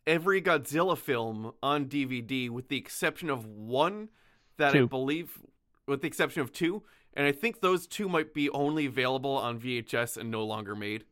every 0.06 0.40
Godzilla 0.40 0.96
film 0.96 1.52
on 1.62 1.86
DVD, 1.86 2.48
with 2.48 2.68
the 2.68 2.76
exception 2.76 3.28
of 3.28 3.44
one 3.44 4.08
that 4.56 4.74
I 4.74 4.84
believe, 4.84 5.38
with 5.86 6.00
the 6.00 6.06
exception 6.06 6.42
of 6.42 6.52
two, 6.52 6.82
and 7.14 7.26
I 7.26 7.32
think 7.32 7.60
those 7.60 7.86
two 7.86 8.08
might 8.08 8.34
be 8.34 8.48
only 8.50 8.86
available 8.86 9.36
on 9.36 9.58
VHS 9.58 10.16
and 10.16 10.30
no 10.30 10.44
longer 10.44 10.76
made. 10.76 11.04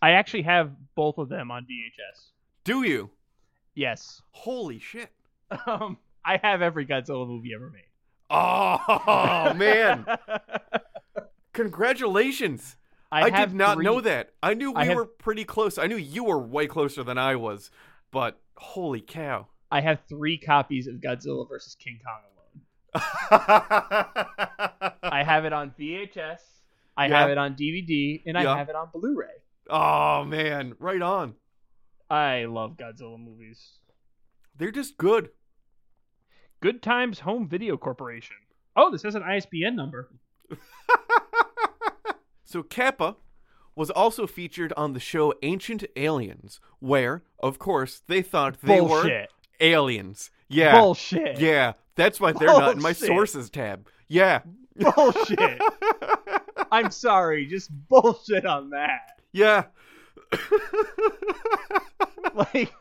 I 0.00 0.12
actually 0.12 0.42
have 0.42 0.70
both 0.94 1.18
of 1.18 1.28
them 1.28 1.50
on 1.50 1.64
VHS. 1.64 2.30
Do 2.64 2.84
you? 2.84 3.10
Yes. 3.74 4.22
Holy 4.30 4.78
shit! 4.78 5.10
Um, 5.66 5.98
I 6.24 6.38
have 6.44 6.62
every 6.62 6.86
Godzilla 6.86 7.26
movie 7.26 7.50
ever 7.56 7.70
made. 7.70 7.89
Oh 8.30 9.52
man! 9.56 10.06
Congratulations! 11.52 12.76
I, 13.12 13.22
I, 13.24 13.30
did 13.30 13.54
not 13.54 13.74
three- 13.76 13.84
know 13.84 14.00
that. 14.00 14.30
I 14.42 14.54
knew 14.54 14.70
we 14.70 14.76
I 14.76 14.84
have- 14.84 14.96
were 14.96 15.04
pretty 15.06 15.44
close. 15.44 15.78
I 15.78 15.86
knew 15.88 15.96
you 15.96 16.22
were 16.24 16.38
way 16.38 16.66
closer 16.68 17.02
than 17.02 17.18
I 17.18 17.34
was, 17.36 17.70
but 18.12 18.40
holy 18.56 19.00
cow. 19.00 19.48
I 19.70 19.80
have 19.80 20.00
three 20.08 20.38
copies 20.38 20.86
of 20.86 20.96
Godzilla 20.96 21.48
vs 21.48 21.74
King 21.76 21.98
Kong 22.04 22.20
alone. 22.32 22.62
I 25.02 25.22
have 25.24 25.44
it 25.44 25.52
on 25.52 25.72
VHS. 25.78 26.38
I 26.96 27.06
Yeah. 27.06 27.20
have 27.20 27.30
it 27.30 27.38
on 27.38 27.54
DVD, 27.54 28.22
and 28.26 28.36
I 28.38 28.56
have 28.56 28.68
it 28.68 28.74
on 28.76 28.88
Blu-ray. 28.92 29.26
oh 29.68 30.24
man, 30.24 30.74
right 30.78 31.02
on. 31.02 31.34
I 32.08 32.44
love 32.46 32.76
Godzilla 32.76 33.18
movies. 33.18 33.72
They're 34.56 34.72
just 34.72 34.96
good. 34.98 35.30
Good 36.60 36.82
Times 36.82 37.20
Home 37.20 37.48
Video 37.48 37.76
Corporation. 37.76 38.36
Oh, 38.76 38.90
this 38.90 39.02
has 39.02 39.14
an 39.14 39.22
ISBN 39.22 39.76
number. 39.76 40.08
So 42.50 42.64
Kappa 42.64 43.14
was 43.76 43.90
also 43.90 44.26
featured 44.26 44.72
on 44.76 44.92
the 44.92 44.98
show 44.98 45.32
Ancient 45.40 45.84
Aliens, 45.94 46.58
where, 46.80 47.22
of 47.38 47.60
course, 47.60 48.02
they 48.08 48.22
thought 48.22 48.60
they 48.60 48.80
were 48.80 49.26
aliens. 49.60 50.32
Yeah. 50.48 50.72
Bullshit. 50.76 51.38
Yeah. 51.38 51.74
That's 51.94 52.18
why 52.18 52.32
they're 52.32 52.48
not 52.48 52.74
in 52.74 52.82
my 52.82 52.92
sources 52.92 53.50
tab. 53.50 53.86
Yeah. 54.08 54.40
Bullshit. 54.74 55.60
I'm 56.72 56.90
sorry, 56.90 57.46
just 57.46 57.70
bullshit 57.88 58.44
on 58.44 58.70
that. 58.70 59.20
Yeah. 59.32 59.66
Like, 62.34 62.72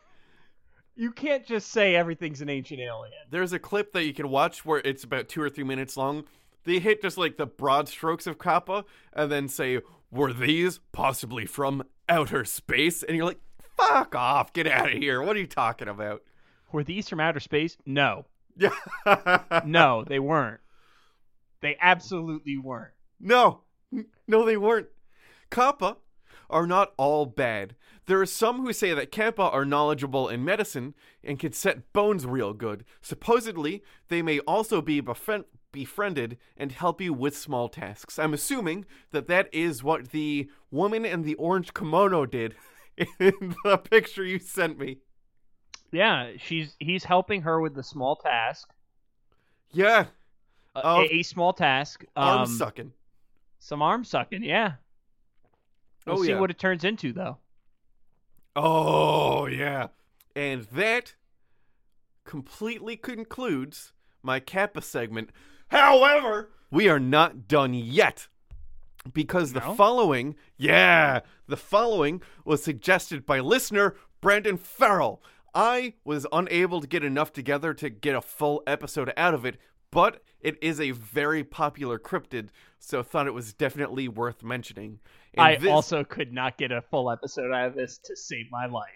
you 1.00 1.14
can't 1.14 1.46
just 1.46 1.72
say 1.72 1.96
everything's 1.96 2.42
an 2.42 2.50
ancient 2.50 2.82
alien. 2.82 3.14
There's 3.32 3.54
a 3.54 3.60
clip 3.60 3.94
that 3.94 4.04
you 4.04 4.14
can 4.14 4.28
watch 4.28 4.66
where 4.66 4.82
it's 4.84 5.06
about 5.06 5.30
two 5.30 5.42
or 5.42 5.50
three 5.50 5.64
minutes 5.64 5.96
long. 5.96 6.26
They 6.66 6.80
hit 6.80 7.02
just 7.02 7.18
like 7.18 7.38
the 7.38 7.46
broad 7.46 7.88
strokes 7.88 8.28
of 8.28 8.38
Kappa 8.38 8.84
and 9.14 9.32
then 9.32 9.48
say, 9.48 9.80
Were 10.12 10.34
these 10.34 10.82
possibly 10.92 11.46
from 11.46 11.84
outer 12.10 12.44
space? 12.44 13.02
And 13.02 13.16
you're 13.16 13.26
like, 13.26 13.40
Fuck 13.78 14.14
off, 14.14 14.52
get 14.52 14.68
out 14.68 14.92
of 14.92 14.98
here. 14.98 15.22
What 15.22 15.38
are 15.38 15.40
you 15.40 15.48
talking 15.48 15.88
about? 15.88 16.22
Were 16.74 16.84
these 16.84 17.08
from 17.08 17.22
outer 17.22 17.40
space? 17.40 17.78
No. 17.86 18.26
Yeah. 18.58 18.76
No, 19.66 20.04
they 20.04 20.20
weren't. 20.20 20.60
They 21.62 21.78
absolutely 21.80 22.58
weren't. 22.58 22.92
No, 23.22 23.62
no, 24.28 24.46
they 24.46 24.58
weren't. 24.58 24.88
Kappa 25.50 25.96
are 26.50 26.68
not 26.68 26.92
all 26.98 27.26
bad. 27.26 27.76
There 28.10 28.20
are 28.20 28.26
some 28.26 28.66
who 28.66 28.74
say 28.74 28.96
that 28.96 29.12
Kappa 29.12 29.44
are 29.44 29.66
knowledgeable 29.66 30.30
in 30.30 30.44
medicine 30.44 30.96
and 31.24 31.38
can 31.38 31.54
set 31.54 31.94
bones 31.94 32.26
real 32.26 32.54
good. 32.54 32.84
Supposedly, 33.04 33.84
they 34.08 34.24
may 34.24 34.40
also 34.40 34.82
be 34.82 35.00
befriend- 35.00 35.46
befriended 35.72 36.40
and 36.58 36.72
help 36.72 37.00
you 37.02 37.14
with 37.14 37.38
small 37.38 37.70
tasks. 37.70 38.18
I'm 38.18 38.34
assuming 38.34 38.86
that 39.12 39.28
that 39.28 39.48
is 39.54 39.84
what 39.84 40.10
the 40.10 40.50
woman 40.72 41.06
in 41.06 41.22
the 41.22 41.36
orange 41.36 41.72
kimono 41.76 42.26
did 42.26 42.56
in 42.98 43.56
the 43.64 43.78
picture 43.78 44.26
you 44.26 44.40
sent 44.40 44.80
me. 44.80 44.98
Yeah, 45.92 46.32
she's 46.38 46.76
he's 46.80 47.04
helping 47.04 47.44
her 47.44 47.62
with 47.62 47.76
the 47.76 47.84
small 47.84 48.16
task. 48.16 48.70
Yeah, 49.72 50.08
Uh, 50.76 51.06
a, 51.08 51.18
a 51.18 51.22
small 51.22 51.54
task. 51.54 52.04
arm 52.16 52.40
Um, 52.42 52.48
sucking. 52.48 52.92
Some 53.60 53.84
arm 53.84 54.04
sucking. 54.04 54.44
Yeah. 54.44 54.74
We'll 56.08 56.18
Oh, 56.18 56.24
see 56.24 56.30
yeah. 56.30 56.40
what 56.40 56.50
it 56.50 56.58
turns 56.58 56.84
into, 56.84 57.14
though. 57.14 57.38
Oh, 58.62 59.46
yeah. 59.46 59.88
And 60.36 60.64
that 60.74 61.16
completely 62.26 62.98
concludes 62.98 63.94
my 64.22 64.42
Kappa 64.42 64.82
segment. 64.82 65.30
However, 65.70 66.50
we 66.70 66.90
are 66.90 67.00
not 67.00 67.48
done 67.48 67.74
yet. 67.74 68.28
Because 69.14 69.54
the 69.54 69.62
following, 69.62 70.36
yeah, 70.58 71.22
the 71.48 71.56
following 71.56 72.22
was 72.44 72.62
suggested 72.62 73.26
by 73.26 73.40
listener 73.40 73.96
Brandon 74.20 74.58
Farrell. 74.58 75.24
I 75.56 75.94
was 76.04 76.28
unable 76.34 76.82
to 76.82 76.88
get 76.88 77.06
enough 77.06 77.32
together 77.32 77.74
to 77.76 77.90
get 77.90 78.14
a 78.14 78.22
full 78.22 78.62
episode 78.68 79.14
out 79.16 79.34
of 79.34 79.46
it, 79.46 79.56
but 79.90 80.22
it 80.42 80.58
is 80.62 80.82
a 80.82 80.92
very 80.92 81.46
popular 81.46 81.98
cryptid, 81.98 82.50
so 82.78 83.02
thought 83.02 83.26
it 83.26 83.34
was 83.34 83.54
definitely 83.54 84.10
worth 84.10 84.44
mentioning. 84.44 85.00
And 85.34 85.42
I 85.42 85.56
this- 85.56 85.70
also 85.70 86.04
could 86.04 86.34
not 86.34 86.58
get 86.58 86.72
a 86.72 86.82
full 86.82 87.12
episode 87.12 87.52
out 87.54 87.68
of 87.68 87.76
this 87.76 87.98
to 88.00 88.16
save 88.16 88.50
my 88.52 88.66
life. 88.66 88.90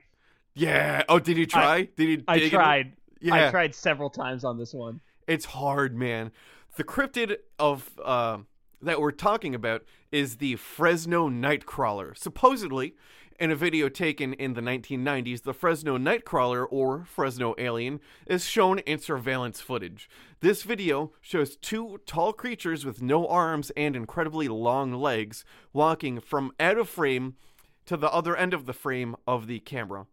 Yeah. 0.56 1.04
Oh, 1.10 1.20
did 1.20 1.38
you 1.38 1.46
try? 1.46 1.88
did 1.96 2.10
you? 2.10 2.24
I 2.28 2.50
tried. 2.50 2.94
Yeah. 3.20 3.48
I 3.48 3.52
tried 3.52 3.74
several 3.74 4.10
times 4.10 4.44
on 4.44 4.58
this 4.58 4.74
one. 4.74 5.00
It's 5.28 5.46
hard, 5.46 5.96
man. 5.96 6.32
The 6.76 6.84
cryptid 6.84 7.38
of 7.58 7.90
uh, 8.04 8.40
that 8.82 9.00
we're 9.00 9.12
talking 9.12 9.56
about 9.56 9.84
is 10.12 10.38
the 10.38 10.56
Fresno 10.58 11.30
Nightcrawler. 11.30 12.18
Supposedly, 12.18 12.96
in 13.44 13.52
a 13.52 13.56
video 13.58 13.89
taken 13.89 14.32
in 14.36 14.54
the 14.54 14.62
1990s, 14.62 15.44
the 15.44 15.54
Fresno 15.54 15.98
Nightcrawler, 15.98 16.66
or 16.70 17.04
Fresno 17.04 17.54
Alien, 17.58 18.00
is 18.26 18.46
shown 18.46 18.80
in 18.80 19.00
surveillance 19.00 19.60
footage. 19.60 20.10
This 20.39 20.64
video 20.64 21.12
shows 21.20 21.58
two 21.58 22.00
tall 22.06 22.32
creatures 22.32 22.86
with 22.86 23.02
no 23.02 23.28
arms 23.28 23.70
and 23.76 23.98
incredibly 23.98 24.48
long 24.48 24.94
legs 24.94 25.44
walking 25.74 26.22
from 26.22 26.54
out 26.58 26.78
of 26.78 26.88
frame 26.88 27.36
to 27.86 27.98
the 27.98 28.10
other 28.14 28.34
end 28.34 28.54
of 28.54 28.66
the 28.66 28.72
frame 28.72 29.14
of 29.28 29.48
the 29.48 29.60
camera. 29.60 30.06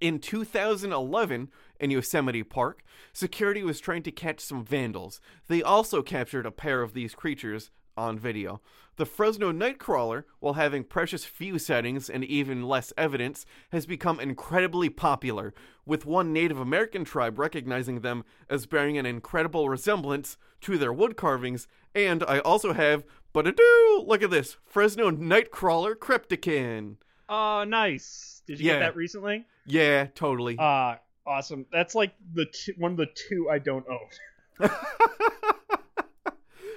In 0.00 0.20
2011, 0.20 1.50
in 1.80 1.90
Yosemite 1.90 2.44
Park, 2.44 2.84
security 3.12 3.64
was 3.64 3.80
trying 3.80 4.04
to 4.04 4.12
catch 4.12 4.38
some 4.38 4.64
vandals. 4.64 5.20
They 5.48 5.64
also 5.64 6.00
captured 6.00 6.46
a 6.46 6.52
pair 6.52 6.82
of 6.82 6.94
these 6.94 7.16
creatures 7.16 7.72
on 7.96 8.18
video. 8.18 8.60
The 8.96 9.06
Fresno 9.06 9.52
Nightcrawler, 9.52 10.24
while 10.40 10.52
having 10.54 10.84
precious 10.84 11.24
few 11.24 11.58
settings 11.58 12.10
and 12.10 12.24
even 12.24 12.62
less 12.68 12.92
evidence, 12.98 13.46
has 13.70 13.86
become 13.86 14.20
incredibly 14.20 14.90
popular, 14.90 15.54
with 15.86 16.04
one 16.04 16.32
Native 16.32 16.58
American 16.58 17.04
tribe 17.04 17.38
recognizing 17.38 18.00
them 18.00 18.24
as 18.50 18.66
bearing 18.66 18.98
an 18.98 19.06
incredible 19.06 19.68
resemblance 19.68 20.36
to 20.60 20.76
their 20.76 20.92
wood 20.92 21.16
carvings. 21.16 21.66
And 21.94 22.22
I 22.24 22.40
also 22.40 22.74
have, 22.74 23.04
but 23.32 23.46
a 23.46 23.52
do 23.52 24.04
look 24.06 24.22
at 24.22 24.30
this 24.30 24.56
Fresno 24.66 25.10
Nightcrawler 25.10 25.94
Cryptkin. 25.94 26.96
Oh, 27.28 27.64
nice. 27.64 28.42
Did 28.46 28.60
you 28.60 28.66
Yeah. 28.66 28.72
get 28.74 28.78
that 28.80 28.96
recently? 28.96 29.46
Yeah, 29.64 30.06
totally. 30.14 30.56
Uh, 30.58 30.96
awesome. 31.26 31.64
That's 31.72 31.94
like 31.94 32.12
the 32.34 32.44
two, 32.46 32.74
one 32.76 32.90
of 32.92 32.96
the 32.98 33.06
two 33.06 33.48
I 33.50 33.58
don't 33.58 33.86
own. 33.88 34.68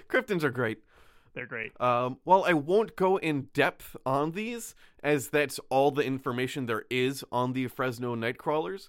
Cryptkins 0.09 0.43
are 0.43 0.49
great. 0.51 0.79
They're 1.35 1.45
great. 1.45 1.79
Um, 1.81 2.17
well, 2.25 2.45
I 2.45 2.53
won't 2.53 2.95
go 2.95 3.17
in 3.17 3.49
depth 3.53 3.95
on 4.05 4.31
these, 4.31 4.73
as 5.03 5.27
that's 5.29 5.59
all 5.69 5.91
the 5.91 6.03
information 6.05 6.65
there 6.65 6.85
is 6.89 7.23
on 7.31 7.53
the 7.53 7.67
Fresno 7.67 8.15
Nightcrawlers. 8.15 8.87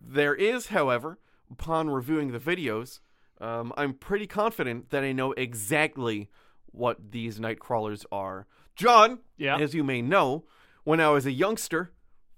There 0.00 0.34
is, 0.34 0.66
however, 0.68 1.18
upon 1.50 1.90
reviewing 1.90 2.32
the 2.32 2.38
videos, 2.38 3.00
um, 3.40 3.72
I'm 3.76 3.94
pretty 3.94 4.26
confident 4.26 4.90
that 4.90 5.02
I 5.04 5.12
know 5.12 5.32
exactly 5.32 6.28
what 6.66 7.10
these 7.12 7.40
Nightcrawlers 7.40 8.04
are. 8.12 8.46
John, 8.76 9.20
Yeah. 9.38 9.58
as 9.58 9.74
you 9.74 9.82
may 9.82 10.02
know, 10.02 10.44
when 10.84 11.00
I 11.00 11.08
was 11.08 11.24
a 11.26 11.32
youngster, 11.32 11.92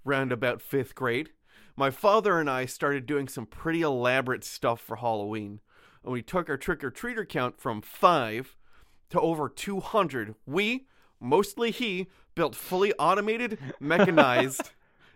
round 0.05 0.32
about 0.32 0.62
fifth 0.62 0.95
grade, 0.95 1.30
my 1.76 1.90
father 1.90 2.38
and 2.38 2.49
I 2.49 2.66
started 2.66 3.07
doing 3.07 3.26
some 3.28 3.47
pretty 3.47 3.82
elaborate 3.82 4.45
stuff 4.45 4.80
for 4.80 4.97
Halloween. 4.97 5.61
And 6.05 6.12
we 6.12 6.22
took 6.22 6.49
our 6.49 6.57
trick 6.57 6.82
or 6.84 6.90
treater 6.90 7.28
count 7.28 7.61
from 7.61 7.80
five 7.82 8.57
to 9.12 9.20
over 9.20 9.48
200. 9.48 10.34
We, 10.46 10.86
mostly 11.20 11.70
he, 11.70 12.08
built 12.34 12.56
fully 12.56 12.92
automated, 12.94 13.58
mechanized, 13.80 14.72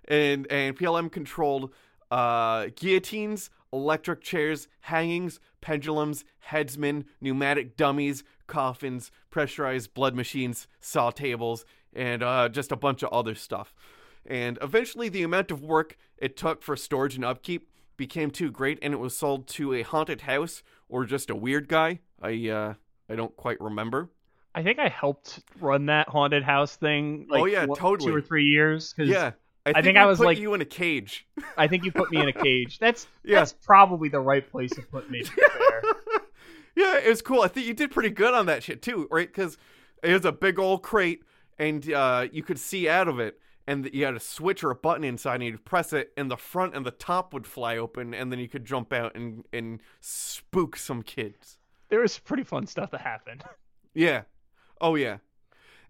and, 0.06 0.46
and 0.52 0.76
PLM 0.76 1.10
controlled 1.10 1.72
uh, 2.10 2.68
guillotines, 2.76 3.50
electric 3.72 4.20
chairs, 4.20 4.68
hangings, 4.80 5.40
pendulums, 5.62 6.24
headsmen, 6.38 7.06
pneumatic 7.20 7.76
dummies, 7.76 8.22
coffins, 8.46 9.10
pressurized 9.30 9.94
blood 9.94 10.14
machines, 10.14 10.68
saw 10.80 11.10
tables, 11.10 11.64
and 11.94 12.22
uh, 12.22 12.48
just 12.50 12.70
a 12.70 12.76
bunch 12.76 13.02
of 13.02 13.10
other 13.10 13.34
stuff. 13.34 13.74
And 14.26 14.58
eventually, 14.60 15.08
the 15.08 15.22
amount 15.22 15.50
of 15.50 15.62
work 15.62 15.96
it 16.18 16.36
took 16.36 16.62
for 16.62 16.76
storage 16.76 17.16
and 17.16 17.24
upkeep 17.24 17.70
became 17.96 18.30
too 18.30 18.50
great, 18.50 18.78
and 18.82 18.92
it 18.92 18.98
was 18.98 19.16
sold 19.16 19.46
to 19.48 19.72
a 19.72 19.82
haunted 19.82 20.22
house 20.22 20.62
or 20.86 21.06
just 21.06 21.30
a 21.30 21.34
weird 21.34 21.66
guy. 21.66 22.00
I 22.20 22.48
uh, 22.48 22.74
I 23.08 23.14
don't 23.16 23.34
quite 23.36 23.60
remember. 23.60 24.10
I 24.54 24.62
think 24.62 24.78
I 24.78 24.88
helped 24.88 25.40
run 25.60 25.86
that 25.86 26.08
haunted 26.08 26.42
house 26.42 26.76
thing. 26.76 27.26
Like, 27.28 27.42
Oh, 27.42 27.44
yeah, 27.44 27.66
one- 27.66 27.78
totally. 27.78 28.10
Two 28.10 28.16
or 28.16 28.20
three 28.22 28.44
years. 28.46 28.94
Yeah, 28.98 29.32
I 29.66 29.72
think, 29.74 29.84
think 29.84 29.98
I 29.98 30.06
was 30.06 30.18
put 30.18 30.26
like- 30.26 30.38
you 30.38 30.54
in 30.54 30.60
a 30.60 30.64
cage. 30.66 31.26
I 31.58 31.68
think 31.68 31.84
you 31.84 31.92
put 31.92 32.10
me 32.10 32.20
in 32.20 32.28
a 32.28 32.32
cage. 32.32 32.78
That's 32.80 33.06
Yeah. 33.24 33.40
that's 33.40 33.52
probably 33.52 34.08
the 34.08 34.20
right 34.20 34.48
place 34.50 34.70
to 34.72 34.82
put 34.82 35.10
me. 35.10 35.22
Yeah, 36.74 36.98
it 36.98 37.08
was 37.08 37.22
cool. 37.22 37.40
I 37.40 37.48
think 37.48 37.66
you 37.66 37.72
did 37.72 37.90
pretty 37.90 38.10
good 38.10 38.34
on 38.34 38.44
that 38.46 38.62
shit 38.62 38.82
too, 38.82 39.08
right? 39.10 39.26
Because 39.26 39.56
it 40.02 40.12
was 40.12 40.26
a 40.26 40.32
big 40.32 40.58
old 40.58 40.82
crate, 40.82 41.22
and 41.58 41.90
uh, 41.90 42.26
you 42.30 42.42
could 42.42 42.58
see 42.58 42.86
out 42.86 43.08
of 43.08 43.18
it, 43.18 43.38
and 43.66 43.88
you 43.94 44.04
had 44.04 44.14
a 44.14 44.20
switch 44.20 44.62
or 44.62 44.70
a 44.70 44.74
button 44.74 45.02
inside, 45.02 45.36
and 45.36 45.44
you'd 45.44 45.64
press 45.64 45.94
it, 45.94 46.12
and 46.18 46.30
the 46.30 46.36
front 46.36 46.76
and 46.76 46.84
the 46.84 46.90
top 46.90 47.32
would 47.32 47.46
fly 47.46 47.78
open, 47.78 48.12
and 48.12 48.30
then 48.30 48.38
you 48.38 48.46
could 48.48 48.66
jump 48.66 48.92
out 48.92 49.14
and 49.16 49.44
and 49.54 49.80
spook 50.00 50.76
some 50.76 51.02
kids. 51.02 51.56
There 51.88 52.00
was 52.00 52.18
pretty 52.18 52.44
fun 52.44 52.66
stuff 52.66 52.90
that 52.90 53.00
happened. 53.02 53.44
Yeah. 53.98 54.24
Oh, 54.78 54.94
yeah. 54.94 55.18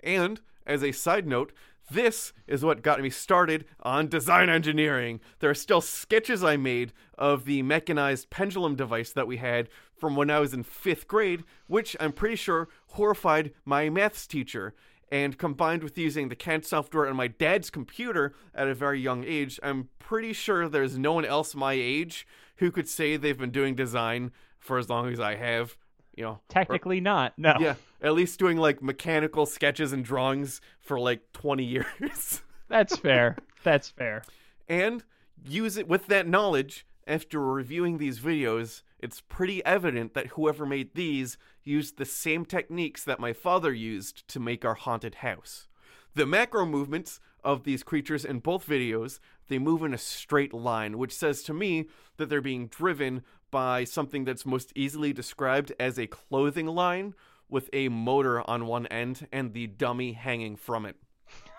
And 0.01 0.41
as 0.65 0.85
a 0.85 0.93
side 0.93 1.27
note, 1.27 1.53
this 1.91 2.33
is 2.47 2.65
what 2.65 2.83
got 2.83 3.01
me 3.01 3.11
started 3.11 3.65
on 3.81 4.07
design 4.07 4.49
engineering. 4.49 5.19
There 5.41 5.51
are 5.51 5.55
still 5.55 5.81
sketches 5.81 6.45
I 6.45 6.57
made 6.57 6.93
of 7.19 7.47
the 7.47 7.63
mechanized 7.63 8.31
pendulum 8.31 8.77
device 8.77 9.11
that 9.11 9.27
we 9.27 9.39
had 9.39 9.69
from 9.97 10.15
when 10.15 10.31
I 10.31 10.39
was 10.39 10.55
in 10.55 10.63
fifth 10.63 11.09
grade, 11.09 11.43
which 11.67 11.97
I'm 11.99 12.13
pretty 12.13 12.37
sure 12.37 12.69
horrified 12.91 13.53
my 13.65 13.89
maths 13.89 14.27
teacher. 14.27 14.75
And 15.11 15.39
combined 15.39 15.85
with 15.85 15.97
using 15.97 16.29
the 16.29 16.37
CAD 16.37 16.65
software 16.65 17.09
on 17.09 17.17
my 17.17 17.29
dad's 17.29 17.71
computer 17.71 18.35
at 18.55 18.69
a 18.69 18.75
very 18.75 19.01
young 19.01 19.25
age, 19.25 19.61
I'm 19.63 19.89
pretty 20.01 20.33
sure 20.33 20.69
there's 20.69 20.99
no 20.99 21.13
one 21.13 21.25
else 21.25 21.55
my 21.55 21.75
age 21.75 22.27
who 22.57 22.73
could 22.73 22.89
say 22.89 23.17
they've 23.17 23.39
been 23.39 23.51
doing 23.51 23.75
design 23.77 24.33
for 24.59 24.79
as 24.79 24.89
long 24.89 25.13
as 25.13 25.21
I 25.21 25.37
have. 25.37 25.77
You 26.17 26.25
know, 26.25 26.31
or- 26.31 26.41
Technically 26.49 27.01
not. 27.01 27.35
No. 27.37 27.55
yeah, 27.61 27.75
at 28.03 28.15
least 28.15 28.39
doing 28.39 28.57
like 28.57 28.83
mechanical 28.83 29.47
sketches 29.47 29.93
and 29.93 30.05
drawings 30.05 30.61
for 30.81 30.99
like 30.99 31.21
20 31.33 31.65
years. 31.65 32.43
That's 32.69 32.97
fair. 32.97 33.37
That's 33.63 33.91
fair. 33.91 34.23
and 34.69 35.05
use 35.45 35.77
it 35.77 35.87
with 35.89 36.07
that 36.07 36.27
knowledge 36.27 36.87
after 37.07 37.41
reviewing 37.41 37.99
these 37.99 38.19
videos, 38.19 38.83
it's 38.99 39.21
pretty 39.21 39.65
evident 39.65 40.15
that 40.15 40.29
whoever 40.29 40.67
made 40.67 40.95
these 40.95 41.39
used 41.63 41.99
the 41.99 42.05
same 42.05 42.45
techniques 42.45 43.05
that 43.05 43.21
my 43.21 43.33
father 43.33 43.73
used 43.73 44.27
to 44.29 44.41
make 44.41 44.65
our 44.65 44.75
haunted 44.75 45.17
house. 45.17 45.69
The 46.15 46.27
macro 46.27 46.65
movements 46.67 47.21
of 47.45 47.63
these 47.63 47.85
creatures 47.85 48.25
in 48.25 48.41
both 48.41 48.67
videos, 48.67 49.21
they 49.49 49.59
move 49.61 49.83
in 49.85 49.95
a 49.95 49.99
straight 49.99 50.53
line, 50.53 50.99
which 50.99 51.13
says 51.15 51.43
to 51.45 51.55
me 51.55 51.87
that 52.17 52.29
they're 52.29 52.41
being 52.41 52.67
driven 52.67 53.23
by 53.51 53.85
something 53.85 54.25
that's 54.25 54.47
most 54.47 54.73
easily 54.75 55.13
described 55.13 55.73
as 55.79 55.99
a 55.99 56.07
clothing 56.07 56.67
line 56.67 57.15
with 57.49 57.71
a 57.73 57.89
motor 57.89 58.49
on 58.49 58.67
one 58.67 58.87
end 58.87 59.27
and 59.33 59.53
the 59.53 59.67
dummy 59.67 60.13
hanging 60.13 60.57
from 60.57 60.85
it. 60.85 60.97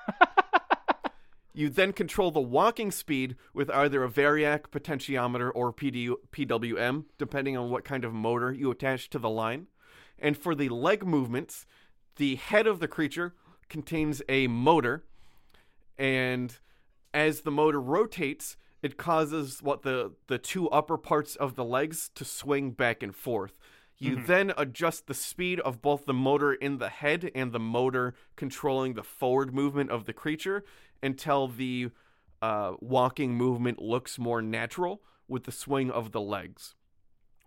You 1.57 1.69
then 1.69 1.91
control 1.91 2.29
the 2.29 2.39
walking 2.39 2.91
speed 2.91 3.35
with 3.51 3.71
either 3.71 4.03
a 4.03 4.09
variac 4.09 4.69
potentiometer 4.69 5.49
or 5.55 5.73
PD, 5.73 6.13
PWM, 6.31 7.05
depending 7.17 7.57
on 7.57 7.71
what 7.71 7.83
kind 7.83 8.05
of 8.05 8.13
motor 8.13 8.53
you 8.53 8.69
attach 8.69 9.09
to 9.09 9.17
the 9.17 9.27
line. 9.27 9.65
And 10.19 10.37
for 10.37 10.53
the 10.53 10.69
leg 10.69 11.03
movements, 11.03 11.65
the 12.17 12.35
head 12.35 12.67
of 12.67 12.79
the 12.79 12.87
creature 12.87 13.33
contains 13.69 14.21
a 14.29 14.45
motor, 14.45 15.03
and 15.97 16.55
as 17.11 17.41
the 17.41 17.49
motor 17.49 17.81
rotates, 17.81 18.55
it 18.81 18.97
causes 18.97 19.61
what 19.61 19.81
the, 19.81 20.13
the 20.27 20.37
two 20.37 20.69
upper 20.69 20.97
parts 20.97 21.35
of 21.35 21.55
the 21.55 21.65
legs 21.65 22.09
to 22.15 22.23
swing 22.23 22.71
back 22.71 23.01
and 23.01 23.15
forth. 23.15 23.57
You 23.99 24.17
Mhm. 24.17 24.25
then 24.27 24.53
adjust 24.57 25.07
the 25.07 25.15
speed 25.15 25.59
of 25.61 25.81
both 25.81 26.05
the 26.05 26.13
motor 26.13 26.53
in 26.53 26.77
the 26.77 26.89
head 26.89 27.31
and 27.33 27.51
the 27.51 27.59
motor 27.59 28.13
controlling 28.35 28.93
the 28.93 29.03
forward 29.03 29.53
movement 29.55 29.89
of 29.89 30.05
the 30.05 30.13
creature 30.13 30.63
until 31.01 31.47
the 31.47 31.89
uh, 32.39 32.75
walking 32.79 33.33
movement 33.33 33.81
looks 33.81 34.19
more 34.19 34.43
natural 34.43 35.01
with 35.27 35.45
the 35.45 35.51
swing 35.51 35.89
of 35.89 36.11
the 36.11 36.21
legs. 36.21 36.75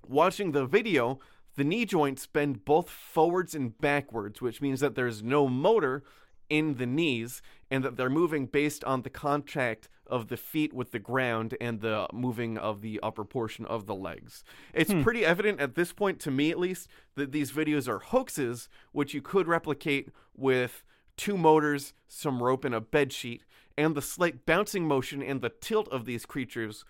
Watching 0.08 0.50
the 0.50 0.66
video, 0.66 1.20
the 1.54 1.62
knee 1.62 1.84
joints 1.84 2.26
bend 2.26 2.64
both 2.64 2.90
forwards 2.90 3.54
and 3.54 3.78
backwards, 3.78 4.40
which 4.40 4.60
means 4.60 4.80
that 4.80 4.96
there's 4.96 5.22
no 5.22 5.46
motor 5.46 6.02
in 6.48 6.74
the 6.74 6.86
knees 6.86 7.40
and 7.70 7.84
that 7.84 7.96
they're 7.96 8.10
moving 8.10 8.46
based 8.46 8.82
on 8.82 9.02
the 9.02 9.10
contact 9.10 9.88
of 10.10 10.28
the 10.28 10.36
feet 10.36 10.72
with 10.72 10.90
the 10.90 10.98
ground 10.98 11.56
and 11.60 11.80
the 11.80 12.06
moving 12.12 12.58
of 12.58 12.80
the 12.82 13.00
upper 13.02 13.24
portion 13.24 13.64
of 13.66 13.86
the 13.86 13.94
legs. 13.94 14.44
It's 14.74 14.92
Hmm. 14.92 15.02
pretty 15.02 15.24
evident 15.24 15.60
at 15.60 15.74
this 15.74 15.92
point, 15.92 16.20
to 16.20 16.30
me 16.30 16.50
at 16.50 16.58
least, 16.58 16.88
that 17.14 17.32
these 17.32 17.52
videos 17.52 17.88
are 17.88 17.98
hoaxes, 18.00 18.68
which 18.92 19.14
you 19.14 19.22
could 19.22 19.46
replicate 19.46 20.10
with 20.36 20.84
two 21.16 21.36
motors, 21.36 21.92
some 22.08 22.42
rope, 22.42 22.64
and 22.64 22.74
a 22.74 22.80
bed 22.80 23.12
sheet. 23.12 23.44
And 23.78 23.94
the 23.94 24.02
slight 24.02 24.44
bouncing 24.46 24.86
motion 24.86 25.22
and 25.22 25.40
the 25.40 25.48
tilt 25.50 25.88
of 25.88 26.04
these 26.04 26.26
creatures 26.26 26.84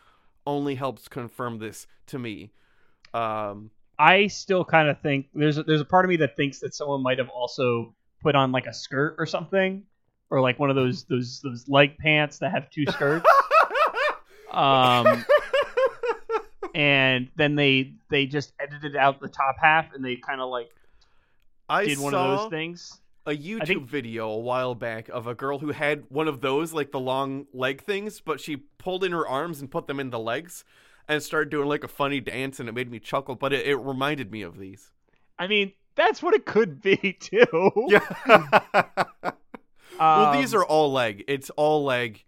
only 0.47 0.75
helps 0.77 1.09
confirm 1.09 1.59
this 1.59 1.87
to 2.07 2.18
me. 2.18 2.51
Um, 3.12 3.71
I 3.99 4.29
still 4.29 4.64
kind 4.64 4.89
of 4.89 5.01
think 5.01 5.29
there's 5.35 5.59
a, 5.59 5.62
there's 5.62 5.81
a 5.83 5.85
part 5.85 6.05
of 6.05 6.09
me 6.09 6.16
that 6.16 6.37
thinks 6.37 6.61
that 6.61 6.75
someone 6.75 7.03
might 7.03 7.18
have 7.18 7.29
also 7.29 7.95
put 8.23 8.35
on 8.35 8.51
like 8.51 8.66
a 8.66 8.73
skirt 8.73 9.16
or 9.18 9.27
something, 9.27 9.83
or 10.31 10.41
like 10.41 10.59
one 10.59 10.70
of 10.70 10.76
those 10.76 11.05
those 11.05 11.41
those 11.41 11.68
leg 11.68 11.99
pants 11.99 12.39
that 12.39 12.53
have 12.53 12.70
two 12.70 12.87
skirts. 12.87 13.26
um, 14.51 15.24
and 16.74 17.28
then 17.37 17.57
they 17.57 17.93
they 18.11 18.26
just 18.26 18.53
edited 18.61 18.97
out 18.97 19.20
the 19.20 19.28
top 19.28 19.57
half 19.61 19.93
and 19.95 20.05
they 20.05 20.16
kind 20.16 20.41
of 20.41 20.49
like 20.49 20.70
I 21.68 21.85
did 21.85 21.99
one 21.99 22.14
of 22.14 22.41
those 22.41 22.51
things. 22.51 23.01
a 23.26 23.31
YouTube 23.31 23.66
think- 23.66 23.89
video 23.89 24.28
a 24.31 24.39
while 24.39 24.74
back 24.74 25.09
of 25.09 25.26
a 25.26 25.35
girl 25.35 25.59
who 25.59 25.70
had 25.70 26.05
one 26.09 26.26
of 26.26 26.41
those, 26.41 26.72
like 26.72 26.91
the 26.91 27.01
long 27.01 27.47
leg 27.53 27.83
things, 27.83 28.20
but 28.20 28.41
she 28.41 28.57
pulled 28.57 29.05
in 29.05 29.12
her 29.12 29.26
arms 29.26 29.61
and 29.61 29.70
put 29.70 29.87
them 29.87 30.01
in 30.01 30.11
the 30.11 30.18
legs 30.18 30.64
and 31.07 31.22
started 31.22 31.51
doing 31.51 31.68
like 31.68 31.85
a 31.85 31.89
funny 31.89 32.20
dance, 32.20 32.59
and 32.61 32.68
it 32.68 32.72
made 32.72 32.91
me 32.91 32.99
chuckle. 32.99 33.37
But 33.37 33.53
it, 33.53 33.66
it 33.66 33.76
reminded 33.76 34.33
me 34.33 34.43
of 34.43 34.59
these. 34.59 34.91
I 35.39 35.47
mean, 35.47 35.72
that's 35.95 36.22
what 36.22 36.35
it 36.35 36.45
could 36.45 36.81
be 36.81 36.97
too. 37.20 37.72
Yeah. 37.89 39.31
well, 40.01 40.32
these 40.32 40.55
Um, 40.55 40.61
are 40.61 40.64
all 40.64 40.92
leg. 40.92 41.24
It's 41.28 41.51
all 41.51 41.84
leg, 41.84 42.24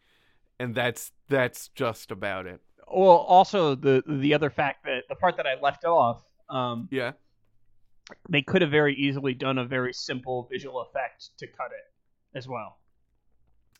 and 0.59 0.75
that's 0.75 1.13
that's 1.29 1.69
just 1.69 2.11
about 2.11 2.47
it. 2.47 2.61
well. 2.87 3.17
Also, 3.17 3.75
the 3.75 4.03
the 4.07 4.35
other 4.35 4.51
fact 4.51 4.85
that 4.85 5.05
the 5.09 5.15
part 5.15 5.37
that 5.39 5.47
I 5.47 5.55
left 5.61 5.85
off, 5.85 6.23
um, 6.51 6.89
Yeah. 6.91 7.13
they 8.29 8.43
could 8.43 8.61
have 8.63 8.71
very 8.71 8.95
easily 8.95 9.33
done 9.35 9.59
a 9.59 9.65
very 9.65 9.93
simple 9.95 10.47
visual 10.51 10.81
effect 10.83 11.31
to 11.39 11.47
cut 11.47 11.71
it 11.73 12.37
as 12.37 12.47
well. 12.47 12.79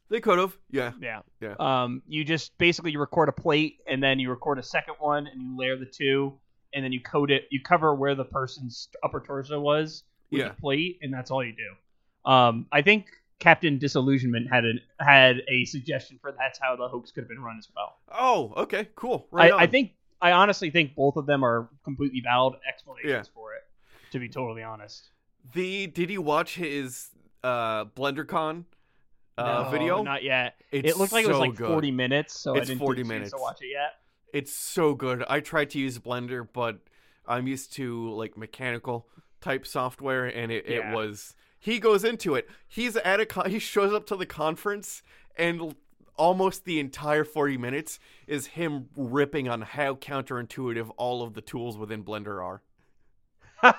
They 0.09 0.21
could 0.21 0.39
have. 0.39 0.57
Yeah. 0.71 0.93
Yeah. 1.01 1.21
Yeah. 1.41 1.55
Um, 1.59 2.03
you 2.07 2.25
just 2.25 2.57
basically 2.59 2.91
you 2.93 3.01
record 3.01 3.29
a 3.29 3.33
plate 3.33 3.79
and 3.87 4.03
then 4.03 4.19
you 4.19 4.31
record 4.31 4.59
a 4.59 4.63
second 4.63 4.95
one 4.99 5.27
and 5.27 5.41
you 5.43 5.57
layer 5.57 5.77
the 5.77 5.87
two 5.87 6.39
and 6.75 6.85
then 6.85 6.93
you 6.93 7.01
coat 7.03 7.31
it. 7.31 7.45
You 7.51 7.61
cover 7.63 7.95
where 7.95 8.15
the 8.15 8.25
person's 8.25 8.89
upper 9.03 9.21
torso 9.21 9.61
was 9.61 10.05
with 10.31 10.41
Yeah. 10.41 10.49
the 10.49 10.55
plate, 10.55 10.99
and 11.03 11.13
that's 11.13 11.31
all 11.31 11.45
you 11.45 11.55
do. 11.55 12.31
Um, 12.31 12.67
I 12.73 12.81
think 12.83 13.07
Captain 13.43 13.77
Disillusionment 13.77 14.49
had 14.49 14.65
an 14.65 14.81
had 15.01 15.43
a 15.49 15.65
suggestion 15.65 16.17
for 16.23 16.31
that's 16.39 16.61
how 16.63 16.77
the 16.77 16.87
hoax 16.87 17.11
could 17.11 17.23
have 17.25 17.29
been 17.29 17.43
run 17.43 17.57
as 17.59 17.69
well. 17.75 17.97
Oh, 18.11 18.53
okay, 18.57 18.89
cool. 18.95 19.27
Right 19.33 19.53
I, 19.53 19.63
I 19.65 19.67
think 19.67 19.93
I 20.21 20.31
honestly 20.31 20.71
think 20.71 20.95
both 20.95 21.17
of 21.17 21.27
them 21.27 21.45
are 21.45 21.69
completely 21.85 22.21
valid 22.25 22.55
explanations 22.69 23.11
Yeah. 23.11 23.35
for 23.35 23.55
it. 23.55 23.63
To 24.13 24.21
be 24.21 24.29
totally 24.29 24.63
honest. 24.63 25.11
the 25.55 25.89
did 25.89 26.09
you 26.11 26.23
watch 26.23 26.55
his 26.55 27.09
uh 27.43 27.87
BlenderCon 27.87 28.65
uh 29.37 29.65
No, 29.65 29.71
video? 29.71 30.03
Not 30.05 30.23
yet. 30.23 30.55
It's 30.71 30.91
it 30.91 30.97
looked 30.97 31.13
like 31.13 31.25
it 31.25 31.29
was 31.29 31.39
like 31.39 31.57
good. 31.57 31.67
40 31.69 31.91
minutes, 31.91 32.39
so 32.39 32.55
It's 32.55 32.69
I 32.69 32.73
didn't 32.75 32.79
40 32.79 33.03
get 33.03 33.09
minutes. 33.09 33.31
to 33.33 33.39
watch 33.39 33.59
it 33.61 33.71
yet. 33.73 33.95
It's 34.33 34.53
so 34.57 34.95
good. 34.95 35.25
I 35.29 35.41
tried 35.41 35.71
to 35.71 35.79
use 35.81 35.99
Blender, 35.99 36.47
but 36.53 36.79
I'm 37.27 37.47
used 37.49 37.73
to 37.75 38.11
like 38.13 38.37
mechanical 38.37 39.09
type 39.41 39.67
software, 39.67 40.27
and 40.27 40.53
it, 40.53 40.67
Yeah. 40.69 40.93
it 40.93 40.95
was. 40.95 41.35
He 41.63 41.79
goes 41.79 42.03
into 42.03 42.35
it. 42.35 42.51
He's 42.67 42.97
at 42.97 43.21
a 43.21 43.25
con- 43.25 43.49
he 43.49 43.61
shows 43.61 43.93
up 43.93 44.05
to 44.09 44.17
the 44.17 44.27
conference, 44.27 45.05
and 45.37 45.77
almost 46.17 46.65
the 46.65 46.81
entire 46.81 47.23
40 47.23 47.57
minutes 47.57 48.01
is 48.27 48.49
him 48.49 48.89
ripping 48.97 49.49
on 49.49 49.63
how 49.63 49.95
counterintuitive 49.95 50.91
all 50.97 51.23
of 51.23 51.35
the 51.35 51.41
tools 51.41 51.79
within 51.79 52.03
Blender 52.03 52.43
are. 52.43 52.63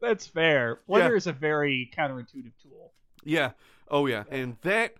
That's 0.00 0.28
fair. 0.28 0.82
Blender 0.88 1.16
is 1.16 1.26
a 1.26 1.32
very 1.32 1.90
counterintuitive 1.98 2.52
tool. 2.62 2.92
Yeah. 3.24 3.50
Oh 3.88 4.06
yeah. 4.06 4.22
And 4.30 4.56
that, 4.62 4.98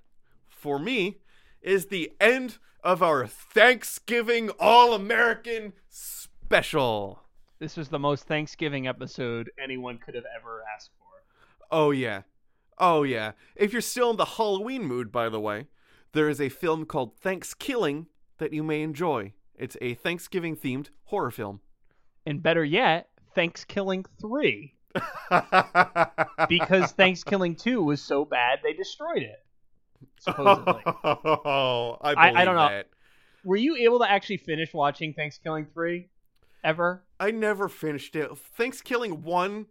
for 0.49 0.81
me, 0.81 1.19
is 1.63 1.87
the 1.87 2.11
end 2.21 2.59
of 2.83 3.05
our 3.05 3.29
Thanksgiving 3.29 4.51
All 4.59 4.95
American 4.95 5.75
special. 5.89 7.23
This 7.61 7.77
was 7.77 7.89
the 7.89 7.99
most 7.99 8.25
Thanksgiving 8.27 8.87
episode 8.89 9.51
anyone 9.63 9.99
could 9.99 10.15
have 10.15 10.25
ever 10.37 10.63
asked 10.75 10.91
for. 10.99 11.07
Oh 11.71 11.91
yeah. 11.91 12.23
Oh 12.79 13.03
yeah. 13.03 13.33
If 13.55 13.73
you're 13.73 13.83
still 13.83 14.11
in 14.11 14.17
the 14.17 14.25
Halloween 14.25 14.83
mood, 14.85 15.13
by 15.13 15.29
the 15.29 15.39
way, 15.41 15.67
there 16.13 16.29
is 16.29 16.41
a 16.41 16.49
film 16.49 16.87
called 16.87 17.21
ThanksKilling 17.21 18.07
that 18.39 18.53
you 18.55 18.63
may 18.63 18.83
enjoy. 18.83 19.35
It's 19.55 19.77
a 19.83 19.93
Thanksgiving 19.95 20.57
themed 20.57 20.89
horror 21.05 21.31
film. 21.31 21.61
And 22.27 22.43
better 22.43 22.65
yet, 22.65 23.11
ThanksKilling 23.37 24.07
3. 24.21 24.75
Because 26.49 26.93
ThanksKilling 26.95 27.59
2 27.59 27.83
was 27.83 28.01
so 28.03 28.25
bad 28.25 28.61
they 28.63 28.73
destroyed 28.73 29.23
it. 29.23 29.45
Supposedly. 30.19 30.83
Oh, 31.05 31.99
I, 32.01 32.13
I- 32.15 32.41
I 32.41 32.45
don't 32.45 32.57
know. 32.57 32.69
that. 32.69 32.89
Were 33.45 33.57
you 33.57 33.77
able 33.77 33.99
to 34.01 34.11
actually 34.11 34.39
finish 34.39 34.73
watching 34.75 35.15
ThanksKilling 35.15 35.73
3 35.73 36.09
ever? 36.63 37.05
I 37.19 37.31
never 37.31 37.69
finished 37.69 38.17
it. 38.17 38.31
ThanksKilling 38.59 39.23
one, 39.23 39.67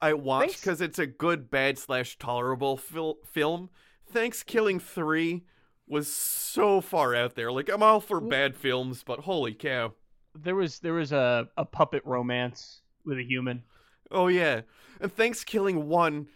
I 0.00 0.12
watched 0.14 0.60
because 0.60 0.80
it's 0.80 0.98
a 0.98 1.06
good, 1.06 1.50
bad 1.50 1.78
slash 1.78 2.18
tolerable 2.18 2.76
fil- 2.76 3.18
film. 3.24 3.70
ThanksKilling 4.12 4.82
three 4.82 5.44
was 5.86 6.12
so 6.12 6.80
far 6.80 7.14
out 7.14 7.34
there. 7.34 7.52
Like 7.52 7.68
I'm 7.68 7.82
all 7.82 8.00
for 8.00 8.20
bad 8.20 8.56
films, 8.56 9.02
but 9.04 9.20
holy 9.20 9.54
cow! 9.54 9.94
There 10.34 10.54
was 10.54 10.78
there 10.80 10.94
was 10.94 11.12
a, 11.12 11.48
a 11.56 11.64
puppet 11.64 12.02
romance 12.04 12.82
with 13.04 13.18
a 13.18 13.24
human. 13.24 13.62
Oh 14.10 14.28
yeah, 14.28 14.62
and 15.00 15.14
ThanksKilling 15.14 15.84
one, 15.84 16.28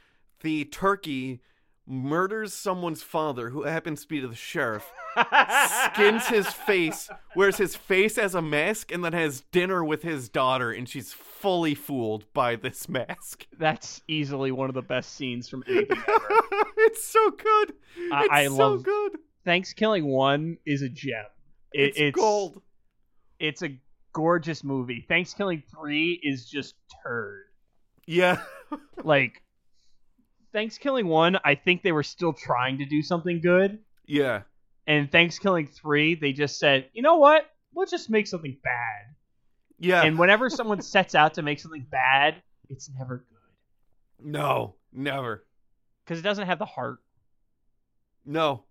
the 0.43 0.65
turkey 0.67 1.41
murders 1.87 2.53
someone's 2.53 3.03
father, 3.03 3.51
who 3.51 3.63
happens 3.65 4.03
to 4.03 4.09
be 4.09 4.21
the 4.21 4.35
sheriff. 4.35 4.91
skins 5.93 6.27
his 6.29 6.47
face, 6.49 7.09
wears 7.35 7.57
his 7.57 7.77
face 7.77 8.19
as 8.19 8.35
a 8.35 8.43
mask, 8.43 8.93
and 8.93 9.05
then 9.05 9.13
has 9.13 9.43
dinner 9.53 9.85
with 9.85 10.03
his 10.03 10.29
daughter, 10.29 10.71
and 10.73 10.89
she's 10.89 11.13
fully 11.13 11.75
fooled 11.75 12.25
by 12.33 12.57
this 12.57 12.89
mask. 12.89 13.47
That's 13.59 14.03
easily 14.09 14.51
one 14.53 14.69
of 14.69 14.75
the 14.75 14.83
best 14.83 15.15
scenes 15.15 15.49
from 15.49 15.63
anything 15.69 15.97
ever. 16.09 16.43
it's 16.79 17.05
so 17.05 17.31
good. 17.31 17.73
I- 18.13 18.23
It's 18.25 18.33
I 18.33 18.47
so 18.47 18.55
love- 18.55 18.83
good. 18.83 19.13
ThanksKilling 19.47 20.05
1 20.05 20.59
is 20.67 20.83
a 20.83 20.89
gem. 20.89 21.25
It- 21.73 21.97
It's, 21.97 22.15
gold. 22.17 22.61
It's 23.39 23.63
a 23.63 23.79
gorgeous 24.13 24.65
movie. 24.65 25.07
ThanksKilling 25.09 25.63
3 25.79 26.21
is 26.23 26.47
just 26.49 26.75
turd. 27.05 27.45
Yeah. 28.07 28.41
like 29.05 29.43
ThanksKilling 30.55 31.05
1, 31.07 31.39
I 31.45 31.55
think 31.55 31.83
they 31.83 31.93
were 31.93 32.03
still 32.03 32.33
trying 32.33 32.79
to 32.79 32.85
do 32.87 33.03
something 33.03 33.41
good. 33.41 33.79
yeah. 34.07 34.43
And 34.89 35.11
ThanksKilling 35.11 35.69
3, 35.71 36.15
they 36.15 36.33
just 36.33 36.61
said, 36.61 36.89
"You 36.93 37.03
know 37.03 37.17
what? 37.17 37.51
We'll 37.75 37.87
just 37.87 38.09
make 38.09 38.29
something 38.29 38.57
bad." 38.63 39.17
Yeah. 39.81 40.03
And 40.05 40.17
whenever 40.19 40.49
someone 40.61 40.81
sets 40.81 41.15
out 41.17 41.35
to 41.35 41.43
make 41.43 41.59
something 41.59 41.85
bad, 41.91 42.37
it's 42.69 42.89
never 42.97 43.19
good 43.29 43.37
no, 44.31 44.77
never. 44.93 45.45
cuz 46.07 46.19
it 46.21 46.23
doesn't 46.23 46.47
have 46.47 46.59
the 46.61 46.65
heart. 46.65 46.99
No. 48.25 48.65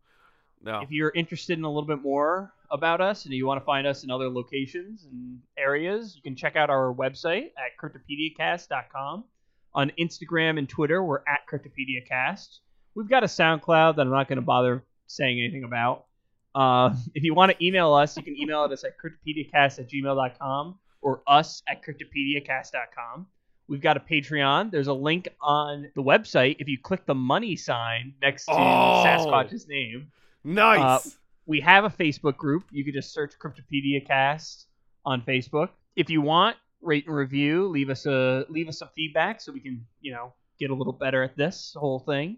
No. 0.61 0.79
If 0.81 0.89
you're 0.91 1.11
interested 1.13 1.57
in 1.57 1.63
a 1.65 1.67
little 1.69 1.85
bit 1.85 2.01
more 2.01 2.53
about 2.71 3.01
us 3.01 3.25
and 3.25 3.33
you 3.33 3.45
want 3.45 3.61
to 3.61 3.65
find 3.65 3.85
us 3.85 4.03
in 4.03 4.09
other 4.09 4.29
locations 4.29 5.03
and 5.05 5.41
areas, 5.57 6.15
you 6.15 6.21
can 6.21 6.35
check 6.35 6.55
out 6.55 6.69
our 6.69 6.93
website 6.93 7.51
at 7.57 7.77
cryptopediacast.com. 7.79 9.25
On 9.75 9.91
Instagram 9.99 10.57
and 10.57 10.67
Twitter, 10.69 11.03
we're 11.03 11.19
at 11.27 11.41
cryptopediacast. 11.51 12.59
We've 12.95 13.09
got 13.09 13.23
a 13.23 13.27
SoundCloud 13.27 13.97
that 13.97 14.03
I'm 14.03 14.09
not 14.09 14.27
going 14.29 14.37
to 14.37 14.41
bother 14.41 14.83
saying 15.07 15.37
anything 15.39 15.65
about. 15.65 16.05
Uh, 16.55 16.95
if 17.13 17.23
you 17.23 17.33
want 17.35 17.51
to 17.51 17.65
email 17.65 17.93
us, 17.93 18.15
you 18.15 18.23
can 18.23 18.37
email 18.39 18.61
us 18.61 18.83
at 18.85 18.93
cryptopediacast 18.97 19.79
at 19.79 19.89
gmail.com 19.89 20.79
or 21.01 21.21
us 21.27 21.61
at 21.67 21.83
cryptopediacast.com. 21.83 23.27
We've 23.67 23.81
got 23.81 23.97
a 23.97 23.99
Patreon. 23.99 24.71
There's 24.71 24.87
a 24.87 24.93
link 24.93 25.27
on 25.41 25.89
the 25.95 26.03
website. 26.03 26.57
If 26.59 26.67
you 26.67 26.77
click 26.77 27.05
the 27.05 27.15
money 27.15 27.55
sign 27.55 28.13
next 28.21 28.45
to 28.45 28.53
Oh. 28.53 29.03
Sasquatch's 29.05 29.67
name, 29.67 30.11
nice. 30.43 31.05
uh, 31.07 31.09
we 31.47 31.59
have 31.61 31.83
a 31.83 31.89
Facebook 31.89 32.37
group. 32.37 32.63
You 32.71 32.83
can 32.85 32.93
just 32.93 33.11
search 33.11 33.33
Cryptopedia 33.39 34.05
Cast 34.05 34.67
on 35.05 35.21
Facebook. 35.21 35.69
if 35.95 36.09
you 36.09 36.21
want, 36.21 36.57
rate 36.85 37.07
and 37.07 37.15
review. 37.15 37.67
Leave 37.67 37.89
us 37.89 38.05
a 38.05 38.45
leave 38.49 38.67
us 38.67 38.79
some 38.79 38.89
feedback 38.95 39.41
so 39.41 39.51
we 39.51 39.59
can 39.59 39.85
you 40.01 40.13
know 40.13 40.33
get 40.59 40.69
a 40.69 40.75
little 40.75 40.93
better 40.93 41.23
at 41.23 41.35
this 41.35 41.75
whole 41.77 41.99
thing. 41.99 42.37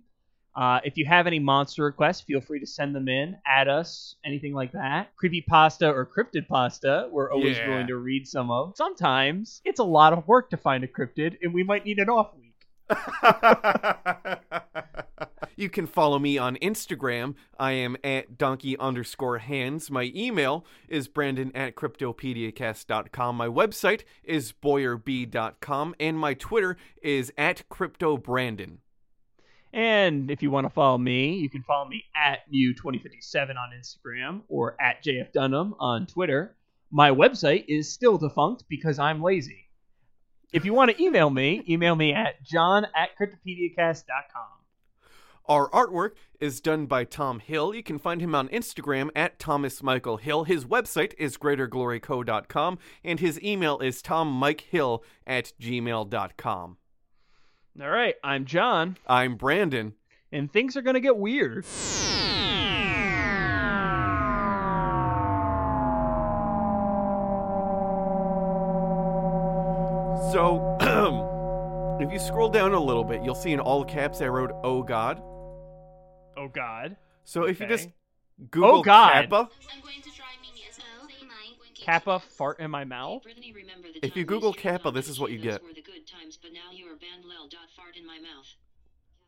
Uh, 0.56 0.80
if 0.84 0.98
you 0.98 1.06
have 1.06 1.28
any 1.28 1.38
monster 1.38 1.84
requests, 1.84 2.22
feel 2.22 2.41
free 2.41 2.60
to 2.60 2.66
send 2.66 2.95
them 2.95 3.08
in, 3.08 3.38
add 3.45 3.68
us, 3.68 4.16
anything 4.26 4.54
like 4.56 4.72
that. 4.72 5.16
Creepy 5.16 5.39
pasta 5.41 5.88
or 5.88 6.04
cryptid 6.04 6.48
pasta, 6.48 7.08
we're 7.12 7.32
always 7.32 7.60
Yeah. 7.60 7.70
willing 7.70 7.88
to 7.88 7.98
read 7.98 8.28
some 8.28 8.50
of. 8.50 8.74
Sometimes 8.76 9.62
it's 9.66 9.80
a 9.80 9.84
lot 9.84 10.14
of 10.14 10.28
work 10.28 10.50
to 10.50 10.58
find 10.58 10.84
a 10.84 10.88
cryptid, 10.88 11.38
and 11.43 11.54
we 11.54 11.62
might 11.62 11.86
need 11.86 12.00
an 12.00 12.10
off 12.10 12.32
week. 12.36 12.56
you 15.58 15.70
can 15.70 15.88
follow 15.88 16.20
me 16.20 16.38
on 16.38 16.55
Instagram. 16.58 17.36
I 17.60 17.74
am 17.74 17.97
at 18.03 18.38
donkey 18.38 18.78
underscore 18.78 19.39
hands. 19.39 19.91
My 19.91 20.12
email 20.16 20.66
is 20.88 21.08
brandon 21.08 21.51
at 21.53 21.76
cryptopediacast.com. 21.76 23.36
My 23.36 23.47
website 23.47 24.03
is 24.24 24.53
boyerb.com. 24.53 25.95
And 25.99 26.20
my 26.20 26.34
Twitter 26.36 26.78
is 27.01 27.34
at 27.38 27.68
cryptobrandon. 27.70 28.78
And 29.74 30.32
if 30.32 30.41
you 30.41 30.49
want 30.49 30.66
to 30.66 30.70
follow 30.70 30.97
me, 30.97 31.36
you 31.36 31.49
can 31.49 31.64
follow 31.64 31.88
me 31.88 32.05
at 32.16 32.39
New2057 32.51 33.49
on 33.49 33.72
Instagram 33.78 34.41
or 34.47 34.78
at 34.82 35.03
JF 35.03 35.34
Dunham 35.34 35.76
on 35.80 36.08
Twitter. 36.08 36.55
My 36.89 37.12
website 37.12 37.66
is 37.68 37.91
still 37.91 38.18
defunct 38.18 38.64
because 38.70 38.97
I'm 38.97 39.22
lazy. 39.22 39.66
If 40.53 40.64
you 40.64 40.74
want 40.74 40.91
to 40.91 41.03
email 41.03 41.30
me, 41.30 41.64
email 41.68 41.95
me 41.95 42.14
at 42.14 42.41
john 42.43 42.88
at 42.95 43.10
cryptopediacast.com. 43.20 44.57
Our 45.48 45.70
artwork 45.70 46.12
is 46.41 46.60
done 46.60 46.88
by 46.88 47.06
Tom 47.06 47.39
Hill. 47.39 47.74
You 47.74 47.82
can 47.82 47.98
find 48.00 48.20
him 48.22 48.36
on 48.36 48.50
Instagram 48.50 49.10
at 49.16 49.39
Thomas 49.39 49.82
Michael 49.82 50.18
Hill. 50.18 50.43
His 50.43 50.66
website 50.66 51.14
is 51.18 51.38
greatergloryco.com, 51.38 52.80
and 53.04 53.20
his 53.22 53.41
email 53.41 53.80
is 53.80 54.02
tommikehill 54.02 55.04
at 55.26 55.54
gmail.com. 55.60 56.78
All 57.82 57.89
right, 57.89 58.16
I'm 58.24 58.45
John, 58.45 58.98
I'm 59.08 59.36
Brandon. 59.36 59.93
and 60.34 60.52
things 60.52 60.76
are 60.76 60.82
going 60.82 60.95
to 60.95 61.00
get 61.00 61.16
weird. 61.18 61.64
So, 70.32 70.78
if 72.02 72.12
you 72.12 72.20
scroll 72.20 72.50
down 72.50 72.74
a 72.74 72.80
little 72.80 73.04
bit, 73.04 73.24
you'll 73.24 73.34
see 73.36 73.54
in 73.54 73.60
all 73.62 73.86
caps 73.86 74.22
I 74.22 74.28
wrote 74.28 74.52
"Oh 74.64 74.84
God." 74.84 75.22
Oh, 76.38 76.48
God. 76.48 76.98
So 77.24 77.44
if 77.44 77.60
you 77.60 77.68
just 77.68 77.90
oh, 77.90 78.46
Google 78.52 78.80
Oh, 78.80 78.82
God. 78.84 79.14
Kappa, 79.14 79.50
Kappa 81.74 82.20
fart 82.20 82.60
in 82.60 82.70
my 82.70 82.84
mouth? 82.84 83.24
if 84.04 84.16
you 84.16 84.26
Google 84.26 84.54
Kappa, 84.54 84.92
this 84.92 85.10
is 85.10 85.20
what 85.20 85.32
you 85.32 85.40
get. 85.40 85.64
Were 85.64 85.74
the 85.74 85.82
good 85.82 86.06
times, 86.06 86.38
but 86.42 86.52
now 86.54 86.72
you 86.72 86.86
are 86.86 86.96
banned. 86.96 87.26
Lel 87.26 87.48
dot 87.48 87.70
fart 87.76 87.96
in 87.98 88.06
my 88.06 88.20
mouth. 88.20 88.48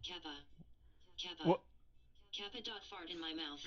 Kappa. 0.04 0.36
Kappa. 1.18 1.50
What? 1.50 1.62
Kappa 2.36 2.62
dot 2.62 2.84
fart 2.90 3.10
in 3.10 3.20
my 3.20 3.34
mouth. 3.34 3.66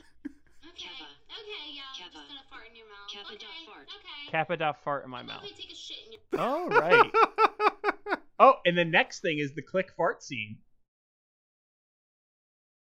Okay. 0.63 0.87
Kappa. 0.87 1.11
Okay, 1.27 1.75
yeah. 1.75 1.83
Kappa. 1.99 2.19
I'm 2.19 2.23
just 2.23 2.29
gonna 2.29 2.49
fart 2.49 2.69
in 2.71 2.77
your 2.77 2.87
mouth. 2.87 3.11
Kappa 3.11 3.35
okay. 3.35 3.45
dot 3.45 3.75
fart. 3.75 3.89
Okay. 3.89 4.31
Kappa 4.31 4.57
dot 4.57 4.77
fart 4.85 5.05
in 5.05 5.11
my 5.11 5.23
mouth. 5.23 5.43
Okay, 5.43 5.55
take 5.57 5.73
a 5.73 5.75
shit 5.75 5.97
in 6.07 6.13
your 6.13 6.41
All 6.41 6.69
right. 6.69 7.11
oh, 8.39 8.55
and 8.65 8.79
the 8.79 8.85
next 8.85 9.21
thing 9.21 9.39
is 9.39 9.55
the 9.55 9.63
click 9.63 9.91
fart 9.97 10.23
scene. 10.23 10.59